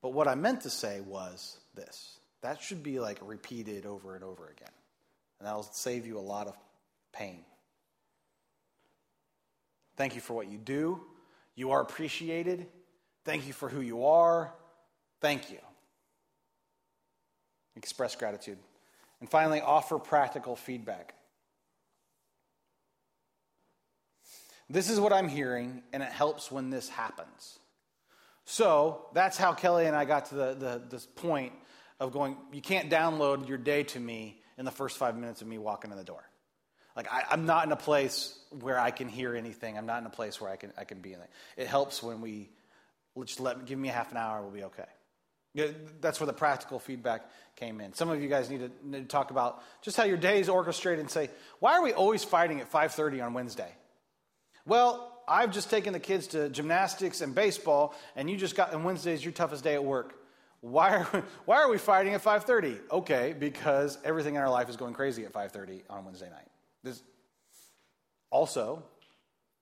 But 0.00 0.10
what 0.10 0.28
I 0.28 0.34
meant 0.34 0.62
to 0.62 0.70
say 0.70 1.00
was 1.00 1.58
this 1.74 2.18
that 2.42 2.60
should 2.60 2.82
be 2.82 2.98
like 2.98 3.18
repeated 3.22 3.86
over 3.86 4.14
and 4.14 4.24
over 4.24 4.48
again. 4.48 4.72
And 5.38 5.46
that'll 5.46 5.62
save 5.62 6.06
you 6.06 6.18
a 6.18 6.20
lot 6.20 6.48
of 6.48 6.56
pain. 7.12 7.44
Thank 9.96 10.14
you 10.14 10.20
for 10.20 10.34
what 10.34 10.48
you 10.48 10.58
do. 10.58 11.00
You 11.54 11.72
are 11.72 11.80
appreciated. 11.80 12.66
Thank 13.24 13.46
you 13.46 13.52
for 13.52 13.68
who 13.68 13.80
you 13.80 14.06
are. 14.06 14.52
Thank 15.20 15.50
you. 15.50 15.58
Express 17.76 18.16
gratitude. 18.16 18.58
And 19.20 19.30
finally, 19.30 19.60
offer 19.60 19.98
practical 19.98 20.56
feedback. 20.56 21.14
This 24.72 24.88
is 24.88 24.98
what 24.98 25.12
I'm 25.12 25.28
hearing, 25.28 25.82
and 25.92 26.02
it 26.02 26.10
helps 26.10 26.50
when 26.50 26.70
this 26.70 26.88
happens. 26.88 27.58
So 28.46 29.04
that's 29.12 29.36
how 29.36 29.52
Kelly 29.52 29.84
and 29.84 29.94
I 29.94 30.06
got 30.06 30.26
to 30.26 30.34
the, 30.34 30.54
the, 30.54 30.82
this 30.88 31.04
point 31.04 31.52
of 32.00 32.10
going, 32.10 32.38
you 32.52 32.62
can't 32.62 32.90
download 32.90 33.46
your 33.46 33.58
day 33.58 33.82
to 33.82 34.00
me 34.00 34.40
in 34.56 34.64
the 34.64 34.70
first 34.70 34.96
five 34.96 35.14
minutes 35.14 35.42
of 35.42 35.46
me 35.46 35.58
walking 35.58 35.90
in 35.90 35.98
the 35.98 36.04
door. 36.04 36.24
Like, 36.96 37.06
I, 37.12 37.34
am 37.34 37.44
not 37.44 37.66
in 37.66 37.72
a 37.72 37.76
place 37.76 38.38
where 38.60 38.78
I 38.78 38.90
can 38.90 39.08
hear 39.08 39.36
anything. 39.36 39.76
I'm 39.76 39.84
not 39.84 40.00
in 40.00 40.06
a 40.06 40.10
place 40.10 40.40
where 40.40 40.50
I 40.50 40.56
can, 40.56 40.72
I 40.78 40.84
can 40.84 41.00
be 41.00 41.12
in 41.12 41.20
it. 41.20 41.28
It 41.58 41.66
helps 41.66 42.02
when 42.02 42.22
we 42.22 42.48
just 43.26 43.40
let 43.40 43.66
give 43.66 43.78
me 43.78 43.90
a 43.90 43.92
half 43.92 44.10
an 44.10 44.16
hour, 44.16 44.40
we'll 44.40 44.52
be 44.52 44.64
okay. 44.64 45.74
That's 46.00 46.18
where 46.18 46.26
the 46.26 46.32
practical 46.32 46.78
feedback 46.78 47.30
came 47.56 47.82
in. 47.82 47.92
Some 47.92 48.08
of 48.08 48.22
you 48.22 48.28
guys 48.30 48.48
need 48.48 48.60
to, 48.60 48.70
need 48.82 49.02
to 49.02 49.04
talk 49.04 49.30
about 49.30 49.62
just 49.82 49.98
how 49.98 50.04
your 50.04 50.16
day 50.16 50.40
is 50.40 50.48
orchestrated 50.48 51.00
and 51.00 51.10
say, 51.10 51.28
why 51.58 51.74
are 51.74 51.82
we 51.82 51.92
always 51.92 52.24
fighting 52.24 52.60
at 52.60 52.72
5.30 52.72 53.22
on 53.22 53.34
Wednesday? 53.34 53.70
Well, 54.66 55.12
I've 55.26 55.52
just 55.52 55.70
taken 55.70 55.92
the 55.92 56.00
kids 56.00 56.28
to 56.28 56.48
gymnastics 56.48 57.20
and 57.20 57.34
baseball, 57.34 57.94
and 58.16 58.28
you 58.28 58.36
just 58.36 58.56
got, 58.56 58.72
and 58.72 58.84
Wednesday's 58.84 59.24
your 59.24 59.32
toughest 59.32 59.64
day 59.64 59.74
at 59.74 59.84
work. 59.84 60.14
Why 60.60 60.96
are, 60.96 61.08
we, 61.12 61.20
why 61.44 61.56
are 61.56 61.68
we 61.68 61.78
fighting 61.78 62.14
at 62.14 62.22
5.30? 62.22 62.78
Okay, 62.90 63.34
because 63.38 63.98
everything 64.04 64.36
in 64.36 64.40
our 64.40 64.50
life 64.50 64.68
is 64.68 64.76
going 64.76 64.94
crazy 64.94 65.24
at 65.24 65.32
5.30 65.32 65.82
on 65.90 66.04
Wednesday 66.04 66.30
night. 66.30 66.48
This, 66.84 67.02
also, 68.30 68.82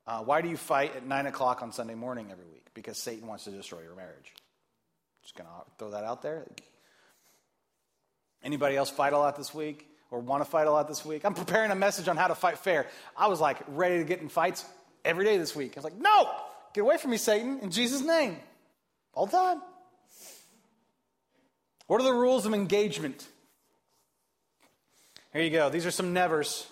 uh, 0.07 0.21
why 0.21 0.43
do 0.43 0.49
you 0.49 0.57
fight 0.57 0.97
at 0.97 1.07
9 1.07 1.27
o'clock 1.27 1.63
on 1.63 1.73
Sunday 1.73 1.95
morning 1.95 2.29
every 2.31 2.47
week? 2.47 2.67
Because 2.75 2.99
Satan 2.99 3.27
wants 3.27 3.45
to 3.45 3.51
destroy 3.51 3.83
your 3.83 3.97
marriage. 3.97 4.33
Just 5.23 5.37
going 5.37 5.49
to 5.49 5.71
throw 5.79 5.91
that 5.91 6.05
out 6.05 6.23
there. 6.23 6.47
Anybody 8.43 8.77
else 8.77 8.91
fight 8.91 9.13
a 9.13 9.19
lot 9.19 9.37
this 9.37 9.55
week? 9.55 9.87
or 10.13 10.19
want 10.19 10.43
to 10.43 10.51
fight 10.51 10.67
a 10.67 10.71
lot 10.73 10.89
this 10.89 11.05
week. 11.05 11.25
I'm 11.25 11.35
preparing 11.35 11.71
a 11.71 11.77
message 11.77 12.09
on 12.09 12.17
how 12.17 12.27
to 12.27 12.35
fight 12.35 12.59
fair. 12.59 12.89
I 13.17 13.29
was 13.29 13.41
like 13.41 13.59
ready 13.69 13.99
to 13.99 14.05
get 14.05 14.21
in 14.21 14.29
fights 14.29 14.65
every 15.05 15.25
day 15.25 15.37
this 15.37 15.55
week. 15.55 15.73
I 15.77 15.77
was 15.77 15.85
like, 15.85 15.99
no, 15.99 16.31
get 16.75 16.83
away 16.83 16.97
from 16.97 17.11
me, 17.11 17.17
Satan, 17.17 17.61
in 17.61 17.71
Jesus' 17.71 18.03
name. 18.03 18.37
All 19.15 19.27
the 19.27 19.33
time. 19.33 19.63
What 21.87 22.01
are 22.01 22.05
the 22.05 22.13
rules 22.13 22.47
of 22.47 22.55
engagement? 22.55 23.27
Here 25.33 25.43
you 25.43 25.51
go. 25.51 25.71
These 25.71 25.87
are 25.87 25.91
some 25.91 26.13
nevers. 26.13 26.67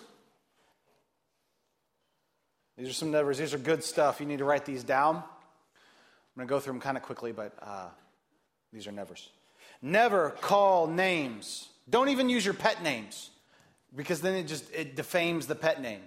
These 2.77 2.89
are 2.89 2.93
some 2.93 3.11
nevers. 3.11 3.37
These 3.37 3.53
are 3.53 3.57
good 3.57 3.83
stuff. 3.83 4.19
You 4.19 4.25
need 4.25 4.39
to 4.39 4.45
write 4.45 4.65
these 4.65 4.83
down. 4.83 5.17
I'm 5.17 5.23
going 6.37 6.47
to 6.47 6.49
go 6.49 6.59
through 6.59 6.73
them 6.73 6.81
kind 6.81 6.95
of 6.95 7.03
quickly, 7.03 7.33
but 7.33 7.53
uh, 7.61 7.87
these 8.71 8.87
are 8.87 8.91
nevers. 8.91 9.29
Never 9.81 10.29
call 10.29 10.87
names. 10.87 11.67
Don't 11.89 12.09
even 12.09 12.29
use 12.29 12.45
your 12.45 12.53
pet 12.53 12.81
names 12.83 13.29
because 13.95 14.21
then 14.21 14.35
it 14.35 14.43
just 14.43 14.71
it 14.73 14.95
defames 14.95 15.47
the 15.47 15.55
pet 15.55 15.81
name. 15.81 16.01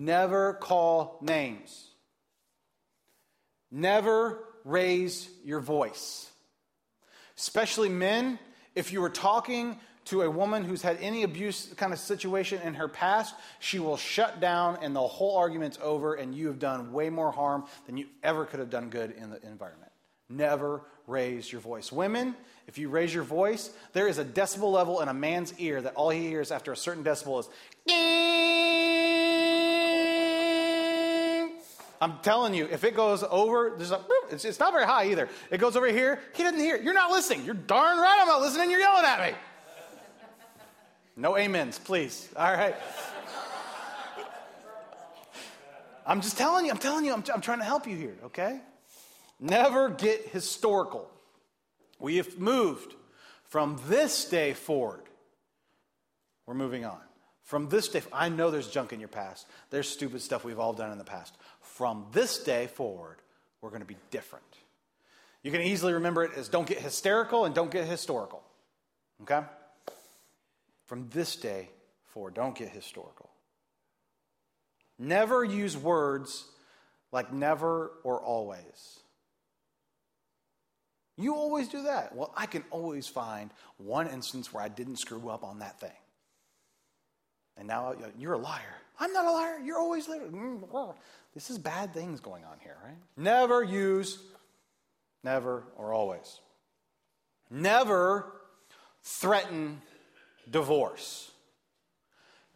Never 0.00 0.54
call 0.54 1.18
names. 1.20 1.88
Never 3.70 4.42
raise 4.64 5.28
your 5.44 5.60
voice. 5.60 6.30
Especially 7.36 7.90
men, 7.90 8.38
if 8.74 8.94
you 8.94 9.02
were 9.02 9.10
talking 9.10 9.78
to 10.06 10.22
a 10.22 10.30
woman 10.30 10.64
who's 10.64 10.80
had 10.80 10.96
any 11.02 11.22
abuse 11.22 11.70
kind 11.76 11.92
of 11.92 11.98
situation 11.98 12.62
in 12.62 12.72
her 12.74 12.88
past, 12.88 13.34
she 13.58 13.78
will 13.78 13.98
shut 13.98 14.40
down 14.40 14.78
and 14.80 14.96
the 14.96 15.06
whole 15.06 15.36
argument's 15.36 15.78
over, 15.82 16.14
and 16.14 16.34
you 16.34 16.46
have 16.46 16.58
done 16.58 16.94
way 16.94 17.10
more 17.10 17.30
harm 17.30 17.66
than 17.84 17.98
you 17.98 18.06
ever 18.22 18.46
could 18.46 18.58
have 18.58 18.70
done 18.70 18.88
good 18.88 19.10
in 19.10 19.28
the 19.28 19.46
environment. 19.46 19.92
Never 20.30 20.80
raise 21.06 21.52
your 21.52 21.60
voice. 21.60 21.92
Women, 21.92 22.34
if 22.66 22.78
you 22.78 22.88
raise 22.88 23.12
your 23.12 23.24
voice, 23.24 23.68
there 23.92 24.08
is 24.08 24.16
a 24.16 24.24
decibel 24.24 24.72
level 24.72 25.02
in 25.02 25.08
a 25.08 25.14
man's 25.14 25.52
ear 25.58 25.82
that 25.82 25.94
all 25.94 26.08
he 26.08 26.26
hears 26.26 26.50
after 26.50 26.72
a 26.72 26.76
certain 26.76 27.04
decibel 27.04 27.40
is. 27.40 27.50
I'm 32.00 32.18
telling 32.22 32.54
you, 32.54 32.66
if 32.70 32.84
it 32.84 32.96
goes 32.96 33.22
over, 33.28 33.74
there's 33.76 33.90
a, 33.90 34.00
it's, 34.30 34.44
it's 34.46 34.58
not 34.58 34.72
very 34.72 34.86
high 34.86 35.10
either. 35.10 35.28
It 35.50 35.58
goes 35.58 35.76
over 35.76 35.86
here, 35.86 36.20
he 36.34 36.42
doesn't 36.42 36.58
hear. 36.58 36.76
You're 36.76 36.94
not 36.94 37.10
listening. 37.10 37.44
You're 37.44 37.54
darn 37.54 37.98
right 37.98 38.18
I'm 38.20 38.28
not 38.28 38.40
listening. 38.40 38.70
You're 38.70 38.80
yelling 38.80 39.04
at 39.04 39.32
me. 39.32 39.38
No 41.16 41.36
amens, 41.36 41.78
please. 41.78 42.28
All 42.36 42.52
right. 42.52 42.74
I'm 46.06 46.22
just 46.22 46.38
telling 46.38 46.64
you, 46.64 46.72
I'm 46.72 46.78
telling 46.78 47.04
you, 47.04 47.12
I'm, 47.12 47.22
I'm 47.32 47.42
trying 47.42 47.58
to 47.58 47.64
help 47.64 47.86
you 47.86 47.96
here, 47.96 48.16
okay? 48.24 48.60
Never 49.38 49.90
get 49.90 50.28
historical. 50.28 51.10
We 51.98 52.16
have 52.16 52.38
moved 52.38 52.94
from 53.44 53.78
this 53.86 54.24
day 54.24 54.54
forward. 54.54 55.02
We're 56.46 56.54
moving 56.54 56.86
on. 56.86 57.00
From 57.42 57.68
this 57.68 57.88
day, 57.88 58.02
I 58.12 58.28
know 58.28 58.50
there's 58.50 58.68
junk 58.68 58.92
in 58.92 59.00
your 59.00 59.08
past. 59.08 59.46
There's 59.70 59.88
stupid 59.88 60.22
stuff 60.22 60.44
we've 60.44 60.58
all 60.58 60.72
done 60.72 60.92
in 60.92 60.98
the 60.98 61.04
past. 61.04 61.36
From 61.80 62.04
this 62.12 62.40
day 62.40 62.66
forward, 62.66 63.16
we're 63.62 63.70
going 63.70 63.80
to 63.80 63.86
be 63.86 63.96
different. 64.10 64.44
You 65.42 65.50
can 65.50 65.62
easily 65.62 65.94
remember 65.94 66.22
it 66.24 66.32
as 66.36 66.50
don't 66.50 66.66
get 66.68 66.78
hysterical 66.78 67.46
and 67.46 67.54
don't 67.54 67.70
get 67.70 67.86
historical. 67.86 68.42
Okay? 69.22 69.40
From 70.84 71.08
this 71.08 71.36
day 71.36 71.70
forward, 72.04 72.34
don't 72.34 72.54
get 72.54 72.68
historical. 72.68 73.30
Never 74.98 75.42
use 75.42 75.74
words 75.74 76.44
like 77.12 77.32
never 77.32 77.92
or 78.04 78.20
always. 78.20 79.00
You 81.16 81.34
always 81.34 81.68
do 81.68 81.84
that. 81.84 82.14
Well, 82.14 82.30
I 82.36 82.44
can 82.44 82.62
always 82.70 83.06
find 83.06 83.52
one 83.78 84.06
instance 84.06 84.52
where 84.52 84.62
I 84.62 84.68
didn't 84.68 84.98
screw 84.98 85.30
up 85.30 85.42
on 85.42 85.60
that 85.60 85.80
thing. 85.80 85.96
And 87.56 87.66
now 87.66 87.94
you're 88.18 88.34
a 88.34 88.38
liar. 88.38 88.76
I'm 89.00 89.12
not 89.12 89.24
a 89.24 89.30
liar. 89.32 89.58
You're 89.64 89.78
always 89.78 90.08
lying. 90.08 90.20
Mm, 90.30 90.94
this 91.34 91.50
is 91.50 91.58
bad 91.58 91.92
things 91.92 92.20
going 92.20 92.44
on 92.44 92.58
here, 92.60 92.76
right? 92.84 92.96
Never 93.16 93.64
use 93.64 94.18
never 95.22 95.64
or 95.76 95.92
always. 95.92 96.40
Never 97.50 98.32
threaten 99.02 99.80
divorce. 100.50 101.30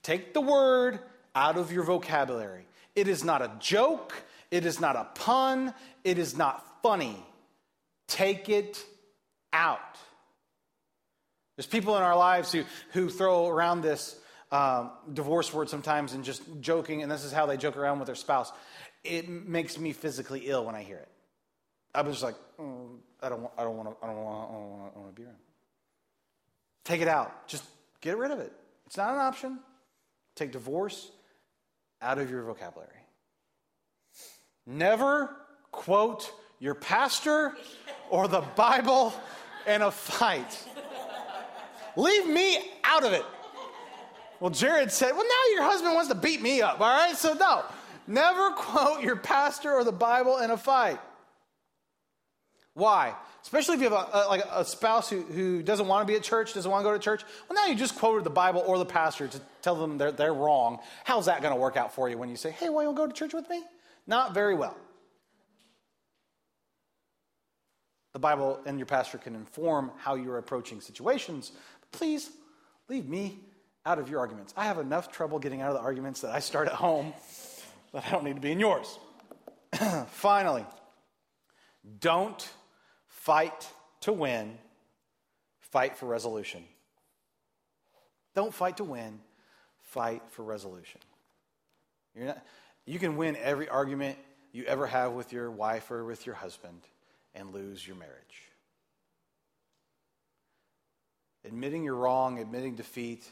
Take 0.02 0.34
the 0.34 0.40
word 0.40 1.00
out 1.34 1.56
of 1.56 1.72
your 1.72 1.84
vocabulary. 1.84 2.66
It 2.94 3.08
is 3.08 3.24
not 3.24 3.42
a 3.42 3.50
joke. 3.58 4.14
It 4.50 4.66
is 4.66 4.80
not 4.80 4.96
a 4.96 5.04
pun. 5.14 5.74
It 6.04 6.18
is 6.18 6.36
not 6.36 6.82
funny. 6.82 7.24
Take 8.06 8.48
it 8.48 8.84
out. 9.52 9.80
There's 11.56 11.66
people 11.66 11.96
in 11.96 12.02
our 12.02 12.16
lives 12.16 12.52
who, 12.52 12.64
who 12.92 13.08
throw 13.08 13.48
around 13.48 13.80
this 13.80 14.18
um, 14.54 14.92
divorce 15.12 15.52
word 15.52 15.68
sometimes 15.68 16.12
and 16.12 16.22
just 16.22 16.42
joking, 16.60 17.02
and 17.02 17.10
this 17.10 17.24
is 17.24 17.32
how 17.32 17.44
they 17.44 17.56
joke 17.56 17.76
around 17.76 17.98
with 17.98 18.06
their 18.06 18.14
spouse. 18.14 18.52
It 19.02 19.28
makes 19.28 19.76
me 19.78 19.92
physically 19.92 20.42
ill 20.44 20.64
when 20.64 20.76
I 20.76 20.84
hear 20.84 20.98
it. 20.98 21.08
I 21.92 22.02
was 22.02 22.22
like, 22.22 22.36
mm, 22.60 22.98
I 23.20 23.28
don't, 23.30 23.50
I 23.58 23.64
don't 23.64 23.76
want 23.76 23.90
to, 23.90 23.96
I 24.00 24.06
don't 24.06 24.16
want, 24.16 24.48
I 24.48 24.52
don't 24.52 25.02
want 25.02 25.16
to 25.16 25.20
be 25.20 25.26
around. 25.26 25.36
Take 26.84 27.00
it 27.00 27.08
out. 27.08 27.48
Just 27.48 27.64
get 28.00 28.16
rid 28.16 28.30
of 28.30 28.38
it. 28.38 28.52
It's 28.86 28.96
not 28.96 29.14
an 29.14 29.20
option. 29.20 29.58
Take 30.36 30.52
divorce 30.52 31.10
out 32.00 32.18
of 32.18 32.30
your 32.30 32.44
vocabulary. 32.44 32.90
Never 34.66 35.34
quote 35.72 36.32
your 36.60 36.76
pastor 36.76 37.56
or 38.08 38.28
the 38.28 38.42
Bible 38.54 39.12
in 39.66 39.82
a 39.82 39.90
fight. 39.90 40.64
Leave 41.96 42.28
me 42.28 42.58
out 42.84 43.04
of 43.04 43.12
it. 43.12 43.24
Well, 44.44 44.50
Jared 44.50 44.92
said, 44.92 45.12
Well, 45.12 45.24
now 45.24 45.54
your 45.54 45.62
husband 45.62 45.94
wants 45.94 46.10
to 46.10 46.14
beat 46.14 46.42
me 46.42 46.60
up, 46.60 46.78
all 46.78 46.86
right? 46.86 47.16
So, 47.16 47.32
no, 47.32 47.64
never 48.06 48.50
quote 48.50 49.02
your 49.02 49.16
pastor 49.16 49.72
or 49.72 49.84
the 49.84 49.90
Bible 49.90 50.36
in 50.36 50.50
a 50.50 50.58
fight. 50.58 51.00
Why? 52.74 53.14
Especially 53.40 53.76
if 53.76 53.80
you 53.80 53.88
have 53.88 53.94
a, 53.94 54.10
a, 54.12 54.28
like 54.28 54.44
a 54.52 54.62
spouse 54.66 55.08
who, 55.08 55.22
who 55.22 55.62
doesn't 55.62 55.88
want 55.88 56.06
to 56.06 56.12
be 56.12 56.14
at 56.14 56.22
church, 56.22 56.52
doesn't 56.52 56.70
want 56.70 56.84
to 56.84 56.90
go 56.90 56.92
to 56.92 56.98
church. 56.98 57.24
Well, 57.48 57.56
now 57.56 57.72
you 57.72 57.74
just 57.74 57.96
quoted 57.96 58.24
the 58.24 58.28
Bible 58.28 58.62
or 58.66 58.76
the 58.76 58.84
pastor 58.84 59.28
to 59.28 59.40
tell 59.62 59.76
them 59.76 59.96
they're, 59.96 60.12
they're 60.12 60.34
wrong. 60.34 60.78
How's 61.04 61.24
that 61.24 61.40
going 61.40 61.54
to 61.54 61.58
work 61.58 61.78
out 61.78 61.94
for 61.94 62.10
you 62.10 62.18
when 62.18 62.28
you 62.28 62.36
say, 62.36 62.50
Hey, 62.50 62.68
why 62.68 62.84
don't 62.84 62.92
you 62.92 62.98
go 62.98 63.06
to 63.06 63.14
church 63.14 63.32
with 63.32 63.48
me? 63.48 63.62
Not 64.06 64.34
very 64.34 64.54
well. 64.54 64.76
The 68.12 68.18
Bible 68.18 68.60
and 68.66 68.78
your 68.78 68.84
pastor 68.84 69.16
can 69.16 69.36
inform 69.36 69.90
how 69.96 70.16
you're 70.16 70.36
approaching 70.36 70.82
situations. 70.82 71.52
But 71.80 71.98
please 71.98 72.28
leave 72.90 73.08
me 73.08 73.38
out 73.86 73.98
of 73.98 74.08
your 74.08 74.20
arguments. 74.20 74.54
I 74.56 74.66
have 74.66 74.78
enough 74.78 75.12
trouble 75.12 75.38
getting 75.38 75.60
out 75.60 75.68
of 75.68 75.74
the 75.74 75.82
arguments 75.82 76.22
that 76.22 76.34
I 76.34 76.40
start 76.40 76.68
at 76.68 76.74
home 76.74 77.12
that 77.92 78.04
I 78.06 78.10
don't 78.10 78.24
need 78.24 78.36
to 78.36 78.40
be 78.40 78.52
in 78.52 78.60
yours. 78.60 78.98
Finally, 80.08 80.64
don't 82.00 82.48
fight 83.06 83.68
to 84.00 84.12
win, 84.12 84.58
fight 85.60 85.96
for 85.96 86.06
resolution. 86.06 86.64
Don't 88.34 88.52
fight 88.52 88.78
to 88.78 88.84
win, 88.84 89.20
fight 89.82 90.22
for 90.30 90.42
resolution. 90.42 91.00
You're 92.14 92.26
Not, 92.26 92.44
you 92.86 92.98
can 92.98 93.16
win 93.16 93.36
every 93.36 93.68
argument 93.68 94.18
you 94.52 94.64
ever 94.64 94.86
have 94.86 95.12
with 95.12 95.32
your 95.32 95.50
wife 95.50 95.90
or 95.90 96.04
with 96.04 96.26
your 96.26 96.34
husband 96.34 96.80
and 97.34 97.52
lose 97.52 97.86
your 97.86 97.96
marriage. 97.96 98.14
Admitting 101.44 101.84
you're 101.84 101.94
wrong, 101.94 102.38
admitting 102.38 102.74
defeat, 102.74 103.26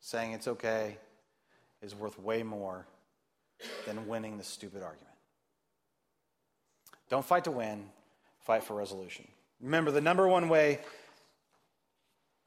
saying 0.00 0.32
it's 0.32 0.48
okay 0.48 0.96
is 1.82 1.94
worth 1.94 2.18
way 2.18 2.42
more 2.42 2.86
than 3.86 4.06
winning 4.06 4.38
the 4.38 4.44
stupid 4.44 4.82
argument. 4.82 5.14
Don't 7.08 7.24
fight 7.24 7.44
to 7.44 7.50
win, 7.50 7.84
fight 8.40 8.64
for 8.64 8.74
resolution. 8.74 9.26
Remember, 9.60 9.90
the 9.90 10.00
number 10.00 10.28
one 10.28 10.48
way 10.48 10.78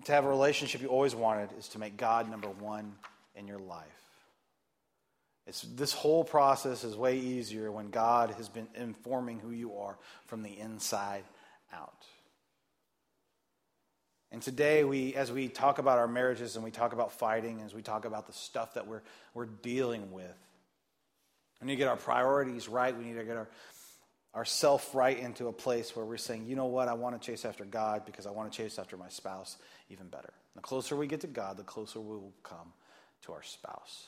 to 0.05 0.11
have 0.11 0.25
a 0.25 0.29
relationship 0.29 0.81
you 0.81 0.87
always 0.87 1.15
wanted 1.15 1.49
is 1.57 1.67
to 1.69 1.79
make 1.79 1.97
God 1.97 2.29
number 2.29 2.47
one 2.47 2.93
in 3.35 3.47
your 3.47 3.59
life. 3.59 3.85
It's, 5.47 5.61
this 5.61 5.93
whole 5.93 6.23
process 6.23 6.83
is 6.83 6.95
way 6.95 7.17
easier 7.17 7.71
when 7.71 7.89
God 7.89 8.31
has 8.31 8.47
been 8.47 8.67
informing 8.75 9.39
who 9.39 9.51
you 9.51 9.75
are 9.77 9.97
from 10.27 10.43
the 10.43 10.57
inside 10.57 11.23
out. 11.73 12.05
And 14.31 14.41
today, 14.41 14.83
we, 14.83 15.13
as 15.15 15.31
we 15.31 15.49
talk 15.49 15.77
about 15.77 15.97
our 15.97 16.07
marriages 16.07 16.55
and 16.55 16.63
we 16.63 16.71
talk 16.71 16.93
about 16.93 17.11
fighting, 17.11 17.61
as 17.65 17.73
we 17.73 17.81
talk 17.81 18.05
about 18.05 18.27
the 18.27 18.33
stuff 18.33 18.75
that 18.75 18.87
we're, 18.87 19.01
we're 19.33 19.45
dealing 19.45 20.11
with, 20.11 20.37
we 21.59 21.67
need 21.67 21.73
to 21.73 21.77
get 21.77 21.89
our 21.89 21.97
priorities 21.97 22.69
right. 22.69 22.97
We 22.97 23.03
need 23.03 23.17
to 23.17 23.23
get 23.23 23.37
our, 23.37 23.49
our 24.33 24.45
self 24.45 24.95
right 24.95 25.19
into 25.19 25.47
a 25.47 25.53
place 25.53 25.95
where 25.95 26.05
we're 26.05 26.17
saying, 26.17 26.45
you 26.45 26.55
know 26.55 26.67
what, 26.67 26.87
I 26.87 26.93
want 26.93 27.21
to 27.21 27.25
chase 27.25 27.43
after 27.43 27.65
God 27.65 28.05
because 28.05 28.25
I 28.25 28.31
want 28.31 28.51
to 28.51 28.57
chase 28.57 28.79
after 28.79 28.95
my 28.95 29.09
spouse 29.09 29.57
even 29.89 30.07
better. 30.07 30.33
The 30.55 30.61
closer 30.61 30.95
we 30.95 31.07
get 31.07 31.21
to 31.21 31.27
God, 31.27 31.57
the 31.57 31.63
closer 31.63 31.99
we 31.99 32.15
will 32.15 32.33
come 32.43 32.73
to 33.23 33.33
our 33.33 33.43
spouse 33.43 34.07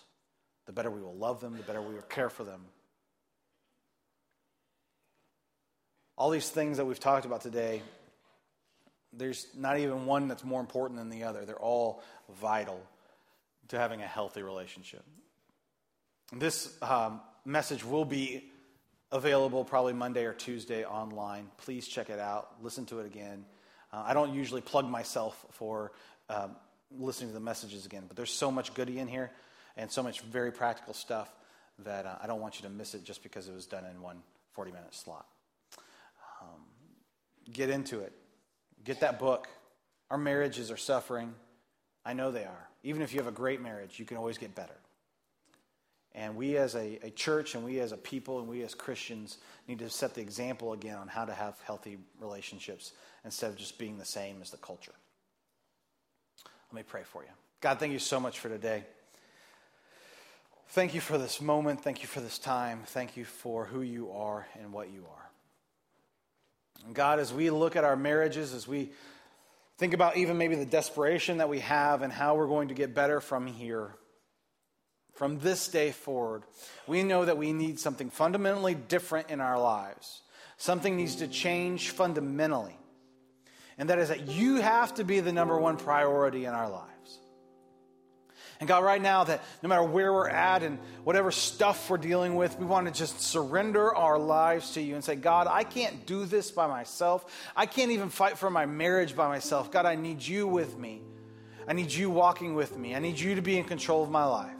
the 0.65 0.71
better 0.71 0.89
we 0.89 1.01
will 1.01 1.15
love 1.15 1.41
them, 1.41 1.57
the 1.57 1.63
better 1.63 1.81
we 1.81 1.93
will 1.93 2.01
care 2.03 2.29
for 2.29 2.43
them. 2.43 2.61
All 6.17 6.29
these 6.29 6.49
things 6.49 6.77
that 6.77 6.85
we've 6.85 6.99
talked 6.99 7.25
about 7.25 7.41
today, 7.41 7.81
there's 9.15 9.47
not 9.55 9.79
even 9.79 10.05
one 10.05 10.27
that's 10.27 10.43
more 10.43 10.59
important 10.59 10.99
than 10.99 11.09
the 11.09 11.23
other. 11.23 11.45
They're 11.45 11.55
all 11.55 12.03
vital 12.39 12.81
to 13.69 13.77
having 13.77 14.01
a 14.01 14.07
healthy 14.07 14.41
relationship. 14.41 15.03
This 16.31 16.75
um, 16.81 17.21
message 17.45 17.83
will 17.83 18.05
be 18.05 18.49
available 19.11 19.63
probably 19.63 19.93
Monday 19.93 20.25
or 20.25 20.33
Tuesday 20.33 20.83
online. 20.83 21.49
Please 21.57 21.87
check 21.87 22.09
it 22.09 22.19
out. 22.19 22.55
Listen 22.61 22.85
to 22.87 22.99
it 22.99 23.05
again. 23.05 23.45
Uh, 23.91 24.03
I 24.05 24.13
don't 24.13 24.33
usually 24.33 24.61
plug 24.61 24.89
myself 24.89 25.45
for 25.51 25.91
um, 26.29 26.55
listening 26.97 27.29
to 27.29 27.33
the 27.33 27.39
messages 27.39 27.85
again, 27.85 28.05
but 28.07 28.17
there's 28.17 28.31
so 28.31 28.51
much 28.51 28.73
goody 28.73 28.99
in 28.99 29.07
here 29.07 29.31
and 29.77 29.91
so 29.91 30.01
much 30.01 30.21
very 30.21 30.51
practical 30.51 30.93
stuff 30.93 31.31
that 31.79 32.05
uh, 32.05 32.15
I 32.21 32.27
don't 32.27 32.41
want 32.41 32.59
you 32.59 32.67
to 32.67 32.73
miss 32.73 32.95
it 32.95 33.03
just 33.03 33.23
because 33.23 33.47
it 33.47 33.53
was 33.53 33.65
done 33.65 33.85
in 33.85 34.01
one 34.01 34.21
40 34.53 34.71
minute 34.71 34.93
slot. 34.93 35.25
Um, 36.41 36.61
get 37.51 37.69
into 37.69 37.99
it. 37.99 38.13
Get 38.83 38.99
that 38.99 39.19
book. 39.19 39.47
Our 40.09 40.17
marriages 40.17 40.71
are 40.71 40.77
suffering. 40.77 41.33
I 42.05 42.13
know 42.13 42.31
they 42.31 42.43
are. 42.43 42.67
Even 42.83 43.01
if 43.01 43.13
you 43.13 43.19
have 43.19 43.27
a 43.27 43.31
great 43.31 43.61
marriage, 43.61 43.97
you 43.97 44.05
can 44.05 44.17
always 44.17 44.37
get 44.37 44.53
better. 44.55 44.75
And 46.15 46.35
we 46.35 46.57
as 46.57 46.75
a, 46.75 46.99
a, 47.03 47.09
church 47.09 47.55
and 47.55 47.63
we 47.63 47.79
as 47.79 47.91
a 47.91 47.97
people 47.97 48.39
and 48.39 48.47
we 48.47 48.61
as 48.61 48.75
Christians 48.75 49.39
need 49.67 49.79
to 49.79 49.89
set 49.89 50.13
the 50.13 50.21
example 50.21 50.73
again 50.73 50.97
on 50.97 51.07
how 51.07 51.25
to 51.25 51.33
have 51.33 51.55
healthy 51.65 51.97
relationships 52.19 52.91
instead 53.25 53.49
of 53.49 53.55
just 53.55 53.79
being 53.79 53.97
the 53.97 54.05
same 54.05 54.37
as 54.41 54.51
the 54.51 54.57
culture. 54.57 54.93
Let 56.71 56.77
me 56.77 56.83
pray 56.87 57.01
for 57.03 57.23
you. 57.23 57.29
God, 57.61 57.79
thank 57.79 57.93
you 57.93 57.99
so 57.99 58.19
much 58.19 58.39
for 58.39 58.49
today. 58.49 58.83
Thank 60.69 60.93
you 60.93 61.01
for 61.01 61.17
this 61.17 61.41
moment. 61.41 61.81
Thank 61.81 62.01
you 62.01 62.07
for 62.07 62.19
this 62.19 62.37
time. 62.37 62.81
Thank 62.85 63.17
you 63.17 63.25
for 63.25 63.65
who 63.65 63.81
you 63.81 64.11
are 64.11 64.47
and 64.59 64.71
what 64.71 64.91
you 64.91 65.05
are. 65.11 65.32
And 66.85 66.95
God, 66.95 67.19
as 67.19 67.33
we 67.33 67.49
look 67.49 67.75
at 67.75 67.83
our 67.83 67.95
marriages, 67.95 68.53
as 68.53 68.67
we 68.67 68.91
think 69.77 69.93
about 69.93 70.17
even 70.17 70.37
maybe 70.37 70.55
the 70.55 70.65
desperation 70.65 71.37
that 71.37 71.49
we 71.49 71.59
have 71.59 72.01
and 72.01 72.11
how 72.11 72.35
we're 72.35 72.47
going 72.47 72.69
to 72.69 72.73
get 72.73 72.93
better 72.93 73.19
from 73.19 73.47
here, 73.47 73.95
from 75.13 75.39
this 75.39 75.67
day 75.67 75.91
forward, 75.91 76.43
we 76.87 77.03
know 77.03 77.25
that 77.25 77.37
we 77.37 77.53
need 77.53 77.79
something 77.79 78.09
fundamentally 78.09 78.75
different 78.75 79.29
in 79.29 79.39
our 79.41 79.59
lives. 79.59 80.21
Something 80.57 80.97
needs 80.97 81.17
to 81.17 81.27
change 81.27 81.91
fundamentally. 81.91 82.77
And 83.77 83.89
that 83.89 83.99
is 83.99 84.09
that 84.09 84.27
you 84.27 84.57
have 84.57 84.93
to 84.95 85.03
be 85.03 85.19
the 85.19 85.33
number 85.33 85.57
one 85.57 85.77
priority 85.77 86.45
in 86.45 86.53
our 86.53 86.69
lives. 86.69 86.92
And 88.59 88.67
God, 88.67 88.83
right 88.83 89.01
now, 89.01 89.23
that 89.23 89.43
no 89.61 89.69
matter 89.69 89.83
where 89.83 90.13
we're 90.13 90.29
at 90.29 90.63
and 90.63 90.79
whatever 91.03 91.31
stuff 91.31 91.89
we're 91.89 91.97
dealing 91.97 92.35
with, 92.35 92.57
we 92.57 92.65
want 92.65 92.87
to 92.87 92.93
just 92.93 93.19
surrender 93.19 93.93
our 93.95 94.17
lives 94.17 94.71
to 94.71 94.81
you 94.81 94.95
and 94.95 95.03
say, 95.03 95.15
God, 95.15 95.47
I 95.47 95.63
can't 95.63 96.05
do 96.05 96.25
this 96.25 96.51
by 96.51 96.67
myself. 96.67 97.25
I 97.55 97.65
can't 97.65 97.91
even 97.91 98.09
fight 98.09 98.37
for 98.37 98.49
my 98.49 98.65
marriage 98.65 99.15
by 99.15 99.27
myself. 99.27 99.71
God, 99.71 99.85
I 99.85 99.95
need 99.95 100.21
you 100.25 100.47
with 100.47 100.77
me. 100.77 101.01
I 101.67 101.73
need 101.73 101.91
you 101.91 102.09
walking 102.09 102.55
with 102.55 102.77
me. 102.77 102.95
I 102.95 102.99
need 102.99 103.19
you 103.19 103.35
to 103.35 103.41
be 103.41 103.57
in 103.57 103.63
control 103.63 104.03
of 104.03 104.09
my 104.09 104.25
life. 104.25 104.55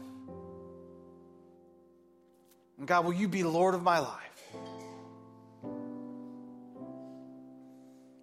And 2.78 2.88
God, 2.88 3.06
will 3.06 3.14
you 3.14 3.28
be 3.28 3.44
Lord 3.44 3.76
of 3.76 3.84
my 3.84 4.00
life? 4.00 4.20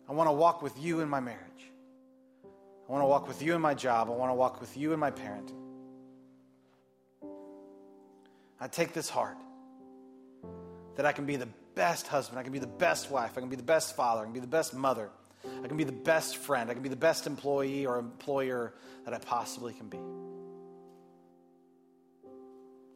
I 0.08 0.12
want 0.12 0.28
to 0.28 0.32
walk 0.32 0.60
with 0.60 0.76
you 0.82 1.00
in 1.00 1.08
my 1.08 1.20
marriage. 1.20 1.40
I 2.44 2.92
want 2.92 3.02
to 3.02 3.06
walk 3.06 3.28
with 3.28 3.40
you 3.40 3.54
in 3.54 3.60
my 3.60 3.74
job. 3.74 4.08
I 4.08 4.12
want 4.12 4.30
to 4.30 4.34
walk 4.34 4.60
with 4.60 4.76
you 4.76 4.92
in 4.92 4.98
my 4.98 5.12
parenting. 5.12 5.59
I 8.60 8.68
take 8.68 8.92
this 8.92 9.08
heart 9.08 9.38
that 10.96 11.06
I 11.06 11.12
can 11.12 11.24
be 11.24 11.36
the 11.36 11.48
best 11.74 12.06
husband, 12.06 12.38
I 12.38 12.42
can 12.42 12.52
be 12.52 12.58
the 12.58 12.66
best 12.66 13.10
wife, 13.10 13.32
I 13.36 13.40
can 13.40 13.48
be 13.48 13.56
the 13.56 13.62
best 13.62 13.96
father, 13.96 14.20
I 14.20 14.24
can 14.24 14.32
be 14.32 14.40
the 14.40 14.46
best 14.46 14.74
mother, 14.74 15.08
I 15.64 15.66
can 15.66 15.76
be 15.76 15.84
the 15.84 15.92
best 15.92 16.36
friend, 16.36 16.70
I 16.70 16.74
can 16.74 16.82
be 16.82 16.88
the 16.88 16.96
best 16.96 17.26
employee 17.26 17.86
or 17.86 17.98
employer 17.98 18.74
that 19.04 19.14
I 19.14 19.18
possibly 19.18 19.72
can 19.72 19.88
be. 19.88 19.98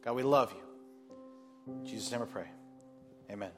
God, 0.03 0.13
we 0.15 0.23
love 0.23 0.53
you. 0.53 1.73
In 1.73 1.85
Jesus' 1.85 2.11
name 2.11 2.21
I 2.21 2.25
pray. 2.25 2.47
Amen. 3.31 3.49